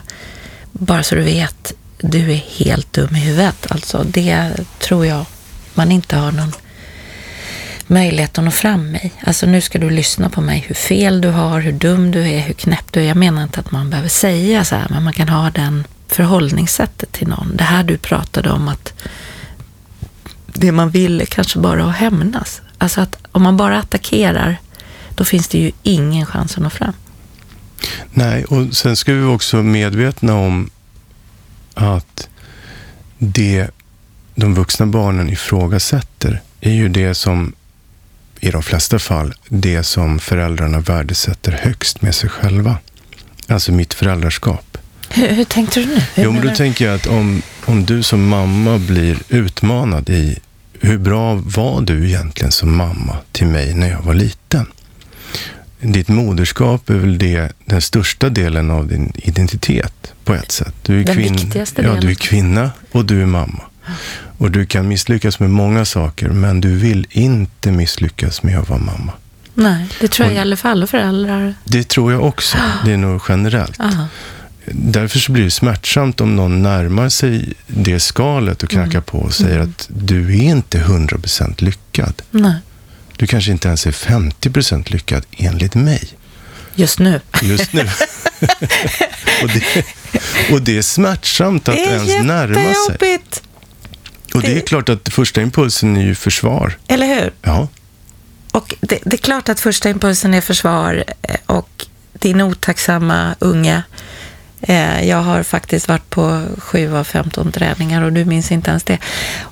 bara 0.72 1.02
så 1.02 1.14
du 1.14 1.22
vet, 1.22 1.72
du 1.98 2.32
är 2.32 2.44
helt 2.56 2.92
dum 2.92 3.16
i 3.16 3.20
huvudet. 3.20 3.66
Alltså 3.70 4.04
det 4.06 4.54
tror 4.78 5.06
jag 5.06 5.26
man 5.74 5.92
inte 5.92 6.16
har 6.16 6.32
någon 6.32 6.52
möjlighet 7.88 8.38
att 8.38 8.44
nå 8.44 8.51
fram 8.51 8.90
mig. 8.90 9.12
Alltså 9.24 9.46
nu 9.46 9.61
ska 9.61 9.79
du 9.79 9.90
lyssna 9.90 10.29
på 10.31 10.40
mig, 10.40 10.64
hur 10.68 10.74
fel 10.74 11.20
du 11.20 11.29
har, 11.29 11.61
hur 11.61 11.72
dum 11.72 12.11
du 12.11 12.29
är, 12.29 12.40
hur 12.40 12.55
knäpp 12.55 12.92
du 12.92 13.01
är. 13.01 13.05
Jag 13.05 13.16
menar 13.16 13.42
inte 13.42 13.61
att 13.61 13.70
man 13.70 13.90
behöver 13.90 14.09
säga 14.09 14.64
så 14.64 14.77
här, 14.77 14.87
men 14.90 15.03
man 15.03 15.12
kan 15.12 15.29
ha 15.29 15.51
den 15.51 15.85
förhållningssättet 16.09 17.12
till 17.12 17.29
någon. 17.29 17.57
Det 17.57 17.64
här 17.64 17.83
du 17.83 17.98
pratade 17.98 18.51
om 18.51 18.68
att 18.68 18.94
det 20.46 20.72
man 20.72 20.90
vill 20.90 21.20
är 21.20 21.27
kanske 21.27 21.59
bara 21.59 21.85
att 21.85 21.96
hämnas. 21.96 22.62
Alltså 22.79 23.01
att 23.01 23.18
om 23.33 23.42
man 23.42 23.57
bara 23.57 23.79
attackerar, 23.79 24.57
då 25.14 25.24
finns 25.24 25.48
det 25.48 25.59
ju 25.59 25.72
ingen 25.83 26.27
chans 26.27 26.57
att 26.57 26.62
nå 26.62 26.70
fram. 26.70 26.92
Nej, 28.11 28.44
och 28.44 28.77
sen 28.77 28.96
ska 28.96 29.12
vi 29.12 29.24
också 29.24 29.57
vara 29.57 29.64
medvetna 29.64 30.35
om 30.35 30.70
att 31.74 32.29
det 33.18 33.70
de 34.35 34.55
vuxna 34.55 34.87
barnen 34.87 35.29
ifrågasätter 35.29 36.42
är 36.61 36.72
ju 36.72 36.88
det 36.88 37.14
som 37.14 37.53
i 38.40 38.51
de 38.51 38.62
flesta 38.62 38.98
fall 38.98 39.35
det 39.48 39.83
som 39.83 40.18
föräldrarna 40.18 40.81
värdesätter 40.81 41.53
högst 41.53 42.03
med 42.03 42.14
sig 42.14 42.31
själva. 42.31 42.77
Alltså 43.46 43.72
mitt 43.72 43.94
föräldraskap. 43.94 44.79
Hur, 45.11 45.29
hur 45.29 45.44
tänkte 45.44 45.81
du 45.81 45.87
nu? 45.87 46.03
Hur 46.14 46.24
jo, 46.24 46.33
men 46.33 46.46
då 46.46 46.55
tänker 46.55 46.87
jag 46.87 46.94
att 46.94 47.07
om, 47.07 47.42
om 47.64 47.85
du 47.85 48.03
som 48.03 48.29
mamma 48.29 48.79
blir 48.79 49.18
utmanad 49.29 50.11
i 50.11 50.38
hur 50.81 50.98
bra 50.98 51.35
var 51.35 51.81
du 51.81 52.07
egentligen 52.09 52.53
som 52.53 52.77
mamma 52.77 53.16
till 53.33 53.46
mig 53.46 53.74
när 53.74 53.90
jag 53.90 54.03
var 54.03 54.14
liten? 54.14 54.66
Ditt 55.81 56.09
moderskap 56.09 56.90
är 56.90 56.94
väl 56.94 57.18
det, 57.18 57.53
den 57.64 57.81
största 57.81 58.29
delen 58.29 58.70
av 58.70 58.88
din 58.88 59.12
identitet 59.14 60.12
på 60.24 60.35
ett 60.35 60.53
sätt. 60.53 60.74
Du 60.83 61.01
är, 61.01 61.05
den 61.05 61.16
kvin- 61.16 61.33
viktigaste 61.33 61.83
ja, 61.83 61.94
du 61.94 62.11
är 62.11 62.14
kvinna 62.14 62.70
och 62.92 63.05
du 63.05 63.22
är 63.22 63.27
mamma. 63.27 63.62
Och 64.38 64.51
du 64.51 64.66
kan 64.66 64.88
misslyckas 64.88 65.40
med 65.40 65.51
många 65.51 65.85
saker, 65.85 66.29
men 66.29 66.61
du 66.61 66.77
vill 66.77 67.07
inte 67.11 67.70
misslyckas 67.70 68.42
med 68.42 68.59
att 68.59 68.68
vara 68.68 68.81
mamma. 68.81 69.12
Nej, 69.55 69.88
det 70.01 70.09
tror 70.09 70.27
jag 70.27 70.33
och, 70.33 70.38
gäller 70.38 70.57
för 70.57 70.68
alla 70.68 70.87
föräldrar. 70.87 71.55
Det 71.64 71.88
tror 71.88 72.12
jag 72.12 72.24
också. 72.24 72.59
Det 72.85 72.92
är 72.92 72.96
nog 72.96 73.22
generellt. 73.29 73.81
Aha. 73.81 74.09
Därför 74.72 75.18
så 75.18 75.33
blir 75.33 75.44
det 75.44 75.51
smärtsamt 75.51 76.20
om 76.20 76.37
någon 76.37 76.62
närmar 76.62 77.09
sig 77.09 77.53
det 77.66 78.01
skalet 78.01 78.62
och 78.62 78.68
knackar 78.68 78.90
mm. 78.90 79.03
på 79.03 79.18
och 79.18 79.35
säger 79.35 79.57
mm. 79.57 79.70
att 79.70 79.88
du 79.88 80.37
är 80.37 80.42
inte 80.42 80.79
100% 80.79 81.64
lyckad. 81.64 82.22
Nej. 82.31 82.57
Du 83.16 83.27
kanske 83.27 83.51
inte 83.51 83.68
ens 83.68 83.87
är 83.87 83.90
50% 83.90 84.92
lyckad 84.92 85.27
enligt 85.33 85.74
mig. 85.74 86.09
Just 86.74 86.98
nu. 86.98 87.20
Just 87.42 87.72
nu. 87.72 87.81
och, 89.42 89.48
det, 89.48 89.85
och 90.53 90.62
det 90.62 90.79
är 90.79 90.83
smärtsamt 90.83 91.68
att 91.68 91.74
det 91.74 91.85
är 91.85 91.94
ens 91.94 92.27
närma 92.27 92.74
sig. 92.87 93.18
Och 94.38 94.44
det 94.44 94.57
är 94.57 94.66
klart 94.66 94.88
att 94.88 95.09
första 95.09 95.42
impulsen 95.42 95.97
är 95.97 96.03
ju 96.03 96.14
försvar. 96.14 96.78
Eller 96.89 97.07
hur? 97.07 97.32
Ja. 97.43 97.68
Och 98.53 98.74
det, 98.80 98.99
det, 99.05 99.16
är 99.16 99.18
klart 99.18 99.49
att 99.49 99.61
första 99.61 99.91
impulsen 99.91 100.34
är 100.34 100.41
försvar 100.41 101.05
eh, 101.22 101.36
och 101.47 101.86
din 102.12 102.41
otacksamma 102.41 103.34
unge. 103.39 103.82
Eh, 104.61 105.09
jag 105.09 105.22
har 105.22 105.43
faktiskt 105.43 105.89
varit 105.89 106.11
på 106.11 106.45
7 106.59 106.97
av 106.97 107.05
15 107.05 107.53
träningar 107.53 108.03
och 108.03 108.12
du 108.12 108.24
minns 108.24 108.53
inte 108.53 108.70
ens 108.70 108.84
det. 108.84 108.99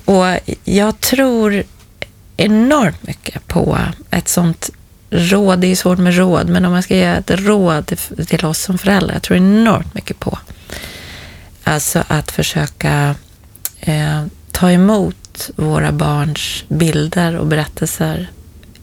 Och 0.05 0.25
jag 0.65 1.01
tror 1.01 1.63
enormt 2.37 3.03
mycket 3.03 3.47
på 3.47 3.79
ett 4.11 4.29
sånt 4.29 4.71
råd. 5.11 5.59
Det 5.59 5.67
är 5.67 5.77
svårt 5.77 5.99
med 5.99 6.17
råd, 6.17 6.49
men 6.49 6.65
om 6.65 6.73
man 6.73 6.83
ska 6.83 6.95
ge 6.95 7.05
ett 7.05 7.31
råd 7.31 7.93
till 8.27 8.45
oss 8.45 8.59
som 8.59 8.79
föräldrar, 8.79 9.15
jag 9.15 9.23
tror 9.23 9.37
enormt 9.37 9.95
mycket 9.95 10.21
på 10.21 10.39
alltså 11.67 12.05
att 12.09 12.31
försöka 12.31 13.15
eh, 13.81 14.25
ta 14.57 14.71
emot 14.71 15.51
våra 15.57 15.93
barns 15.93 16.65
bilder 16.69 17.37
och 17.37 17.47
berättelser 17.47 18.31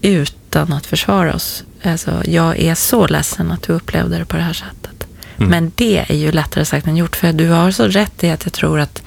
utan 0.02 0.74
att 0.74 0.86
försvara 0.86 1.36
oss. 1.36 1.64
Alltså, 1.84 2.22
jag 2.26 2.60
är 2.60 2.76
så 2.76 3.08
ledsen 3.08 3.52
att 3.52 3.64
du 3.64 3.74
upplevde 3.74 4.18
det 4.18 4.26
på 4.26 4.38
det 4.38 4.44
här 4.44 4.54
sättet. 4.54 5.08
Mm. 5.38 5.50
Men 5.50 5.72
det 5.76 6.06
är 6.08 6.16
ju 6.16 6.32
lättare 6.32 6.66
sagt 6.66 6.88
än 6.88 6.98
gjort, 6.98 7.16
för 7.16 7.34
du 7.34 7.50
har 7.50 7.72
så 7.72 7.88
rätt 7.88 8.24
i 8.24 8.30
att 8.30 8.44
jag 8.46 8.54
tror 8.54 8.80
att 8.80 9.04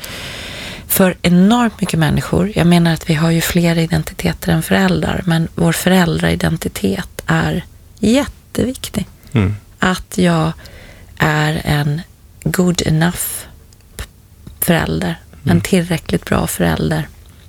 för 0.86 1.16
enormt 1.22 1.80
mycket 1.80 1.98
människor, 1.98 2.52
jag 2.54 2.66
menar 2.66 2.92
att 2.92 3.10
vi 3.10 3.14
har 3.14 3.30
ju 3.30 3.40
fler 3.40 3.78
identiteter 3.78 4.52
än 4.52 4.62
föräldrar, 4.62 5.22
men 5.26 5.48
vår 5.54 5.72
föräldraidentitet 5.72 7.22
är 7.26 7.64
jätteviktig. 7.98 9.06
Mm. 9.32 9.56
Att 9.78 10.18
jag 10.18 10.52
är 11.18 11.60
en 11.64 12.00
good 12.44 12.82
enough 12.86 13.46
förälder, 14.60 15.16
en 15.46 15.50
Mm. 15.50 15.60
tillräckligt 15.60 16.24
bra 16.24 16.46
förälder. 16.46 17.08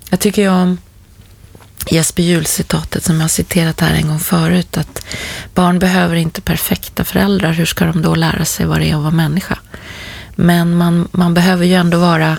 Jag 0.09 0.19
tycker 0.19 0.41
ju 0.41 0.49
om 0.49 0.77
Jesper 1.91 2.23
Juhl-citatet 2.23 3.03
som 3.03 3.21
jag 3.21 3.31
citerat 3.31 3.79
här 3.79 3.93
en 3.93 4.07
gång 4.07 4.19
förut, 4.19 4.77
att 4.77 5.05
barn 5.53 5.79
behöver 5.79 6.15
inte 6.15 6.41
perfekta 6.41 7.03
föräldrar. 7.03 7.51
Hur 7.51 7.65
ska 7.65 7.85
de 7.85 8.01
då 8.01 8.15
lära 8.15 8.45
sig 8.45 8.65
vad 8.65 8.79
det 8.79 8.89
är 8.89 8.95
att 8.95 9.01
vara 9.01 9.11
människa? 9.11 9.59
Men 10.35 10.77
man, 10.77 11.07
man 11.11 11.33
behöver 11.33 11.65
ju 11.65 11.73
ändå 11.73 11.97
vara 11.97 12.37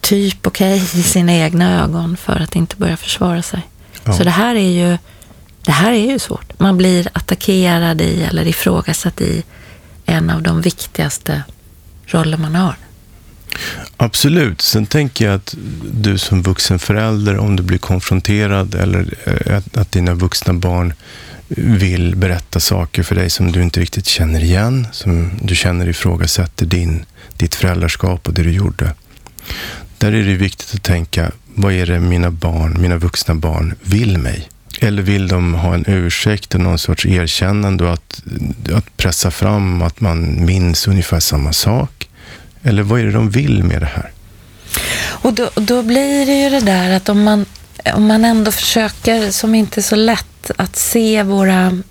typ 0.00 0.46
okej 0.46 0.76
i 0.76 1.02
sina 1.02 1.32
egna 1.32 1.82
ögon 1.84 2.16
för 2.16 2.40
att 2.40 2.56
inte 2.56 2.76
börja 2.76 2.96
försvara 2.96 3.42
sig. 3.42 3.60
Ja. 4.04 4.12
Så 4.12 4.24
det 4.24 4.30
här 4.30 4.54
är 4.54 4.90
ju 4.90 4.98
det 5.62 5.72
här 5.72 5.92
är 5.92 6.10
ju 6.10 6.18
svårt. 6.18 6.58
Man 6.58 6.76
blir 6.76 7.08
attackerad 7.12 8.00
i 8.00 8.22
eller 8.22 8.46
ifrågasatt 8.46 9.20
i 9.20 9.44
en 10.06 10.30
av 10.30 10.42
de 10.42 10.60
viktigaste 10.60 11.42
roller 12.06 12.36
man 12.36 12.54
har. 12.54 12.76
Absolut. 13.96 14.60
Sen 14.60 14.86
tänker 14.86 15.26
jag 15.26 15.34
att 15.34 15.54
du 15.92 16.18
som 16.18 16.42
vuxen 16.42 16.78
förälder, 16.78 17.38
om 17.38 17.56
du 17.56 17.62
blir 17.62 17.78
konfronterad 17.78 18.74
eller 18.74 19.14
eh, 19.24 19.56
att, 19.56 19.76
att 19.76 19.92
dina 19.92 20.14
vuxna 20.14 20.52
barn 20.52 20.92
vill 21.56 22.16
berätta 22.16 22.60
saker 22.60 23.02
för 23.02 23.14
dig 23.14 23.30
som 23.30 23.52
du 23.52 23.62
inte 23.62 23.80
riktigt 23.80 24.06
känner 24.06 24.44
igen, 24.44 24.86
som 24.92 25.30
du 25.42 25.54
känner 25.54 25.88
ifrågasätter 25.88 26.66
din, 26.66 27.04
ditt 27.36 27.54
föräldraskap 27.54 28.28
och 28.28 28.34
det 28.34 28.42
du 28.42 28.52
gjorde. 28.52 28.94
Där 29.98 30.12
är 30.12 30.24
det 30.24 30.34
viktigt 30.34 30.74
att 30.74 30.82
tänka, 30.82 31.32
vad 31.54 31.72
är 31.72 31.86
det 31.86 32.00
mina 32.00 32.30
barn, 32.30 32.76
mina 32.80 32.96
vuxna 32.96 33.34
barn 33.34 33.74
vill 33.82 34.18
mig? 34.18 34.48
Eller 34.80 35.02
vill 35.02 35.28
de 35.28 35.54
ha 35.54 35.74
en 35.74 35.84
ursäkt 35.86 36.54
och 36.54 36.60
någon 36.60 36.78
sorts 36.78 37.06
erkännande 37.06 37.84
och 37.84 37.92
att, 37.92 38.22
att 38.72 38.96
pressa 38.96 39.30
fram 39.30 39.82
att 39.82 40.00
man 40.00 40.44
minns 40.44 40.88
ungefär 40.88 41.20
samma 41.20 41.52
sak? 41.52 41.99
Eller 42.62 42.82
vad 42.82 43.00
är 43.00 43.04
det 43.04 43.12
de 43.12 43.30
vill 43.30 43.64
med 43.64 43.82
det 43.82 43.86
här? 43.86 44.10
Och 45.22 45.32
då, 45.32 45.50
då 45.54 45.82
blir 45.82 46.26
det 46.26 46.40
ju 46.40 46.50
det 46.50 46.60
där 46.60 46.90
att 46.90 47.08
om 47.08 47.22
man, 47.22 47.46
om 47.94 48.06
man 48.06 48.24
ändå 48.24 48.50
försöker, 48.50 49.30
som 49.30 49.54
inte 49.54 49.80
är 49.80 49.82
så 49.82 49.96
lätt, 49.96 50.50
att 50.56 50.76
se 50.76 51.22
våra... 51.22 51.82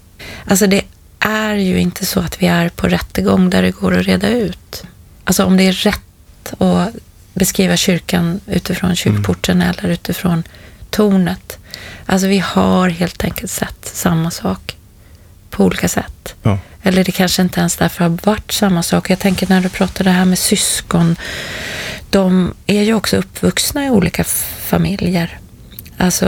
Alltså 0.45 0.67
det 0.67 0.81
är 1.19 1.55
ju 1.55 1.79
inte 1.79 2.05
så 2.05 2.19
att 2.19 2.41
vi 2.41 2.47
är 2.47 2.69
på 2.69 2.87
rättegång 2.87 3.49
där 3.49 3.61
det 3.61 3.71
går 3.71 3.97
att 3.97 4.05
reda 4.05 4.29
ut. 4.29 4.83
Alltså 5.23 5.45
om 5.45 5.57
det 5.57 5.63
är 5.63 5.71
rätt 5.71 6.53
att 6.57 6.93
beskriva 7.33 7.77
kyrkan 7.77 8.39
utifrån 8.45 8.95
kyrkporten 8.95 9.61
eller 9.61 9.89
utifrån 9.89 10.43
tornet. 10.89 11.57
Alltså 12.05 12.27
vi 12.27 12.39
har 12.39 12.89
helt 12.89 13.23
enkelt 13.23 13.51
sett 13.51 13.91
samma 13.93 14.31
sak 14.31 14.75
på 15.49 15.65
olika 15.65 15.87
sätt. 15.87 16.35
Ja. 16.43 16.57
Eller 16.83 17.03
det 17.03 17.11
kanske 17.11 17.41
inte 17.41 17.59
ens 17.59 17.75
därför 17.75 18.03
har 18.03 18.17
varit 18.23 18.51
samma 18.51 18.83
sak. 18.83 19.09
Jag 19.09 19.19
tänker 19.19 19.47
när 19.47 19.61
du 19.61 19.69
pratar 19.69 20.03
det 20.03 20.11
här 20.11 20.25
med 20.25 20.39
syskon. 20.39 21.15
De 22.09 22.53
är 22.67 22.83
ju 22.83 22.93
också 22.93 23.17
uppvuxna 23.17 23.85
i 23.85 23.89
olika 23.89 24.23
familjer. 24.59 25.39
Alltså, 25.97 26.27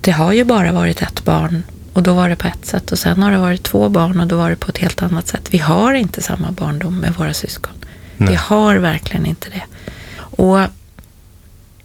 det 0.00 0.10
har 0.10 0.32
ju 0.32 0.44
bara 0.44 0.72
varit 0.72 1.02
ett 1.02 1.24
barn 1.24 1.62
och 1.92 2.02
då 2.02 2.14
var 2.14 2.28
det 2.28 2.36
på 2.36 2.48
ett 2.48 2.66
sätt. 2.66 2.92
Och 2.92 2.98
sen 2.98 3.22
har 3.22 3.32
det 3.32 3.38
varit 3.38 3.62
två 3.62 3.88
barn 3.88 4.20
och 4.20 4.26
då 4.26 4.36
var 4.36 4.50
det 4.50 4.56
på 4.56 4.68
ett 4.68 4.78
helt 4.78 5.02
annat 5.02 5.28
sätt. 5.28 5.48
Vi 5.50 5.58
har 5.58 5.94
inte 5.94 6.22
samma 6.22 6.52
barndom 6.52 6.98
med 6.98 7.14
våra 7.14 7.34
syskon. 7.34 7.72
Nej. 8.16 8.28
Vi 8.28 8.34
har 8.34 8.76
verkligen 8.76 9.26
inte 9.26 9.50
det. 9.50 9.62
Och 10.18 10.58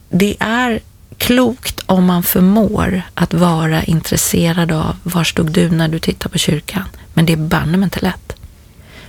det 0.09 0.35
är 0.39 0.79
klokt 1.21 1.79
om 1.85 2.05
man 2.05 2.23
förmår 2.23 3.01
att 3.13 3.33
vara 3.33 3.83
intresserad 3.83 4.71
av 4.71 4.95
var 5.03 5.23
stod 5.23 5.51
du 5.51 5.69
när 5.69 5.87
du 5.87 5.99
tittar 5.99 6.29
på 6.29 6.37
kyrkan. 6.37 6.83
Men 7.13 7.25
det 7.25 7.33
är 7.33 7.37
banne 7.37 7.83
inte 7.83 7.99
lätt. 7.99 8.35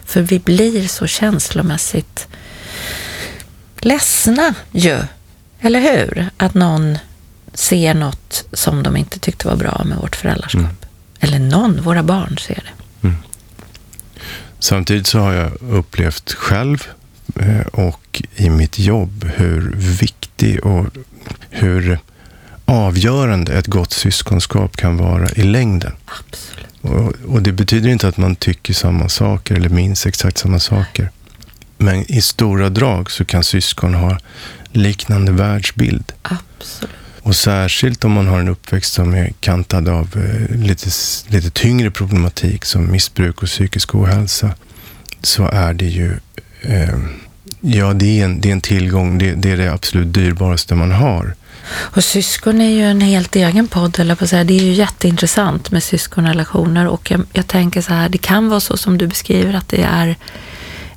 För 0.05 0.21
vi 0.23 0.39
blir 0.39 0.89
så 0.89 1.07
känslomässigt 1.07 2.29
ledsna 3.79 4.55
ju. 4.73 4.99
Eller 5.61 5.81
hur? 5.81 6.31
Att 6.37 6.55
någon 6.55 6.99
ser 7.55 7.95
något 7.95 8.45
som 8.53 8.83
de 8.83 8.97
inte 8.97 9.19
tyckte 9.19 9.49
var 9.49 9.57
bra 9.57 9.83
med 9.85 9.99
vårt 9.99 10.17
föräldraskap. 10.17 10.61
Mm. 10.61 10.77
Eller 11.21 11.39
någon, 11.39 11.83
våra 11.83 12.03
barn 12.03 12.39
ser 12.39 12.55
det. 12.55 12.83
Samtidigt 14.59 15.07
så 15.07 15.19
har 15.19 15.33
jag 15.33 15.53
upplevt 15.71 16.33
själv 16.33 16.89
eh, 17.41 17.67
och 17.67 18.23
i 18.37 18.51
mitt 18.51 18.79
jobb 18.79 19.31
hur 19.35 19.75
viktig 19.77 20.67
och 20.67 20.87
hur 21.51 21.99
avgörande 22.65 23.53
ett 23.53 23.67
gott 23.67 23.93
syskonskap 23.93 24.77
kan 24.77 24.97
vara 24.97 25.31
i 25.31 25.43
längden. 25.43 25.93
Absolut. 26.05 26.67
Och, 26.81 27.33
och 27.35 27.43
det 27.43 27.53
betyder 27.53 27.91
inte 27.91 28.09
att 28.09 28.17
man 28.17 28.37
tycker 28.37 28.75
samma 28.75 29.09
saker 29.09 29.55
eller 29.55 29.69
minns 29.69 30.07
exakt 30.07 30.39
samma 30.39 30.59
saker. 30.59 31.11
Men 31.79 32.13
i 32.13 32.23
stora 32.23 32.69
drag 32.69 33.11
så 33.11 33.25
kan 33.25 33.45
syskon 33.45 33.95
ha 33.95 34.19
liknande 34.73 35.33
världsbild. 35.33 36.13
Absolut. 36.23 36.97
Och 37.23 37.37
särskilt 37.37 38.05
om 38.05 38.13
man 38.13 38.27
har 38.27 38.41
en 38.41 38.49
uppväxt 38.49 38.93
som 38.93 39.15
är 39.15 39.33
kantad 39.41 39.89
av 39.89 40.09
eh, 40.17 40.57
lite, 40.57 40.91
lite 41.29 41.51
tyngre 41.51 41.91
problematik 41.91 42.65
som 42.65 42.91
missbruk 42.93 43.43
och 43.43 43.49
psykisk 43.49 43.95
ohälsa 43.95 44.55
så 45.23 45.47
är 45.47 45.75
det 45.75 45.87
ju 45.87 46.17
eh, 46.63 46.99
ja, 47.63 47.93
det 47.93 48.21
är 48.21 48.25
en, 48.25 48.41
det 48.41 48.49
är 48.49 48.53
en 48.53 48.61
tillgång. 48.61 49.19
Det, 49.19 49.35
det 49.35 49.51
är 49.51 49.57
det 49.57 49.73
absolut 49.73 50.15
dyrbaraste 50.15 50.75
man 50.75 50.93
har. 50.93 51.35
Och 51.75 52.05
syskon 52.05 52.61
är 52.61 52.71
ju 52.71 52.85
en 52.85 53.01
helt 53.01 53.37
egen 53.37 53.69
podd, 53.69 53.99
eller 53.99 54.15
på 54.15 54.27
säga. 54.27 54.45
Det 54.45 54.55
är 54.55 54.65
ju 54.65 54.73
jätteintressant 54.73 55.71
med 55.71 55.83
syskonrelationer 55.83 56.87
och 56.87 57.11
jag, 57.11 57.23
jag 57.33 57.47
tänker 57.47 57.81
så 57.83 57.93
här, 57.93 58.09
det 58.09 58.19
kan 58.19 58.49
vara 58.49 58.61
så 58.61 58.77
som 58.77 58.99
du 58.99 59.07
beskriver 59.07 59.55
att 59.55 59.69
det 59.69 59.83
är 59.83 60.17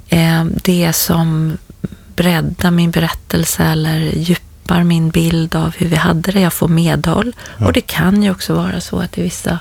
eh, 0.10 0.46
det 0.64 0.94
som 0.94 1.58
breddar 2.16 2.72
min 2.72 2.92
berättelse 2.92 3.64
eller 3.64 4.00
djupar 4.00 4.84
min 4.84 5.10
bild 5.10 5.56
av 5.56 5.76
hur 5.78 5.88
vi 5.88 5.96
hade 5.96 6.32
det. 6.32 6.40
Jag 6.40 6.54
får 6.54 6.68
medhåll. 6.68 7.36
Ja. 7.58 7.66
Och 7.66 7.74
det 7.74 7.82
kan 7.82 8.24
ju 8.24 8.32
också 8.32 8.54
vara 8.54 8.82
så 8.82 9.00
att 9.00 9.18
i 9.18 9.22
vissa 9.22 9.60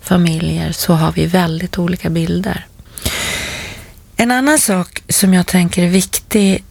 familjer 0.00 0.72
så 0.72 0.92
har 0.92 1.12
vi 1.12 1.26
väldigt 1.26 1.78
olika 1.78 2.10
bilder. 2.10 2.66
En 4.16 4.30
annan 4.30 4.58
sak 4.58 5.02
som 5.08 5.34
jag 5.34 5.46
tänker 5.46 5.82
är 5.82 5.88
viktig, 5.88 6.64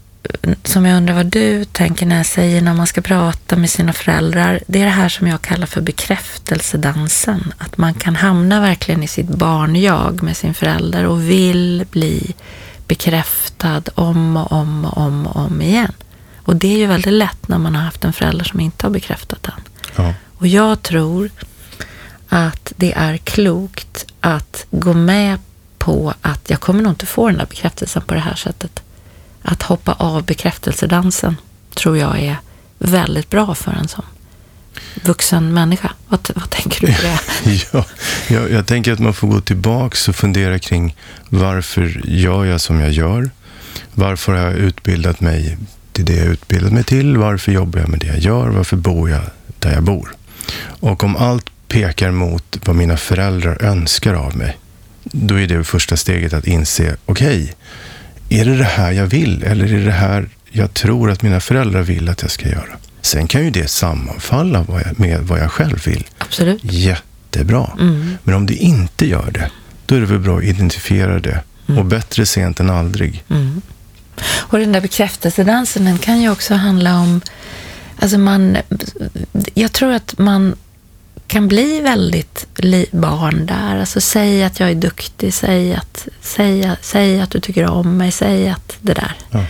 som 0.63 0.85
jag 0.85 0.97
undrar 0.97 1.13
vad 1.13 1.25
du 1.25 1.65
tänker 1.65 2.05
när 2.05 2.17
jag 2.17 2.25
säger 2.25 2.61
när 2.61 2.73
man 2.73 2.87
ska 2.87 3.01
prata 3.01 3.55
med 3.55 3.69
sina 3.69 3.93
föräldrar, 3.93 4.61
det 4.67 4.81
är 4.81 4.85
det 4.85 4.91
här 4.91 5.09
som 5.09 5.27
jag 5.27 5.41
kallar 5.41 5.67
för 5.67 5.81
bekräftelsedansen. 5.81 7.53
Att 7.57 7.77
man 7.77 7.93
kan 7.93 8.15
hamna 8.15 8.61
verkligen 8.61 9.03
i 9.03 9.07
sitt 9.07 9.29
barn-jag 9.29 10.23
med 10.23 10.37
sin 10.37 10.53
förälder 10.53 11.05
och 11.05 11.29
vill 11.29 11.85
bli 11.91 12.33
bekräftad 12.87 13.83
om 13.95 14.37
och 14.37 14.51
om 14.51 14.85
och 14.85 14.97
om 14.97 15.27
och 15.27 15.45
om 15.45 15.61
igen. 15.61 15.93
Och 16.37 16.55
det 16.55 16.73
är 16.73 16.77
ju 16.77 16.85
väldigt 16.85 17.13
lätt 17.13 17.47
när 17.47 17.57
man 17.57 17.75
har 17.75 17.83
haft 17.83 18.03
en 18.03 18.13
förälder 18.13 18.45
som 18.45 18.59
inte 18.59 18.85
har 18.85 18.91
bekräftat 18.91 19.47
en. 19.47 19.61
Ja. 19.95 20.13
Och 20.37 20.47
jag 20.47 20.81
tror 20.81 21.29
att 22.29 22.73
det 22.75 22.93
är 22.93 23.17
klokt 23.17 24.05
att 24.19 24.65
gå 24.71 24.93
med 24.93 25.39
på 25.81 26.13
att 26.21 26.49
jag 26.49 26.59
kommer 26.59 26.83
nog 26.83 26.91
inte 26.91 27.05
få 27.05 27.27
den 27.27 27.37
där 27.37 27.45
bekräftelsen 27.45 28.01
på 28.01 28.13
det 28.13 28.19
här 28.19 28.35
sättet. 28.35 28.83
Att 29.41 29.63
hoppa 29.63 29.93
av 29.93 30.23
bekräftelsedansen 30.23 31.35
tror 31.73 31.97
jag 31.97 32.19
är 32.19 32.35
väldigt 32.77 33.29
bra 33.29 33.55
för 33.55 33.71
en 33.71 33.87
som 33.87 34.03
vuxen 35.03 35.53
människa. 35.53 35.91
Vad, 36.07 36.19
vad 36.35 36.49
tänker 36.49 36.87
du 36.87 36.93
på 36.93 37.01
det? 37.01 37.19
Ja, 37.71 37.85
jag, 38.27 38.51
jag 38.51 38.67
tänker 38.67 38.93
att 38.93 38.99
man 38.99 39.13
får 39.13 39.27
gå 39.27 39.41
tillbaks 39.41 40.09
och 40.09 40.15
fundera 40.15 40.59
kring 40.59 40.95
varför 41.29 42.01
gör 42.05 42.45
jag 42.45 42.61
som 42.61 42.79
jag 42.79 42.91
gör? 42.91 43.29
Varför 43.93 44.33
har 44.33 44.39
jag 44.39 44.53
utbildat 44.53 45.19
mig 45.19 45.57
till 45.91 46.05
det 46.05 46.15
jag 46.15 46.27
utbildat 46.27 46.71
mig 46.73 46.83
till? 46.83 47.17
Varför 47.17 47.51
jobbar 47.51 47.79
jag 47.79 47.89
med 47.89 47.99
det 47.99 48.07
jag 48.07 48.19
gör? 48.19 48.47
Varför 48.49 48.77
bor 48.77 49.09
jag 49.09 49.21
där 49.59 49.73
jag 49.73 49.83
bor? 49.83 50.15
Och 50.63 51.03
om 51.03 51.15
allt 51.15 51.45
pekar 51.67 52.11
mot 52.11 52.57
vad 52.65 52.75
mina 52.75 52.97
föräldrar 52.97 53.63
önskar 53.63 54.13
av 54.13 54.37
mig, 54.37 54.57
då 55.11 55.39
är 55.39 55.47
det 55.47 55.63
första 55.63 55.97
steget 55.97 56.33
att 56.33 56.47
inse, 56.47 56.95
okej, 57.05 57.53
är 58.29 58.45
det 58.45 58.57
det 58.57 58.63
här 58.63 58.91
jag 58.91 59.07
vill? 59.07 59.43
Eller 59.43 59.65
är 59.65 59.77
det 59.77 59.85
det 59.85 59.91
här 59.91 60.29
jag 60.49 60.73
tror 60.73 61.11
att 61.11 61.21
mina 61.21 61.39
föräldrar 61.39 61.81
vill 61.81 62.09
att 62.09 62.21
jag 62.21 62.31
ska 62.31 62.49
göra? 62.49 62.77
Sen 63.01 63.27
kan 63.27 63.43
ju 63.43 63.49
det 63.49 63.67
sammanfalla 63.69 64.65
med 64.95 65.19
vad 65.21 65.39
jag 65.39 65.51
själv 65.51 65.85
vill. 65.85 66.05
Absolut. 66.17 66.61
Jättebra. 66.63 67.69
Mm. 67.79 68.17
Men 68.23 68.35
om 68.35 68.45
det 68.45 68.55
inte 68.55 69.07
gör 69.07 69.31
det, 69.31 69.51
då 69.85 69.95
är 69.95 69.99
det 69.99 70.05
väl 70.05 70.19
bra 70.19 70.37
att 70.37 70.43
identifiera 70.43 71.19
det. 71.19 71.43
Och 71.77 71.85
bättre 71.85 72.25
sent 72.25 72.59
än 72.59 72.69
aldrig. 72.69 73.23
Mm. 73.29 73.61
Och 74.23 74.59
den 74.59 74.71
där 74.71 74.81
bekräftelsedansen, 74.81 75.85
den 75.85 75.97
kan 75.97 76.21
ju 76.21 76.29
också 76.29 76.53
handla 76.53 76.99
om... 76.99 77.21
Alltså 77.99 78.17
man, 78.17 78.57
jag 79.53 79.71
tror 79.71 79.91
att 79.91 80.17
man 80.17 80.55
kan 81.31 81.47
bli 81.47 81.81
väldigt 81.81 82.47
barn 82.91 83.45
där. 83.45 83.77
Alltså 83.77 84.01
säg 84.01 84.43
att 84.43 84.59
jag 84.59 84.69
är 84.69 84.75
duktig, 84.75 85.33
säg 85.33 85.73
att, 85.73 86.07
säg, 86.21 86.71
säg 86.81 87.21
att 87.21 87.31
du 87.31 87.39
tycker 87.39 87.65
om 87.65 87.97
mig, 87.97 88.11
säg 88.11 88.49
att 88.49 88.77
det 88.81 88.93
där. 88.93 89.13
Ja. 89.29 89.45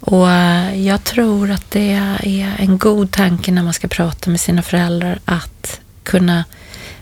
Och 0.00 0.30
eh, 0.30 0.86
jag 0.86 1.04
tror 1.04 1.50
att 1.50 1.70
det 1.70 1.92
är 1.92 2.54
en 2.58 2.78
god 2.78 3.10
tanke 3.10 3.52
när 3.52 3.62
man 3.62 3.72
ska 3.72 3.88
prata 3.88 4.30
med 4.30 4.40
sina 4.40 4.62
föräldrar 4.62 5.18
att 5.24 5.80
kunna 6.02 6.44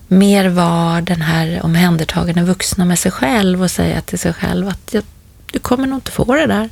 mer 0.09 0.49
vara 0.49 1.01
den 1.01 1.23
här 1.23 1.61
omhändertagande 1.65 2.43
vuxna 2.43 2.85
med 2.85 2.99
sig 2.99 3.13
själv 3.13 3.63
och 3.63 3.71
säga 3.71 4.01
till 4.01 4.19
sig 4.19 4.33
själv 4.33 4.69
att 4.69 4.95
du 5.53 5.59
kommer 5.59 5.87
nog 5.87 5.97
inte 5.97 6.11
få 6.11 6.35
det 6.35 6.47
där. 6.47 6.71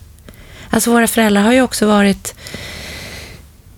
Alltså 0.71 0.91
våra 0.91 1.07
föräldrar 1.07 1.43
har 1.43 1.53
ju 1.53 1.63
också 1.63 1.87
varit 1.87 2.35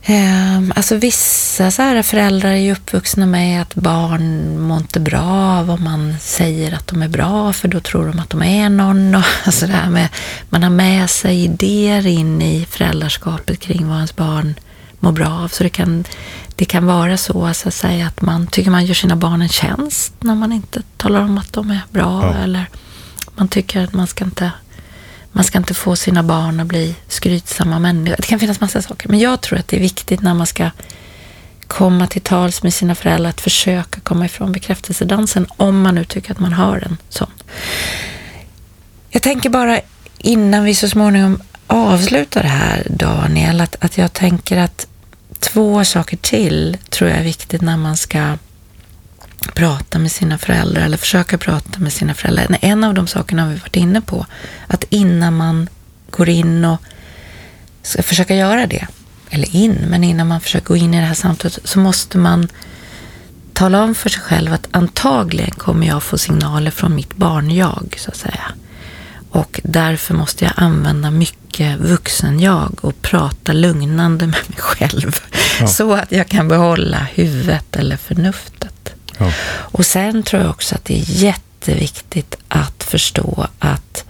Eh, 0.05 0.63
alltså 0.77 0.97
vissa 0.97 1.71
så 1.71 1.83
här 1.83 2.03
föräldrar 2.03 2.51
är 2.51 2.57
ju 2.57 2.73
uppvuxna 2.73 3.27
med 3.27 3.63
att 3.63 3.75
barn 3.75 4.59
mår 4.61 4.77
inte 4.77 5.01
bra 5.01 5.23
av 5.59 5.71
om 5.71 5.85
man 5.85 6.15
säger 6.21 6.75
att 6.75 6.87
de 6.87 7.03
är 7.03 7.09
bra, 7.09 7.53
för 7.53 7.69
då 7.69 7.81
tror 7.81 8.07
de 8.07 8.19
att 8.19 8.31
de 8.31 8.43
är 8.43 8.69
någon. 8.69 9.15
Och 9.15 9.23
alltså 9.45 9.67
det 9.67 9.73
här 9.73 9.91
med, 9.91 10.09
man 10.51 10.63
har 10.63 10.71
med 10.71 11.11
sig 11.11 11.45
idéer 11.45 12.07
in 12.07 12.43
i 12.43 12.67
föräldraskapet 12.71 13.61
kring 13.61 13.89
vad 13.89 13.97
ens 13.97 14.17
barn 14.17 14.55
mår 15.01 15.13
bra 15.13 15.29
av. 15.29 15.49
Så 15.49 15.63
det 15.63 15.71
kan, 15.71 16.05
det 16.57 16.65
kan 16.65 16.87
vara 16.87 17.17
så, 17.17 17.55
så 17.55 17.69
att 17.69 17.75
säga, 17.75 18.07
att 18.07 18.23
man 18.23 18.47
tycker 18.47 18.71
man 18.71 18.87
gör 18.87 18.95
sina 18.95 19.17
barn 19.17 19.43
en 19.43 19.49
tjänst 19.49 20.15
när 20.21 20.35
man 20.35 20.53
inte 20.53 20.83
talar 20.97 21.21
om 21.21 21.39
att 21.39 21.53
de 21.53 21.71
är 21.71 21.81
bra. 21.91 22.23
Ja. 22.23 22.35
Eller 22.35 22.67
man 23.35 23.49
tycker 23.49 23.85
att 23.85 23.93
man 23.93 24.07
ska 24.07 24.25
inte 24.25 24.51
man 25.33 25.45
ska 25.45 25.59
inte 25.59 25.75
få 25.75 25.97
sina 25.97 26.23
barn 26.23 26.61
att 26.61 26.67
bli 26.67 26.95
skrytsamma 27.09 27.79
människor. 27.79 28.17
Det 28.17 28.27
kan 28.27 28.39
finnas 28.39 28.61
massa 28.61 28.83
saker, 28.83 29.09
men 29.09 29.19
jag 29.19 29.41
tror 29.41 29.59
att 29.59 29.69
det 29.69 29.77
är 29.77 29.81
viktigt 29.81 30.21
när 30.21 30.35
man 30.35 30.47
ska 30.47 30.71
komma 31.67 32.07
till 32.07 32.23
tals 32.23 32.63
med 32.63 32.75
sina 32.75 32.95
föräldrar 32.95 33.31
att 33.31 33.41
försöka 33.41 34.01
komma 34.01 34.25
ifrån 34.25 34.53
bekräftelsedansen 34.53 35.47
om 35.57 35.81
man 35.81 35.95
nu 35.95 36.05
tycker 36.05 36.33
att 36.33 36.39
man 36.39 36.53
har 36.53 36.77
en 36.77 36.97
sån. 37.09 37.31
Jag 39.11 39.23
tänker 39.23 39.51
bara 39.51 39.81
innan 40.19 40.65
vi 40.65 40.75
så 40.75 40.89
småningom 40.89 41.43
avslutar 41.67 42.43
det 42.43 42.49
här, 42.49 42.87
Daniel, 42.91 43.61
att, 43.61 43.77
att 43.85 43.99
jag 43.99 44.13
tänker 44.13 44.59
att 44.59 44.87
två 45.39 45.85
saker 45.85 46.17
till 46.17 46.77
tror 46.89 47.11
jag 47.11 47.19
är 47.19 47.25
viktigt 47.25 47.61
när 47.61 47.77
man 47.77 47.97
ska 47.97 48.39
prata 49.55 49.99
med 49.99 50.13
sina 50.13 50.39
föräldrar 50.39 50.83
eller 50.83 50.97
försöka 50.97 51.39
prata 51.39 51.79
med 51.79 51.93
sina 51.93 52.15
föräldrar. 52.15 52.59
En 52.61 52.85
av 52.85 52.95
de 52.95 53.07
sakerna 53.07 53.43
har 53.43 53.51
vi 53.51 53.57
varit 53.59 53.77
inne 53.77 54.01
på, 54.01 54.27
att 54.67 54.85
innan 54.91 55.37
man 55.37 55.69
går 56.11 56.29
in 56.29 56.65
och 56.65 56.79
ska 57.83 58.03
försöka 58.03 58.35
göra 58.35 58.67
det, 58.67 58.87
eller 59.31 59.57
in, 59.57 59.87
men 59.89 60.05
innan 60.05 60.29
man 60.29 60.41
försöker 60.41 60.67
gå 60.67 60.77
in 60.77 60.95
i 60.95 61.01
det 61.01 61.07
här 61.07 61.15
samtalet 61.15 61.59
så 61.65 61.79
måste 61.79 62.19
man 62.19 62.49
tala 63.53 63.83
om 63.83 63.95
för 63.95 64.09
sig 64.09 64.23
själv 64.23 64.53
att 64.53 64.69
antagligen 64.71 65.51
kommer 65.51 65.87
jag 65.87 66.03
få 66.03 66.19
signaler 66.19 66.71
från 66.71 66.95
mitt 66.95 67.17
barn-jag, 67.17 67.95
så 67.99 68.11
att 68.11 68.17
säga. 68.17 68.53
Och 69.31 69.61
därför 69.65 70.15
måste 70.15 70.45
jag 70.45 70.55
använda 70.57 71.11
mycket 71.11 71.79
vuxen-jag 71.81 72.79
och 72.81 73.03
prata 73.03 73.53
lugnande 73.53 74.27
med 74.27 74.41
mig 74.49 74.59
själv. 74.59 75.21
Ja. 75.61 75.67
Så 75.67 75.93
att 75.93 76.13
jag 76.13 76.29
kan 76.29 76.49
behålla 76.49 77.07
huvudet 77.15 77.77
eller 77.77 77.97
förnuftet. 77.97 78.95
Ja. 79.23 79.33
Och 79.47 79.87
sen 79.87 80.23
tror 80.23 80.43
jag 80.43 80.51
också 80.51 80.75
att 80.75 80.85
det 80.85 80.95
är 80.95 81.05
jätteviktigt 81.07 82.37
att 82.49 82.83
förstå 82.83 83.47
att 83.59 84.05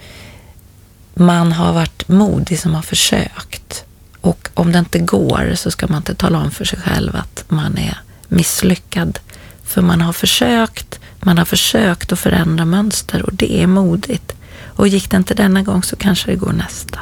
man 1.13 1.51
har 1.51 1.73
varit 1.73 2.07
modig 2.07 2.59
som 2.59 2.75
har 2.75 2.81
försökt. 2.81 3.83
Och 4.21 4.49
om 4.53 4.71
det 4.71 4.79
inte 4.79 4.99
går 4.99 5.53
så 5.55 5.71
ska 5.71 5.87
man 5.87 5.97
inte 5.97 6.15
tala 6.15 6.39
om 6.39 6.51
för 6.51 6.65
sig 6.65 6.79
själv 6.79 7.15
att 7.15 7.43
man 7.47 7.77
är 7.77 7.97
misslyckad. 8.27 9.19
För 9.63 9.81
man 9.81 10.01
har 10.01 10.13
försökt, 10.13 10.99
man 11.19 11.37
har 11.37 11.45
försökt 11.45 12.11
att 12.11 12.19
förändra 12.19 12.65
mönster 12.65 13.21
och 13.21 13.33
det 13.33 13.61
är 13.61 13.67
modigt. 13.67 14.33
Och 14.75 14.87
gick 14.87 15.11
det 15.11 15.17
inte 15.17 15.33
denna 15.33 15.61
gång 15.61 15.83
så 15.83 15.95
kanske 15.95 16.31
det 16.31 16.37
går 16.37 16.53
nästa. 16.53 16.99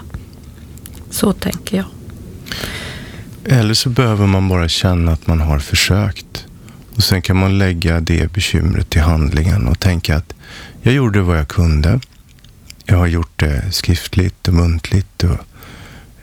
Så 1.10 1.34
tänker 1.34 1.78
jag. 1.78 1.86
Eller 3.46 3.74
så 3.74 3.90
behöver 3.90 4.28
man 4.28 4.50
bara 4.50 4.70
känna 4.70 5.12
att 5.12 5.28
man 5.28 5.42
har 5.42 5.60
försökt. 5.60 6.46
Och 7.02 7.06
sen 7.06 7.22
kan 7.22 7.38
man 7.38 7.58
lägga 7.58 8.00
det 8.00 8.34
bekymret 8.34 8.90
till 8.90 9.02
handlingen 9.02 9.68
och 9.68 9.80
tänka 9.80 10.16
att 10.16 10.34
jag 10.82 10.94
gjorde 10.94 11.22
vad 11.22 11.38
jag 11.38 11.48
kunde. 11.48 12.00
Jag 12.86 12.98
har 12.98 13.08
gjort 13.08 13.40
det 13.40 13.72
skriftligt 13.72 14.48
och 14.48 14.54
muntligt 14.54 15.24
och 15.24 15.38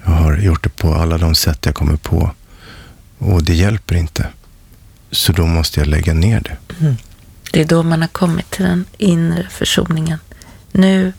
jag 0.05 0.11
har 0.11 0.37
gjort 0.37 0.63
det 0.63 0.69
på 0.69 0.95
alla 0.95 1.19
de 1.19 1.35
sätt 1.35 1.67
jag 1.67 1.75
kommer 1.75 1.97
på. 1.97 2.31
Och 3.19 3.43
det 3.45 3.55
hjälper 3.55 3.95
inte. 3.95 4.29
Så 5.11 5.33
då 5.33 5.47
måste 5.47 5.81
jag 5.81 5.87
lägga 5.87 6.15
ner 6.15 6.41
det. 6.41 6.77
Mm. 6.81 6.97
Det 7.53 7.61
är 7.61 7.65
då 7.65 7.83
man 7.83 8.01
har 8.01 8.09
kommit 8.09 8.51
till 8.51 8.65
den 8.65 8.85
inre 8.99 9.47
försoningen. 9.51 10.19
Nu 10.73 11.13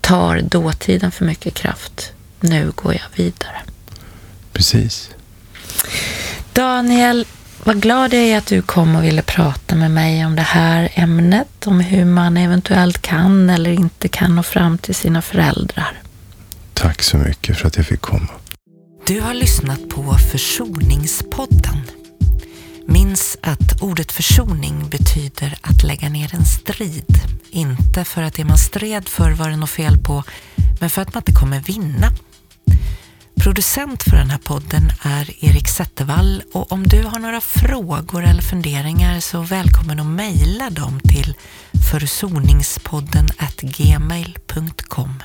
tar 0.00 0.40
dåtiden 0.40 1.10
för 1.10 1.24
mycket 1.24 1.54
kraft. 1.54 2.12
Nu 2.40 2.72
går 2.74 2.92
jag 2.92 3.24
vidare. 3.24 3.60
Precis. 4.52 5.10
Daniel, 6.52 7.26
vad 7.66 7.82
glad 7.82 8.14
jag 8.14 8.22
är 8.22 8.38
att 8.38 8.46
du 8.46 8.62
kom 8.62 8.96
och 8.96 9.04
ville 9.04 9.22
prata 9.22 9.76
med 9.76 9.90
mig 9.90 10.26
om 10.26 10.36
det 10.36 10.42
här 10.42 10.88
ämnet, 10.94 11.66
om 11.66 11.80
hur 11.80 12.04
man 12.04 12.36
eventuellt 12.36 13.02
kan 13.02 13.50
eller 13.50 13.70
inte 13.70 14.08
kan 14.08 14.36
nå 14.36 14.42
fram 14.42 14.78
till 14.78 14.94
sina 14.94 15.22
föräldrar. 15.22 16.02
Tack 16.74 17.02
så 17.02 17.16
mycket 17.16 17.56
för 17.56 17.68
att 17.68 17.76
jag 17.76 17.86
fick 17.86 18.00
komma. 18.00 18.28
Du 19.06 19.20
har 19.20 19.34
lyssnat 19.34 19.88
på 19.88 20.14
Försoningspodden. 20.32 21.82
Minns 22.86 23.38
att 23.42 23.82
ordet 23.82 24.12
försoning 24.12 24.88
betyder 24.88 25.58
att 25.60 25.82
lägga 25.82 26.08
ner 26.08 26.34
en 26.34 26.44
strid. 26.44 27.20
Inte 27.50 28.04
för 28.04 28.22
att 28.22 28.34
det 28.34 28.44
man 28.44 28.58
stred 28.58 29.08
för 29.08 29.30
var 29.30 29.50
det 29.50 29.56
något 29.56 29.70
fel 29.70 29.98
på, 29.98 30.24
men 30.80 30.90
för 30.90 31.02
att 31.02 31.14
man 31.14 31.20
inte 31.20 31.32
kommer 31.32 31.60
vinna. 31.60 32.12
Producent 33.40 34.02
för 34.02 34.16
den 34.16 34.30
här 34.30 34.38
podden 34.38 34.82
är 35.02 35.44
Erik 35.44 35.68
Zettervall. 35.68 36.42
Och 36.52 36.72
om 36.72 36.82
du 36.82 37.02
har 37.02 37.18
några 37.18 37.40
frågor 37.40 38.24
eller 38.24 38.42
funderingar 38.42 39.20
så 39.20 39.40
välkommen 39.40 40.00
att 40.00 40.06
mejla 40.06 40.70
dem 40.70 41.00
till 41.00 41.34
försoningspodden 41.90 43.28
gmail.com 43.60 45.22